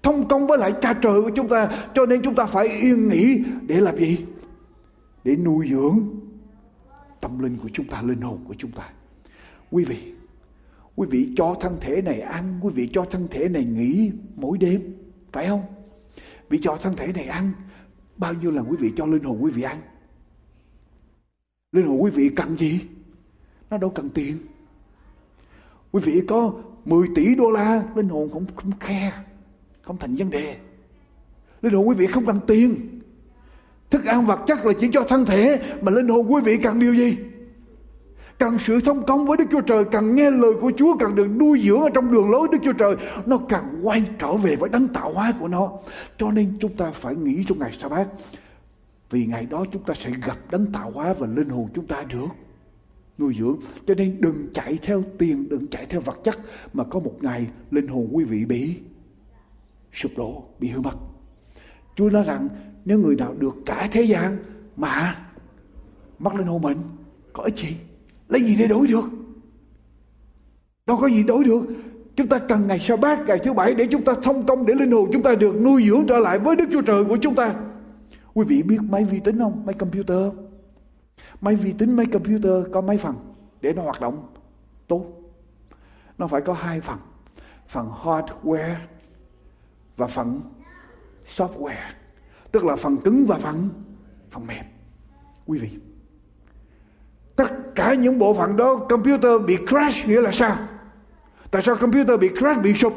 Thông 0.03 0.29
công 0.29 0.47
với 0.47 0.59
lại 0.59 0.73
cha 0.81 0.93
trời 0.93 1.23
của 1.23 1.31
chúng 1.31 1.49
ta. 1.49 1.69
Cho 1.95 2.07
nên 2.07 2.23
chúng 2.23 2.35
ta 2.35 2.47
phải 2.47 2.69
yên 2.69 3.09
nghỉ 3.09 3.45
để 3.67 3.81
làm 3.81 3.97
gì? 3.97 4.19
Để 5.25 5.37
nuôi 5.37 5.69
dưỡng 5.71 6.01
tâm 7.21 7.39
linh 7.39 7.57
của 7.63 7.69
chúng 7.73 7.87
ta, 7.87 8.03
linh 8.03 8.21
hồn 8.21 8.39
của 8.49 8.55
chúng 8.59 8.71
ta. 8.71 8.85
Quý 9.71 9.85
vị 9.85 9.97
quý 10.99 11.07
vị 11.11 11.33
cho 11.37 11.55
thân 11.61 11.77
thể 11.81 12.03
này 12.03 12.21
ăn, 12.21 12.59
quý 12.63 12.73
vị 12.75 12.89
cho 12.93 13.05
thân 13.05 13.29
thể 13.31 13.49
này 13.49 13.65
nghỉ 13.65 14.11
mỗi 14.37 14.59
đêm, 14.59 14.81
phải 15.33 15.47
không? 15.49 15.63
Vì 16.49 16.59
cho 16.63 16.79
thân 16.83 16.97
thể 16.97 17.13
này 17.15 17.25
ăn, 17.25 17.53
bao 18.17 18.35
nhiêu 18.35 18.51
lần 18.51 18.65
quý 18.71 18.77
vị 18.81 18.93
cho 18.97 19.07
linh 19.07 19.23
hồn 19.23 19.39
quý 19.41 19.51
vị 19.51 19.63
ăn? 19.63 19.79
Linh 21.73 21.87
hồn 21.87 22.03
quý 22.03 22.11
vị 22.11 22.29
cần 22.29 22.57
gì? 22.57 22.81
Nó 23.71 23.79
đâu 23.79 23.91
cần 23.91 24.11
tiền. 24.11 24.39
Quý 25.93 26.03
vị 26.05 26.23
có 26.29 26.53
10 26.85 27.09
tỷ 27.15 27.35
đô 27.35 27.51
la 27.51 27.83
linh 27.95 28.09
hồn 28.09 28.31
không 28.33 28.47
không 28.57 28.73
khe 28.81 29.13
không 29.83 29.97
thành 29.97 30.15
vấn 30.15 30.31
đề. 30.31 30.57
Linh 31.63 31.75
hồn 31.75 31.89
quý 31.89 31.95
vị 31.95 32.07
không 32.07 32.27
cần 32.27 32.41
tiền. 32.47 33.01
Thức 33.91 34.05
ăn 34.05 34.27
vật 34.27 34.41
chất 34.47 34.67
là 34.67 34.73
chỉ 34.81 34.89
cho 34.93 35.05
thân 35.09 35.25
thể 35.25 35.61
mà 35.83 35.93
linh 35.93 36.09
hồn 36.09 36.33
quý 36.33 36.43
vị 36.45 36.57
cần 36.57 36.79
điều 36.79 36.95
gì? 36.95 37.17
Cần 38.39 38.59
sự 38.59 38.81
thông 38.81 39.07
công 39.07 39.27
với 39.27 39.37
Đức 39.37 39.45
Chúa 39.51 39.61
Trời, 39.61 39.85
cần 39.85 40.15
nghe 40.15 40.31
lời 40.31 40.53
của 40.61 40.73
Chúa, 40.77 40.97
cần 40.97 41.15
được 41.15 41.27
nuôi 41.27 41.63
dưỡng 41.65 41.81
ở 41.81 41.91
trong 41.95 42.13
đường 42.13 42.31
lối 42.31 42.49
Đức 42.53 42.59
Chúa 42.65 42.73
Trời, 42.73 42.97
nó 43.27 43.39
cần 43.49 43.81
quay 43.83 44.05
trở 44.19 44.33
về 44.33 44.57
với 44.57 44.71
đấng 44.71 44.89
tạo 44.89 45.13
hóa 45.13 45.33
của 45.41 45.49
nó. 45.49 45.73
Cho 46.19 46.31
nên 46.31 46.59
chúng 46.61 46.77
ta 46.77 46.91
phải 46.91 47.17
nghĩ 47.17 47.45
trong 47.49 47.59
ngày 47.59 47.73
sa 47.73 47.89
bát 47.89 48.09
vì 49.11 49.27
ngày 49.27 49.47
đó 49.51 49.65
chúng 49.73 49.83
ta 49.83 49.95
sẽ 49.95 50.11
gặp 50.27 50.39
đấng 50.51 50.73
tạo 50.73 50.91
hóa 50.91 51.15
và 51.19 51.27
linh 51.27 51.49
hồn 51.49 51.69
chúng 51.75 51.87
ta 51.87 52.03
được 52.03 52.29
nuôi 53.19 53.35
dưỡng. 53.39 53.59
Cho 53.87 53.95
nên 53.95 54.21
đừng 54.21 54.49
chạy 54.55 54.79
theo 54.83 55.05
tiền, 55.19 55.49
đừng 55.49 55.67
chạy 55.67 55.87
theo 55.87 56.01
vật 56.01 56.21
chất 56.25 56.39
mà 56.73 56.85
có 56.85 57.01
một 57.01 57.15
ngày 57.21 57.47
linh 57.71 57.89
hồn 57.89 58.09
quý 58.13 58.25
vị 58.25 58.45
bị 58.45 58.77
sụp 59.93 60.13
đổ, 60.17 60.45
bị 60.61 60.69
hư 60.69 60.81
mất. 60.81 60.97
Chúa 61.97 62.11
nói 62.11 62.23
rằng 62.23 62.49
nếu 62.85 62.99
người 62.99 63.17
nào 63.17 63.35
được 63.39 63.57
cả 63.67 63.89
thế 63.93 64.03
gian 64.03 64.37
mà 64.77 65.17
mất 66.19 66.35
linh 66.35 66.47
hồn 66.47 66.63
mình 66.63 66.79
có 67.33 67.43
ích 67.43 67.57
gì? 67.57 67.77
lấy 68.29 68.43
gì 68.43 68.57
để 68.59 68.67
đổi 68.67 68.87
được 68.87 69.05
đâu 70.87 70.97
có 70.97 71.07
gì 71.07 71.23
đổi 71.23 71.45
được 71.45 71.61
chúng 72.17 72.27
ta 72.27 72.39
cần 72.39 72.67
ngày 72.67 72.79
sa 72.79 72.97
bát 72.97 73.21
ngày 73.27 73.39
thứ 73.39 73.53
bảy 73.53 73.75
để 73.75 73.87
chúng 73.91 74.05
ta 74.05 74.13
thông 74.23 74.47
công 74.47 74.67
để 74.67 74.75
linh 74.75 74.91
hồn 74.91 75.11
chúng 75.13 75.23
ta 75.23 75.35
được 75.35 75.55
nuôi 75.61 75.85
dưỡng 75.89 76.07
trở 76.07 76.19
lại 76.19 76.39
với 76.39 76.57
đức 76.57 76.69
chúa 76.73 76.83
trời 76.83 77.05
của 77.05 77.17
chúng 77.17 77.35
ta 77.35 77.55
quý 78.39 78.45
vị 78.45 78.63
biết 78.63 78.79
máy 78.83 79.05
vi 79.05 79.21
tính 79.21 79.39
không? 79.39 79.67
Máy 79.67 79.75
computer 79.75 80.33
máy 81.41 81.57
vi 81.57 81.73
tính, 81.73 81.97
máy 81.97 82.07
computer 82.07 82.53
có 82.73 82.81
mấy 82.81 82.99
phần 82.99 83.15
để 83.61 83.73
nó 83.73 83.83
hoạt 83.83 84.01
động 84.01 84.29
tốt? 84.89 85.07
Nó 86.19 86.27
phải 86.27 86.41
có 86.41 86.53
hai 86.53 86.81
phần. 86.81 86.99
Phần 87.69 87.91
hardware 88.03 88.75
và 89.97 90.07
phần 90.07 90.41
software. 91.27 91.93
Tức 92.53 92.65
là 92.65 92.77
phần 92.77 92.97
cứng 92.97 93.27
và 93.27 93.39
phần 93.39 93.69
phần 94.31 94.47
mềm. 94.47 94.65
Quý 95.47 95.59
vị, 95.59 95.71
tất 97.37 97.75
cả 97.75 97.95
những 97.95 98.19
bộ 98.19 98.35
phận 98.35 98.57
đó 98.57 98.77
computer 98.89 99.33
bị 99.47 99.57
crash 99.69 100.09
nghĩa 100.09 100.21
là 100.21 100.33
sao? 100.33 100.57
Tại 101.51 101.63
sao 101.63 101.77
computer 101.77 102.21
bị 102.21 102.29
crash, 102.29 102.63
bị 102.63 102.75
sụp? 102.75 102.95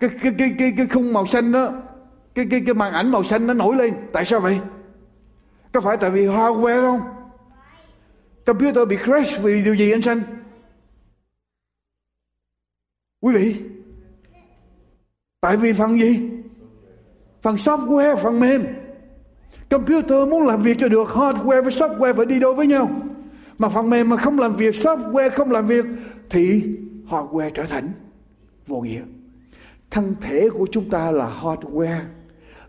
Cái 0.00 0.10
cái 0.22 0.34
cái 0.38 0.54
cái 0.58 0.74
cái 0.76 0.86
khung 0.86 1.12
màu 1.12 1.26
xanh 1.26 1.52
đó 1.52 1.72
cái 2.34 2.46
cái 2.50 2.62
cái 2.66 2.74
màn 2.74 2.92
ảnh 2.92 3.10
màu 3.10 3.24
xanh 3.24 3.46
nó 3.46 3.54
nổi 3.54 3.76
lên. 3.76 3.94
Tại 4.12 4.24
sao 4.24 4.40
vậy? 4.40 4.60
Có 5.72 5.80
phải 5.80 5.96
tại 5.96 6.10
vì 6.10 6.26
hardware 6.26 6.80
không? 6.80 7.00
Computer 8.46 8.88
bị 8.88 8.96
crash 8.96 9.42
vì 9.42 9.64
điều 9.64 9.74
gì 9.74 9.90
anh 9.90 10.02
xanh? 10.02 10.22
Quý 13.20 13.34
vị 13.34 13.56
tại 15.40 15.56
vì 15.56 15.72
phần 15.72 15.96
gì? 15.96 16.30
Phần 17.42 17.56
software 17.56 18.16
phần 18.16 18.40
mềm. 18.40 18.64
Computer 19.70 20.28
muốn 20.28 20.46
làm 20.46 20.62
việc 20.62 20.76
cho 20.80 20.88
được 20.88 21.08
hardware 21.08 21.62
với 21.62 21.72
software 21.72 22.14
phải 22.14 22.26
đi 22.26 22.40
đôi 22.40 22.54
với 22.54 22.66
nhau. 22.66 22.90
Mà 23.58 23.68
phần 23.68 23.90
mềm 23.90 24.08
mà 24.08 24.16
không 24.16 24.38
làm 24.38 24.56
việc, 24.56 24.74
software 24.74 25.30
không 25.30 25.50
làm 25.50 25.66
việc 25.66 25.84
thì 26.30 26.62
hardware 27.08 27.50
trở 27.50 27.64
thành 27.64 27.92
vô 28.66 28.80
nghĩa. 28.80 29.02
Thân 29.90 30.14
thể 30.20 30.48
của 30.50 30.66
chúng 30.72 30.90
ta 30.90 31.10
là 31.10 31.40
hardware, 31.42 32.00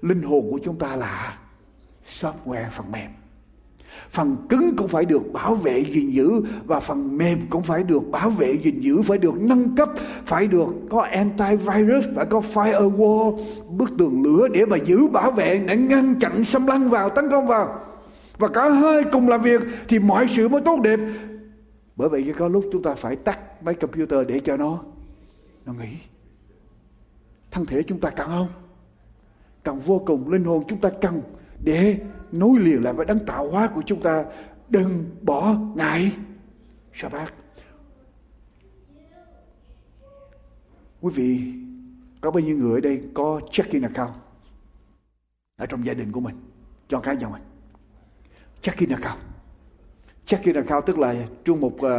linh 0.03 0.21
hồn 0.21 0.51
của 0.51 0.59
chúng 0.63 0.79
ta 0.79 0.95
là 0.95 1.37
software 2.07 2.69
phần 2.71 2.91
mềm. 2.91 3.09
Phần 4.09 4.35
cứng 4.49 4.75
cũng 4.75 4.87
phải 4.87 5.05
được 5.05 5.33
bảo 5.33 5.55
vệ 5.55 5.79
gìn 5.79 6.11
giữ 6.11 6.29
và 6.65 6.79
phần 6.79 7.17
mềm 7.17 7.39
cũng 7.49 7.63
phải 7.63 7.83
được 7.83 8.11
bảo 8.11 8.29
vệ 8.29 8.53
gìn 8.63 8.79
giữ, 8.79 9.01
phải 9.01 9.17
được 9.17 9.33
nâng 9.35 9.75
cấp, 9.75 9.89
phải 10.25 10.47
được 10.47 10.67
có 10.89 11.01
antivirus, 11.01 12.05
phải 12.15 12.25
có 12.25 12.41
firewall, 12.53 13.39
bức 13.69 13.91
tường 13.97 14.23
lửa 14.23 14.47
để 14.53 14.65
mà 14.65 14.77
giữ, 14.77 15.07
bảo 15.07 15.31
vệ, 15.31 15.63
để 15.67 15.77
ngăn 15.77 16.15
chặn 16.19 16.43
xâm 16.45 16.67
lăng 16.67 16.89
vào, 16.89 17.09
tấn 17.09 17.29
công 17.29 17.47
vào. 17.47 17.79
Và 18.37 18.47
cả 18.47 18.69
hai 18.69 19.03
cùng 19.11 19.29
làm 19.29 19.41
việc 19.41 19.61
thì 19.87 19.99
mọi 19.99 20.27
sự 20.27 20.49
mới 20.49 20.61
tốt 20.61 20.79
đẹp. 20.83 20.99
Bởi 21.95 22.09
vậy 22.09 22.33
có 22.37 22.47
lúc 22.47 22.65
chúng 22.71 22.83
ta 22.83 22.93
phải 22.93 23.15
tắt 23.15 23.63
máy 23.63 23.73
computer 23.73 24.27
để 24.27 24.39
cho 24.39 24.57
nó 24.57 24.83
nó 25.65 25.73
nghỉ. 25.73 25.97
Thân 27.51 27.65
thể 27.65 27.83
chúng 27.83 27.99
ta 27.99 28.09
cần 28.09 28.27
không? 28.27 28.47
Cần 29.63 29.79
vô 29.79 30.03
cùng 30.05 30.29
linh 30.29 30.43
hồn 30.43 30.63
chúng 30.67 30.81
ta 30.81 30.89
cần 31.01 31.21
để 31.63 31.99
nối 32.31 32.59
liền 32.59 32.83
lại 32.83 32.93
với 32.93 33.05
đấng 33.05 33.25
tạo 33.25 33.49
hóa 33.49 33.67
của 33.75 33.81
chúng 33.85 34.01
ta. 34.01 34.25
Đừng 34.69 35.05
bỏ 35.21 35.55
ngại 35.75 36.11
sa 36.93 37.09
bát. 37.09 37.33
Quý 41.01 41.11
vị 41.15 41.53
có 42.21 42.31
bao 42.31 42.39
nhiêu 42.39 42.57
người 42.57 42.73
ở 42.73 42.79
đây 42.79 43.03
có 43.13 43.41
checking 43.51 43.81
account 43.81 44.13
ở 45.55 45.65
trong 45.65 45.85
gia 45.85 45.93
đình 45.93 46.11
của 46.11 46.19
mình 46.19 46.35
cho 46.87 46.99
cá 46.99 47.13
nhân 47.13 47.31
mình? 47.31 47.41
Checking 48.61 48.89
account. 48.89 49.19
Checking 50.25 50.55
account 50.55 50.85
tức 50.85 50.99
là 50.99 51.15
trong 51.45 51.61
một 51.61 51.73
uh, 51.75 51.89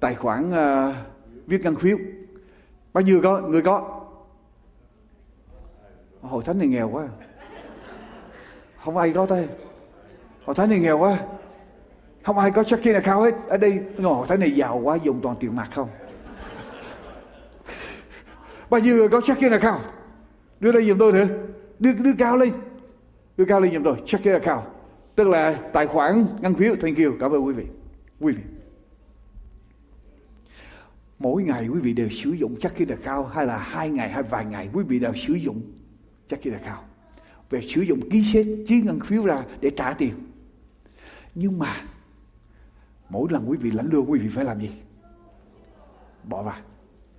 tài 0.00 0.14
khoản 0.14 0.50
uh, 0.50 0.94
viết 1.46 1.60
ngân 1.62 1.76
phiếu. 1.76 1.98
Bao 2.92 3.04
nhiêu 3.04 3.20
có? 3.22 3.40
Người 3.40 3.62
có? 3.62 3.95
Hội 6.26 6.44
thánh 6.44 6.58
này 6.58 6.68
nghèo 6.68 6.88
quá. 6.88 7.08
Không 8.84 8.96
ai 8.96 9.12
có 9.12 9.26
tay. 9.26 9.48
Họ 10.44 10.52
thấy 10.52 10.66
này 10.66 10.78
nghèo 10.78 10.98
quá. 10.98 11.18
Không 12.22 12.38
ai 12.38 12.50
có 12.50 12.64
checking 12.64 12.94
account 12.94 13.24
hết. 13.24 13.34
Ở 13.48 13.56
đây 13.56 13.80
ngồi 13.98 14.26
thấy 14.28 14.38
này 14.38 14.50
giàu 14.50 14.80
quá 14.84 14.98
dùng 15.04 15.20
toàn 15.22 15.36
tiền 15.40 15.56
mặt 15.56 15.68
không? 15.74 15.88
Bao 18.70 18.80
nhiêu 18.80 18.96
người 18.96 19.08
có 19.08 19.20
checking 19.20 19.52
account 19.52 19.80
đưa 20.60 20.72
đây 20.72 20.88
giùm 20.88 20.98
tôi 20.98 21.12
thử. 21.12 21.26
Đưa 21.78 21.92
đưa 21.92 22.14
cao 22.18 22.36
lên. 22.36 22.52
Đưa 23.36 23.44
cao 23.44 23.60
lên 23.60 23.72
giùm 23.72 23.82
tôi. 23.82 23.96
Checking 24.06 24.32
account 24.32 24.64
tức 25.14 25.28
là 25.28 25.58
tài 25.72 25.86
khoản 25.86 26.26
ngân 26.40 26.54
phiếu. 26.54 26.74
Thank 26.82 26.98
you. 26.98 27.12
Cảm 27.20 27.32
ơn 27.32 27.46
quý 27.46 27.52
vị. 27.52 27.66
Quý 28.20 28.32
vị. 28.32 28.42
Mỗi 31.18 31.42
ngày 31.42 31.68
quý 31.68 31.80
vị 31.80 31.92
đều 31.92 32.08
sử 32.08 32.30
dụng 32.30 32.56
Chuckie 32.56 32.86
là 32.86 32.96
cao, 33.04 33.24
hay 33.24 33.46
là 33.46 33.58
hai 33.58 33.90
ngày 33.90 34.08
hay 34.08 34.22
vài 34.22 34.44
ngày 34.44 34.68
quý 34.72 34.84
vị 34.88 34.98
đều 34.98 35.14
sử 35.14 35.34
dụng? 35.34 35.62
Chắc 36.28 36.42
kia 36.42 36.50
là 36.50 36.58
cao 36.64 36.84
về 37.50 37.60
sử 37.60 37.80
dụng 37.80 38.10
ký 38.10 38.24
xét 38.32 38.46
chí 38.66 38.80
ngân 38.80 39.00
phiếu 39.00 39.26
ra 39.26 39.42
để 39.60 39.70
trả 39.76 39.92
tiền. 39.92 40.12
Nhưng 41.34 41.58
mà, 41.58 41.76
mỗi 43.08 43.28
lần 43.30 43.50
quý 43.50 43.56
vị 43.60 43.70
lãnh 43.70 43.90
lương, 43.90 44.10
quý 44.10 44.18
vị 44.18 44.28
phải 44.28 44.44
làm 44.44 44.60
gì? 44.60 44.70
Bỏ 46.24 46.42
vào. 46.42 46.56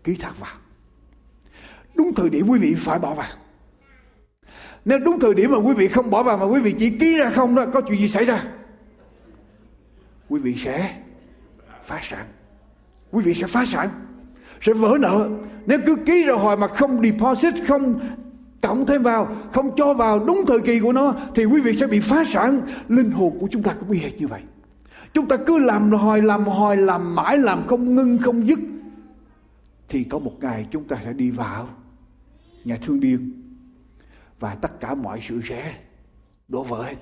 Ký 0.04 0.16
thật 0.16 0.40
vào. 0.40 0.56
Đúng 1.96 2.14
thời 2.16 2.30
điểm 2.30 2.48
quý 2.50 2.60
vị 2.60 2.76
phải 2.78 3.00
bỏ 3.00 3.14
vào. 3.14 3.30
Nếu 4.86 5.00
đúng 5.00 5.20
thời 5.20 5.34
điểm 5.34 5.52
mà 5.52 5.58
quý 5.58 5.74
vị 5.74 5.88
không 5.88 6.10
bỏ 6.10 6.24
vào 6.24 6.38
mà 6.38 6.46
quý 6.46 6.62
vị 6.62 6.76
chỉ 6.80 6.98
ký 7.00 7.18
ra 7.18 7.30
không 7.30 7.56
đó, 7.56 7.66
có 7.74 7.82
chuyện 7.82 8.00
gì 8.00 8.10
xảy 8.10 8.26
ra? 8.26 8.44
Quý 10.30 10.40
vị 10.40 10.56
sẽ 10.56 11.02
phá 11.84 12.00
sản. 12.04 12.26
Quý 13.12 13.24
vị 13.24 13.34
sẽ 13.34 13.48
phá 13.48 13.66
sản, 13.66 13.90
sẽ 14.62 14.74
vỡ 14.74 14.98
nợ. 15.00 15.30
Nếu 15.66 15.80
cứ 15.86 15.96
ký 16.06 16.24
ra 16.24 16.34
hoài 16.34 16.58
mà 16.58 16.68
không 16.68 17.02
deposit, 17.04 17.54
không 17.68 18.00
cộng 18.68 18.86
thêm 18.86 19.04
vào, 19.04 19.36
không 19.52 19.76
cho 19.76 19.94
vào 19.94 20.20
đúng 20.20 20.46
thời 20.48 20.60
kỳ 20.60 20.80
của 20.80 20.92
nó, 20.92 21.14
thì 21.36 21.46
quý 21.46 21.62
vị 21.62 21.74
sẽ 21.74 21.88
bị 21.88 22.00
phá 22.00 22.24
sản. 22.28 22.62
Linh 22.88 23.12
hồn 23.12 23.38
của 23.40 23.48
chúng 23.52 23.64
ta 23.64 23.74
cũng 23.80 23.90
bị 23.90 24.00
hệt 24.00 24.22
như 24.22 24.28
vậy. 24.28 24.42
Chúng 25.14 25.28
ta 25.28 25.38
cứ 25.38 25.58
làm 25.58 25.92
hồi 25.92 26.22
làm 26.22 26.46
hồi 26.46 26.78
làm 26.78 27.16
mãi, 27.16 27.38
làm 27.38 27.68
không 27.68 27.96
ngưng, 27.96 28.18
không 28.18 28.48
dứt. 28.48 28.60
Thì 29.90 30.04
có 30.04 30.20
một 30.20 30.34
ngày 30.42 30.68
chúng 30.72 30.84
ta 30.84 30.98
sẽ 31.04 31.14
đi 31.14 31.32
vào 31.32 31.70
nhà 32.64 32.78
thương 32.82 33.00
điên. 33.00 33.44
Và 34.40 34.56
tất 34.56 34.80
cả 34.80 34.96
mọi 34.96 35.20
sự 35.22 35.42
sẽ 35.44 35.74
đổ 36.48 36.64
vỡ 36.64 36.84
hết 36.84 36.96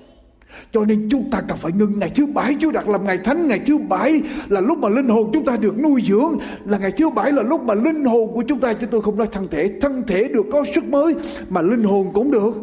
cho 0.72 0.84
nên 0.84 1.08
chúng 1.10 1.30
ta 1.30 1.40
cần 1.40 1.58
phải 1.58 1.72
ngưng 1.72 1.98
ngày 1.98 2.12
thứ 2.14 2.26
bảy 2.26 2.56
Chúa 2.60 2.70
đặt 2.70 2.88
làm 2.88 3.04
ngày 3.04 3.18
thánh. 3.18 3.48
Ngày 3.48 3.60
thứ 3.66 3.78
bảy 3.78 4.22
là 4.48 4.60
lúc 4.60 4.78
mà 4.78 4.88
linh 4.88 5.08
hồn 5.08 5.30
chúng 5.32 5.44
ta 5.44 5.56
được 5.56 5.78
nuôi 5.78 6.02
dưỡng. 6.06 6.38
Là 6.64 6.78
ngày 6.78 6.92
thứ 6.92 7.10
bảy 7.10 7.32
là 7.32 7.42
lúc 7.42 7.62
mà 7.62 7.74
linh 7.74 8.04
hồn 8.04 8.32
của 8.34 8.42
chúng 8.42 8.60
ta 8.60 8.72
Chúng 8.72 8.90
tôi 8.90 9.02
không 9.02 9.18
nói 9.18 9.26
thân 9.32 9.48
thể. 9.50 9.70
Thân 9.80 10.02
thể 10.06 10.28
được 10.28 10.46
có 10.52 10.64
sức 10.74 10.84
mới 10.84 11.14
Mà 11.48 11.62
linh 11.62 11.82
hồn 11.82 12.10
cũng 12.14 12.30
được 12.30 12.54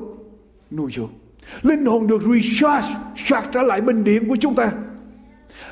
nuôi 0.72 0.92
dưỡng. 0.96 1.10
Linh 1.62 1.86
hồn 1.86 2.08
được 2.08 2.22
recharge 2.22 2.96
Sạc 3.18 3.50
trở 3.52 3.62
lại 3.62 3.82
bình 3.82 4.04
điện 4.04 4.30
của 4.30 4.36
chúng 4.40 4.56
ta. 4.56 4.72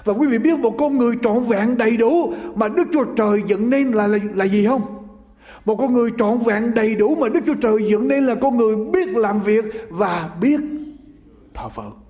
Và 0.03 0.14
quý 0.14 0.28
vị 0.28 0.38
biết 0.38 0.59
một 0.59 0.76
con 0.78 0.97
người 0.97 1.16
trọn 1.24 1.43
vẹn 1.43 1.78
đầy 1.78 1.97
đủ 1.97 2.34
Mà 2.55 2.68
Đức 2.68 2.88
Chúa 2.93 3.03
Trời 3.03 3.41
dựng 3.47 3.70
nên 3.70 3.88
là, 3.91 4.07
là, 4.07 4.18
là 4.36 4.45
gì 4.45 4.66
không? 4.66 4.82
Một 5.66 5.76
con 5.76 5.93
người 5.93 6.09
trọn 6.18 6.39
vẹn 6.39 6.74
đầy 6.74 6.95
đủ 6.95 7.16
mà 7.16 7.30
Đức 7.30 7.39
Chúa 7.45 7.53
Trời 7.53 7.78
dựng 7.88 8.07
nên 8.07 8.26
là 8.26 8.36
con 8.36 8.57
người 8.57 8.76
biết 8.76 9.07
làm 9.07 9.41
việc 9.41 9.66
và 9.89 10.30
biết 10.41 10.59
thờ 11.53 11.70
phượng 11.70 12.01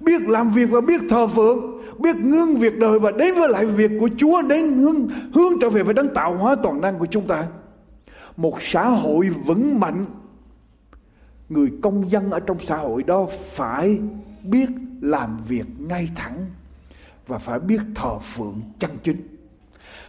biết 0.00 0.22
làm 0.22 0.50
việc 0.50 0.70
và 0.70 0.80
biết 0.80 1.00
thờ 1.10 1.26
phượng, 1.26 1.82
biết 1.98 2.16
ngưng 2.16 2.56
việc 2.56 2.78
đời 2.78 2.98
và 2.98 3.10
đến 3.10 3.34
với 3.34 3.48
lại 3.48 3.66
việc 3.66 3.90
của 4.00 4.08
Chúa, 4.16 4.42
đến 4.42 4.72
hướng 4.72 5.08
hướng 5.34 5.52
trở 5.60 5.68
về 5.68 5.82
với 5.82 5.94
đấng 5.94 6.14
tạo 6.14 6.36
hóa 6.36 6.56
toàn 6.62 6.80
năng 6.80 6.98
của 6.98 7.06
chúng 7.06 7.26
ta. 7.26 7.46
Một 8.36 8.62
xã 8.62 8.88
hội 8.88 9.28
vững 9.28 9.80
mạnh, 9.80 10.04
người 11.48 11.72
công 11.82 12.10
dân 12.10 12.30
ở 12.30 12.40
trong 12.40 12.58
xã 12.60 12.76
hội 12.76 13.02
đó 13.02 13.26
phải 13.30 13.98
biết 14.42 14.68
làm 15.00 15.38
việc 15.48 15.64
ngay 15.78 16.08
thẳng 16.16 16.46
và 17.26 17.38
phải 17.38 17.58
biết 17.58 17.80
thờ 17.94 18.18
phượng 18.18 18.60
chân 18.78 18.90
chính. 19.04 19.16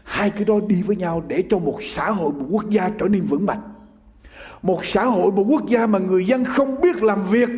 Hai 0.03 0.29
cái 0.29 0.45
đó 0.45 0.55
đi 0.67 0.81
với 0.81 0.95
nhau 0.95 1.23
để 1.27 1.43
cho 1.49 1.59
một 1.59 1.77
xã 1.81 2.11
hội 2.11 2.33
một 2.33 2.45
quốc 2.49 2.69
gia 2.69 2.89
trở 2.89 3.07
nên 3.07 3.25
vững 3.25 3.45
mạnh. 3.45 3.61
Một 4.61 4.85
xã 4.85 5.05
hội 5.05 5.31
một 5.31 5.45
quốc 5.49 5.67
gia 5.67 5.87
mà 5.87 5.99
người 5.99 6.25
dân 6.25 6.45
không 6.45 6.81
biết 6.81 7.03
làm 7.03 7.23
việc 7.23 7.49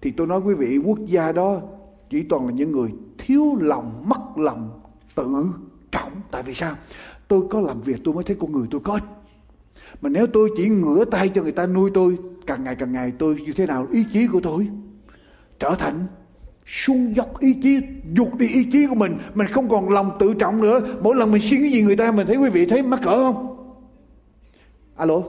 thì 0.00 0.10
tôi 0.10 0.26
nói 0.26 0.40
quý 0.40 0.54
vị, 0.54 0.78
quốc 0.84 0.98
gia 1.06 1.32
đó 1.32 1.60
chỉ 2.10 2.22
toàn 2.22 2.46
là 2.46 2.52
những 2.52 2.72
người 2.72 2.90
thiếu 3.18 3.56
lòng, 3.60 4.08
mất 4.08 4.20
lòng, 4.36 4.80
tự 5.14 5.28
trọng. 5.92 6.12
Tại 6.30 6.42
vì 6.42 6.54
sao? 6.54 6.74
Tôi 7.28 7.42
có 7.50 7.60
làm 7.60 7.80
việc, 7.80 8.00
tôi 8.04 8.14
mới 8.14 8.24
thấy 8.24 8.36
con 8.40 8.52
người 8.52 8.66
tôi 8.70 8.80
có 8.84 8.92
ích. 8.92 9.04
Mà 10.00 10.08
nếu 10.08 10.26
tôi 10.26 10.50
chỉ 10.56 10.68
ngửa 10.68 11.04
tay 11.04 11.28
cho 11.28 11.42
người 11.42 11.52
ta, 11.52 11.66
nuôi 11.66 11.90
tôi 11.94 12.16
càng 12.46 12.64
ngày 12.64 12.76
càng 12.78 12.92
ngày, 12.92 13.12
tôi 13.18 13.34
như 13.34 13.52
thế 13.52 13.66
nào? 13.66 13.86
Ý 13.92 14.04
chí 14.12 14.26
của 14.26 14.40
tôi 14.42 14.68
trở 15.58 15.74
thành 15.78 16.06
xuống 16.66 17.16
dốc 17.16 17.38
ý 17.40 17.54
chí 17.62 17.80
dục 18.12 18.34
đi 18.38 18.48
ý 18.48 18.68
chí 18.72 18.86
của 18.86 18.94
mình. 18.94 19.18
Mình 19.34 19.46
không 19.46 19.68
còn 19.68 19.88
lòng 19.88 20.16
tự 20.18 20.34
trọng 20.34 20.62
nữa. 20.62 20.80
Mỗi 21.02 21.16
lần 21.16 21.32
mình 21.32 21.42
xin 21.42 21.60
cái 21.60 21.72
gì 21.72 21.82
người 21.82 21.96
ta, 21.96 22.12
mình 22.12 22.26
thấy 22.26 22.36
quý 22.36 22.50
vị 22.50 22.66
thấy 22.66 22.82
mắc 22.82 23.00
cỡ 23.02 23.10
không? 23.10 23.56
Alo? 24.96 25.22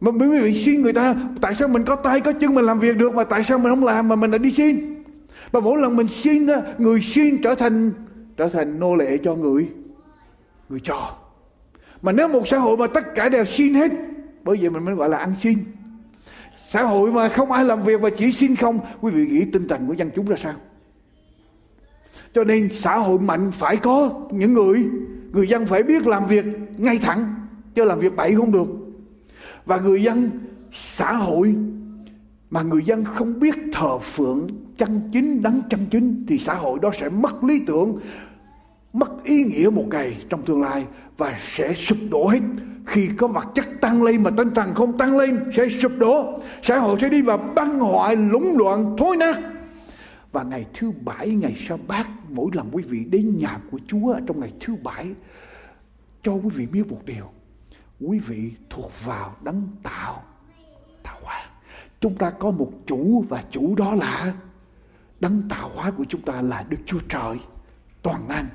Mà 0.00 0.10
quý 0.10 0.40
vị 0.40 0.64
xin 0.64 0.82
người 0.82 0.92
ta, 0.92 1.14
tại 1.40 1.54
sao 1.54 1.68
mình 1.68 1.84
có 1.84 1.96
tay, 1.96 2.20
có 2.20 2.32
chân 2.32 2.54
mình 2.54 2.64
làm 2.64 2.78
việc 2.78 2.96
được 2.96 3.14
mà 3.14 3.24
tại 3.24 3.44
sao 3.44 3.58
mình 3.58 3.72
không 3.72 3.84
làm 3.84 4.08
mà 4.08 4.16
mình 4.16 4.30
lại 4.30 4.38
đi 4.38 4.50
xin? 4.50 5.02
Và 5.52 5.60
mỗi 5.60 5.80
lần 5.80 5.96
mình 5.96 6.08
xin 6.08 6.46
người 6.78 7.00
xin 7.00 7.42
trở 7.42 7.54
thành 7.54 7.90
trở 8.36 8.48
thành 8.48 8.80
nô 8.80 8.94
lệ 8.94 9.18
cho 9.24 9.34
người 9.34 9.68
người 10.68 10.80
cho 10.82 11.16
mà 12.02 12.12
nếu 12.12 12.28
một 12.28 12.48
xã 12.48 12.58
hội 12.58 12.76
mà 12.76 12.86
tất 12.86 13.14
cả 13.14 13.28
đều 13.28 13.44
xin 13.44 13.74
hết, 13.74 13.92
bởi 14.42 14.56
vậy 14.60 14.70
mình 14.70 14.84
mới 14.84 14.94
gọi 14.94 15.08
là 15.08 15.18
ăn 15.18 15.34
xin. 15.34 15.58
Xã 16.56 16.82
hội 16.82 17.12
mà 17.12 17.28
không 17.28 17.52
ai 17.52 17.64
làm 17.64 17.82
việc 17.82 18.00
và 18.00 18.10
chỉ 18.10 18.32
xin 18.32 18.56
không, 18.56 18.78
quý 19.00 19.10
vị 19.10 19.26
nghĩ 19.26 19.44
tinh 19.52 19.68
thần 19.68 19.86
của 19.86 19.92
dân 19.92 20.10
chúng 20.16 20.26
ra 20.26 20.36
sao? 20.36 20.54
Cho 22.34 22.44
nên 22.44 22.68
xã 22.72 22.96
hội 22.96 23.18
mạnh 23.18 23.50
phải 23.52 23.76
có 23.76 24.10
những 24.30 24.52
người 24.52 24.84
người 25.32 25.48
dân 25.48 25.66
phải 25.66 25.82
biết 25.82 26.06
làm 26.06 26.26
việc 26.26 26.44
ngay 26.78 26.98
thẳng, 26.98 27.34
chứ 27.74 27.84
làm 27.84 27.98
việc 27.98 28.16
bậy 28.16 28.34
không 28.34 28.52
được 28.52 28.66
và 29.70 29.78
người 29.78 30.02
dân, 30.02 30.30
xã 30.72 31.12
hội 31.12 31.54
mà 32.50 32.62
người 32.62 32.82
dân 32.84 33.04
không 33.04 33.40
biết 33.40 33.54
thờ 33.72 33.98
phượng 33.98 34.46
chân 34.76 35.00
chính, 35.12 35.42
đấng 35.42 35.62
chân 35.70 35.80
chính 35.90 36.24
thì 36.28 36.38
xã 36.38 36.54
hội 36.54 36.78
đó 36.82 36.90
sẽ 37.00 37.08
mất 37.08 37.44
lý 37.44 37.60
tưởng, 37.66 37.98
mất 38.92 39.24
ý 39.24 39.44
nghĩa 39.44 39.70
một 39.70 39.84
ngày 39.90 40.16
trong 40.28 40.42
tương 40.42 40.62
lai 40.62 40.86
và 41.18 41.38
sẽ 41.40 41.74
sụp 41.74 41.98
đổ 42.10 42.28
hết. 42.28 42.40
Khi 42.86 43.08
có 43.16 43.28
vật 43.28 43.46
chất 43.54 43.66
tăng 43.80 44.02
lên 44.02 44.22
mà 44.22 44.30
tinh 44.36 44.50
thần 44.54 44.74
không 44.74 44.98
tăng 44.98 45.18
lên, 45.18 45.38
sẽ 45.56 45.68
sụp 45.68 45.92
đổ. 45.98 46.40
Xã 46.62 46.78
hội 46.78 46.98
sẽ 47.00 47.08
đi 47.08 47.22
vào 47.22 47.38
băng 47.38 47.78
hoại, 47.78 48.16
lũng 48.16 48.56
loạn, 48.58 48.96
thối 48.98 49.16
nát. 49.16 49.40
Và 50.32 50.42
ngày 50.42 50.66
thứ 50.74 50.92
bảy, 51.04 51.28
ngày 51.28 51.56
sa 51.68 51.76
bát, 51.88 52.10
mỗi 52.30 52.50
lần 52.54 52.68
quý 52.72 52.82
vị 52.82 53.04
đến 53.04 53.38
nhà 53.38 53.60
của 53.70 53.78
Chúa 53.86 54.14
trong 54.26 54.40
ngày 54.40 54.52
thứ 54.60 54.76
bảy, 54.82 55.06
cho 56.22 56.32
quý 56.32 56.48
vị 56.54 56.66
biết 56.66 56.88
một 56.88 57.04
điều 57.04 57.30
quý 58.00 58.18
vị 58.18 58.52
thuộc 58.70 58.92
vào 59.04 59.36
đấng 59.44 59.68
tạo. 59.82 60.22
Tạo 61.02 61.18
hóa. 61.22 61.46
Chúng 62.00 62.14
ta 62.14 62.30
có 62.30 62.50
một 62.50 62.72
chủ 62.86 63.24
và 63.28 63.44
chủ 63.50 63.74
đó 63.74 63.94
là 63.94 64.34
đấng 65.20 65.42
tạo 65.48 65.70
hóa 65.74 65.90
của 65.90 66.04
chúng 66.08 66.22
ta 66.22 66.42
là 66.42 66.64
Đức 66.68 66.78
Chúa 66.86 67.00
Trời. 67.08 67.36
Toàn 68.02 68.28
năng. 68.28 68.46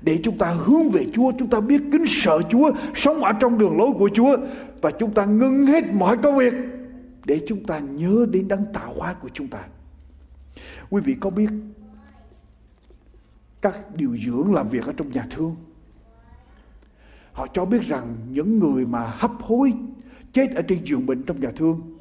Để 0.00 0.20
chúng 0.24 0.38
ta 0.38 0.50
hướng 0.50 0.90
về 0.90 1.06
Chúa, 1.12 1.32
chúng 1.38 1.50
ta 1.50 1.60
biết 1.60 1.82
kính 1.92 2.04
sợ 2.08 2.40
Chúa, 2.50 2.70
sống 2.94 3.24
ở 3.24 3.32
trong 3.40 3.58
đường 3.58 3.78
lối 3.78 3.90
của 3.98 4.10
Chúa 4.14 4.36
và 4.82 4.90
chúng 4.90 5.14
ta 5.14 5.24
ngưng 5.24 5.66
hết 5.66 5.84
mọi 5.92 6.16
công 6.16 6.36
việc 6.36 6.54
để 7.24 7.40
chúng 7.48 7.64
ta 7.64 7.78
nhớ 7.78 8.26
đến 8.30 8.48
đấng 8.48 8.64
tạo 8.72 8.94
hóa 8.96 9.14
của 9.14 9.28
chúng 9.32 9.48
ta. 9.48 9.64
Quý 10.90 11.02
vị 11.04 11.16
có 11.20 11.30
biết 11.30 11.50
các 13.62 13.94
điều 13.94 14.16
dưỡng 14.26 14.54
làm 14.54 14.68
việc 14.68 14.86
ở 14.86 14.92
trong 14.96 15.10
nhà 15.10 15.26
thương 15.30 15.56
họ 17.34 17.46
cho 17.52 17.64
biết 17.64 17.82
rằng 17.82 18.16
những 18.30 18.58
người 18.58 18.86
mà 18.86 19.12
hấp 19.18 19.32
hối 19.40 19.72
chết 20.32 20.54
ở 20.54 20.62
trên 20.62 20.84
giường 20.84 21.06
bệnh 21.06 21.22
trong 21.22 21.40
nhà 21.40 21.50
thương, 21.56 21.98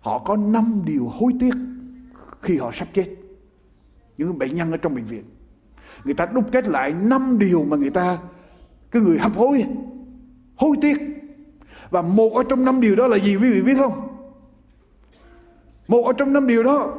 họ 0.00 0.18
có 0.18 0.36
năm 0.36 0.82
điều 0.84 1.08
hối 1.08 1.32
tiếc 1.40 1.54
khi 2.40 2.56
họ 2.56 2.70
sắp 2.72 2.88
chết. 2.94 3.06
Những 4.18 4.38
bệnh 4.38 4.56
nhân 4.56 4.70
ở 4.70 4.76
trong 4.76 4.94
bệnh 4.94 5.04
viện, 5.04 5.24
người 6.04 6.14
ta 6.14 6.26
đúc 6.26 6.44
kết 6.52 6.68
lại 6.68 6.92
năm 6.92 7.38
điều 7.38 7.64
mà 7.64 7.76
người 7.76 7.90
ta, 7.90 8.18
cái 8.90 9.02
người 9.02 9.18
hấp 9.18 9.34
hối 9.34 9.66
hối 10.56 10.76
tiếc. 10.80 10.98
Và 11.90 12.02
một 12.02 12.32
ở 12.34 12.42
trong 12.48 12.64
năm 12.64 12.80
điều 12.80 12.96
đó 12.96 13.06
là 13.06 13.18
gì 13.18 13.36
quý 13.36 13.50
vị 13.52 13.62
biết 13.62 13.74
không? 13.78 14.08
Một 15.88 16.02
ở 16.06 16.12
trong 16.12 16.32
năm 16.32 16.46
điều 16.46 16.62
đó 16.62 16.94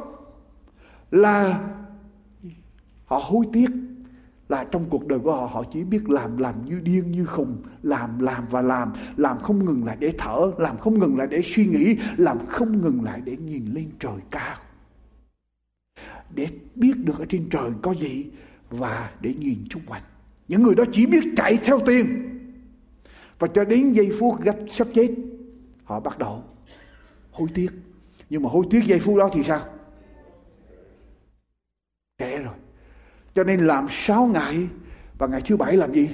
là 1.10 1.60
họ 3.06 3.20
hối 3.24 3.46
tiếc 3.52 3.66
là 4.48 4.64
trong 4.64 4.84
cuộc 4.90 5.06
đời 5.06 5.18
của 5.18 5.32
họ 5.32 5.46
họ 5.46 5.64
chỉ 5.72 5.84
biết 5.84 6.10
làm 6.10 6.36
làm 6.36 6.64
như 6.64 6.80
điên, 6.80 7.12
như 7.12 7.24
khùng, 7.24 7.62
làm 7.82 8.18
làm 8.18 8.46
và 8.50 8.62
làm. 8.62 8.92
Làm 9.16 9.38
không 9.38 9.64
ngừng 9.64 9.84
lại 9.84 9.96
để 10.00 10.14
thở, 10.18 10.52
làm 10.58 10.78
không 10.78 10.98
ngừng 10.98 11.18
lại 11.18 11.26
để 11.30 11.42
suy 11.44 11.66
nghĩ, 11.66 11.96
làm 12.16 12.46
không 12.46 12.82
ngừng 12.82 13.04
lại 13.04 13.20
để 13.24 13.36
nhìn 13.36 13.64
lên 13.74 13.90
trời 13.98 14.20
cao. 14.30 14.56
Để 16.34 16.48
biết 16.74 16.92
được 16.96 17.18
ở 17.18 17.26
trên 17.28 17.48
trời 17.50 17.70
có 17.82 17.94
gì 17.94 18.30
và 18.70 19.10
để 19.20 19.34
nhìn 19.34 19.64
chung 19.70 19.82
quanh. 19.86 20.02
Những 20.48 20.62
người 20.62 20.74
đó 20.74 20.84
chỉ 20.92 21.06
biết 21.06 21.24
chạy 21.36 21.58
theo 21.64 21.78
tiền. 21.86 22.24
Và 23.38 23.48
cho 23.48 23.64
đến 23.64 23.92
giây 23.92 24.10
phút 24.20 24.40
gấp 24.40 24.56
sắp 24.68 24.88
chết, 24.94 25.08
họ 25.84 26.00
bắt 26.00 26.18
đầu 26.18 26.44
hối 27.30 27.48
tiếc. 27.54 27.70
Nhưng 28.30 28.42
mà 28.42 28.50
hối 28.50 28.66
tiếc 28.70 28.84
giây 28.84 29.00
phút 29.00 29.16
đó 29.16 29.28
thì 29.32 29.44
sao? 29.44 29.60
Trễ 32.18 32.38
rồi 32.38 32.54
cho 33.38 33.44
nên 33.44 33.60
làm 33.60 33.86
sáu 33.90 34.26
ngày 34.26 34.68
và 35.18 35.26
ngày 35.26 35.40
thứ 35.44 35.56
bảy 35.56 35.76
làm 35.76 35.92
gì? 35.92 36.10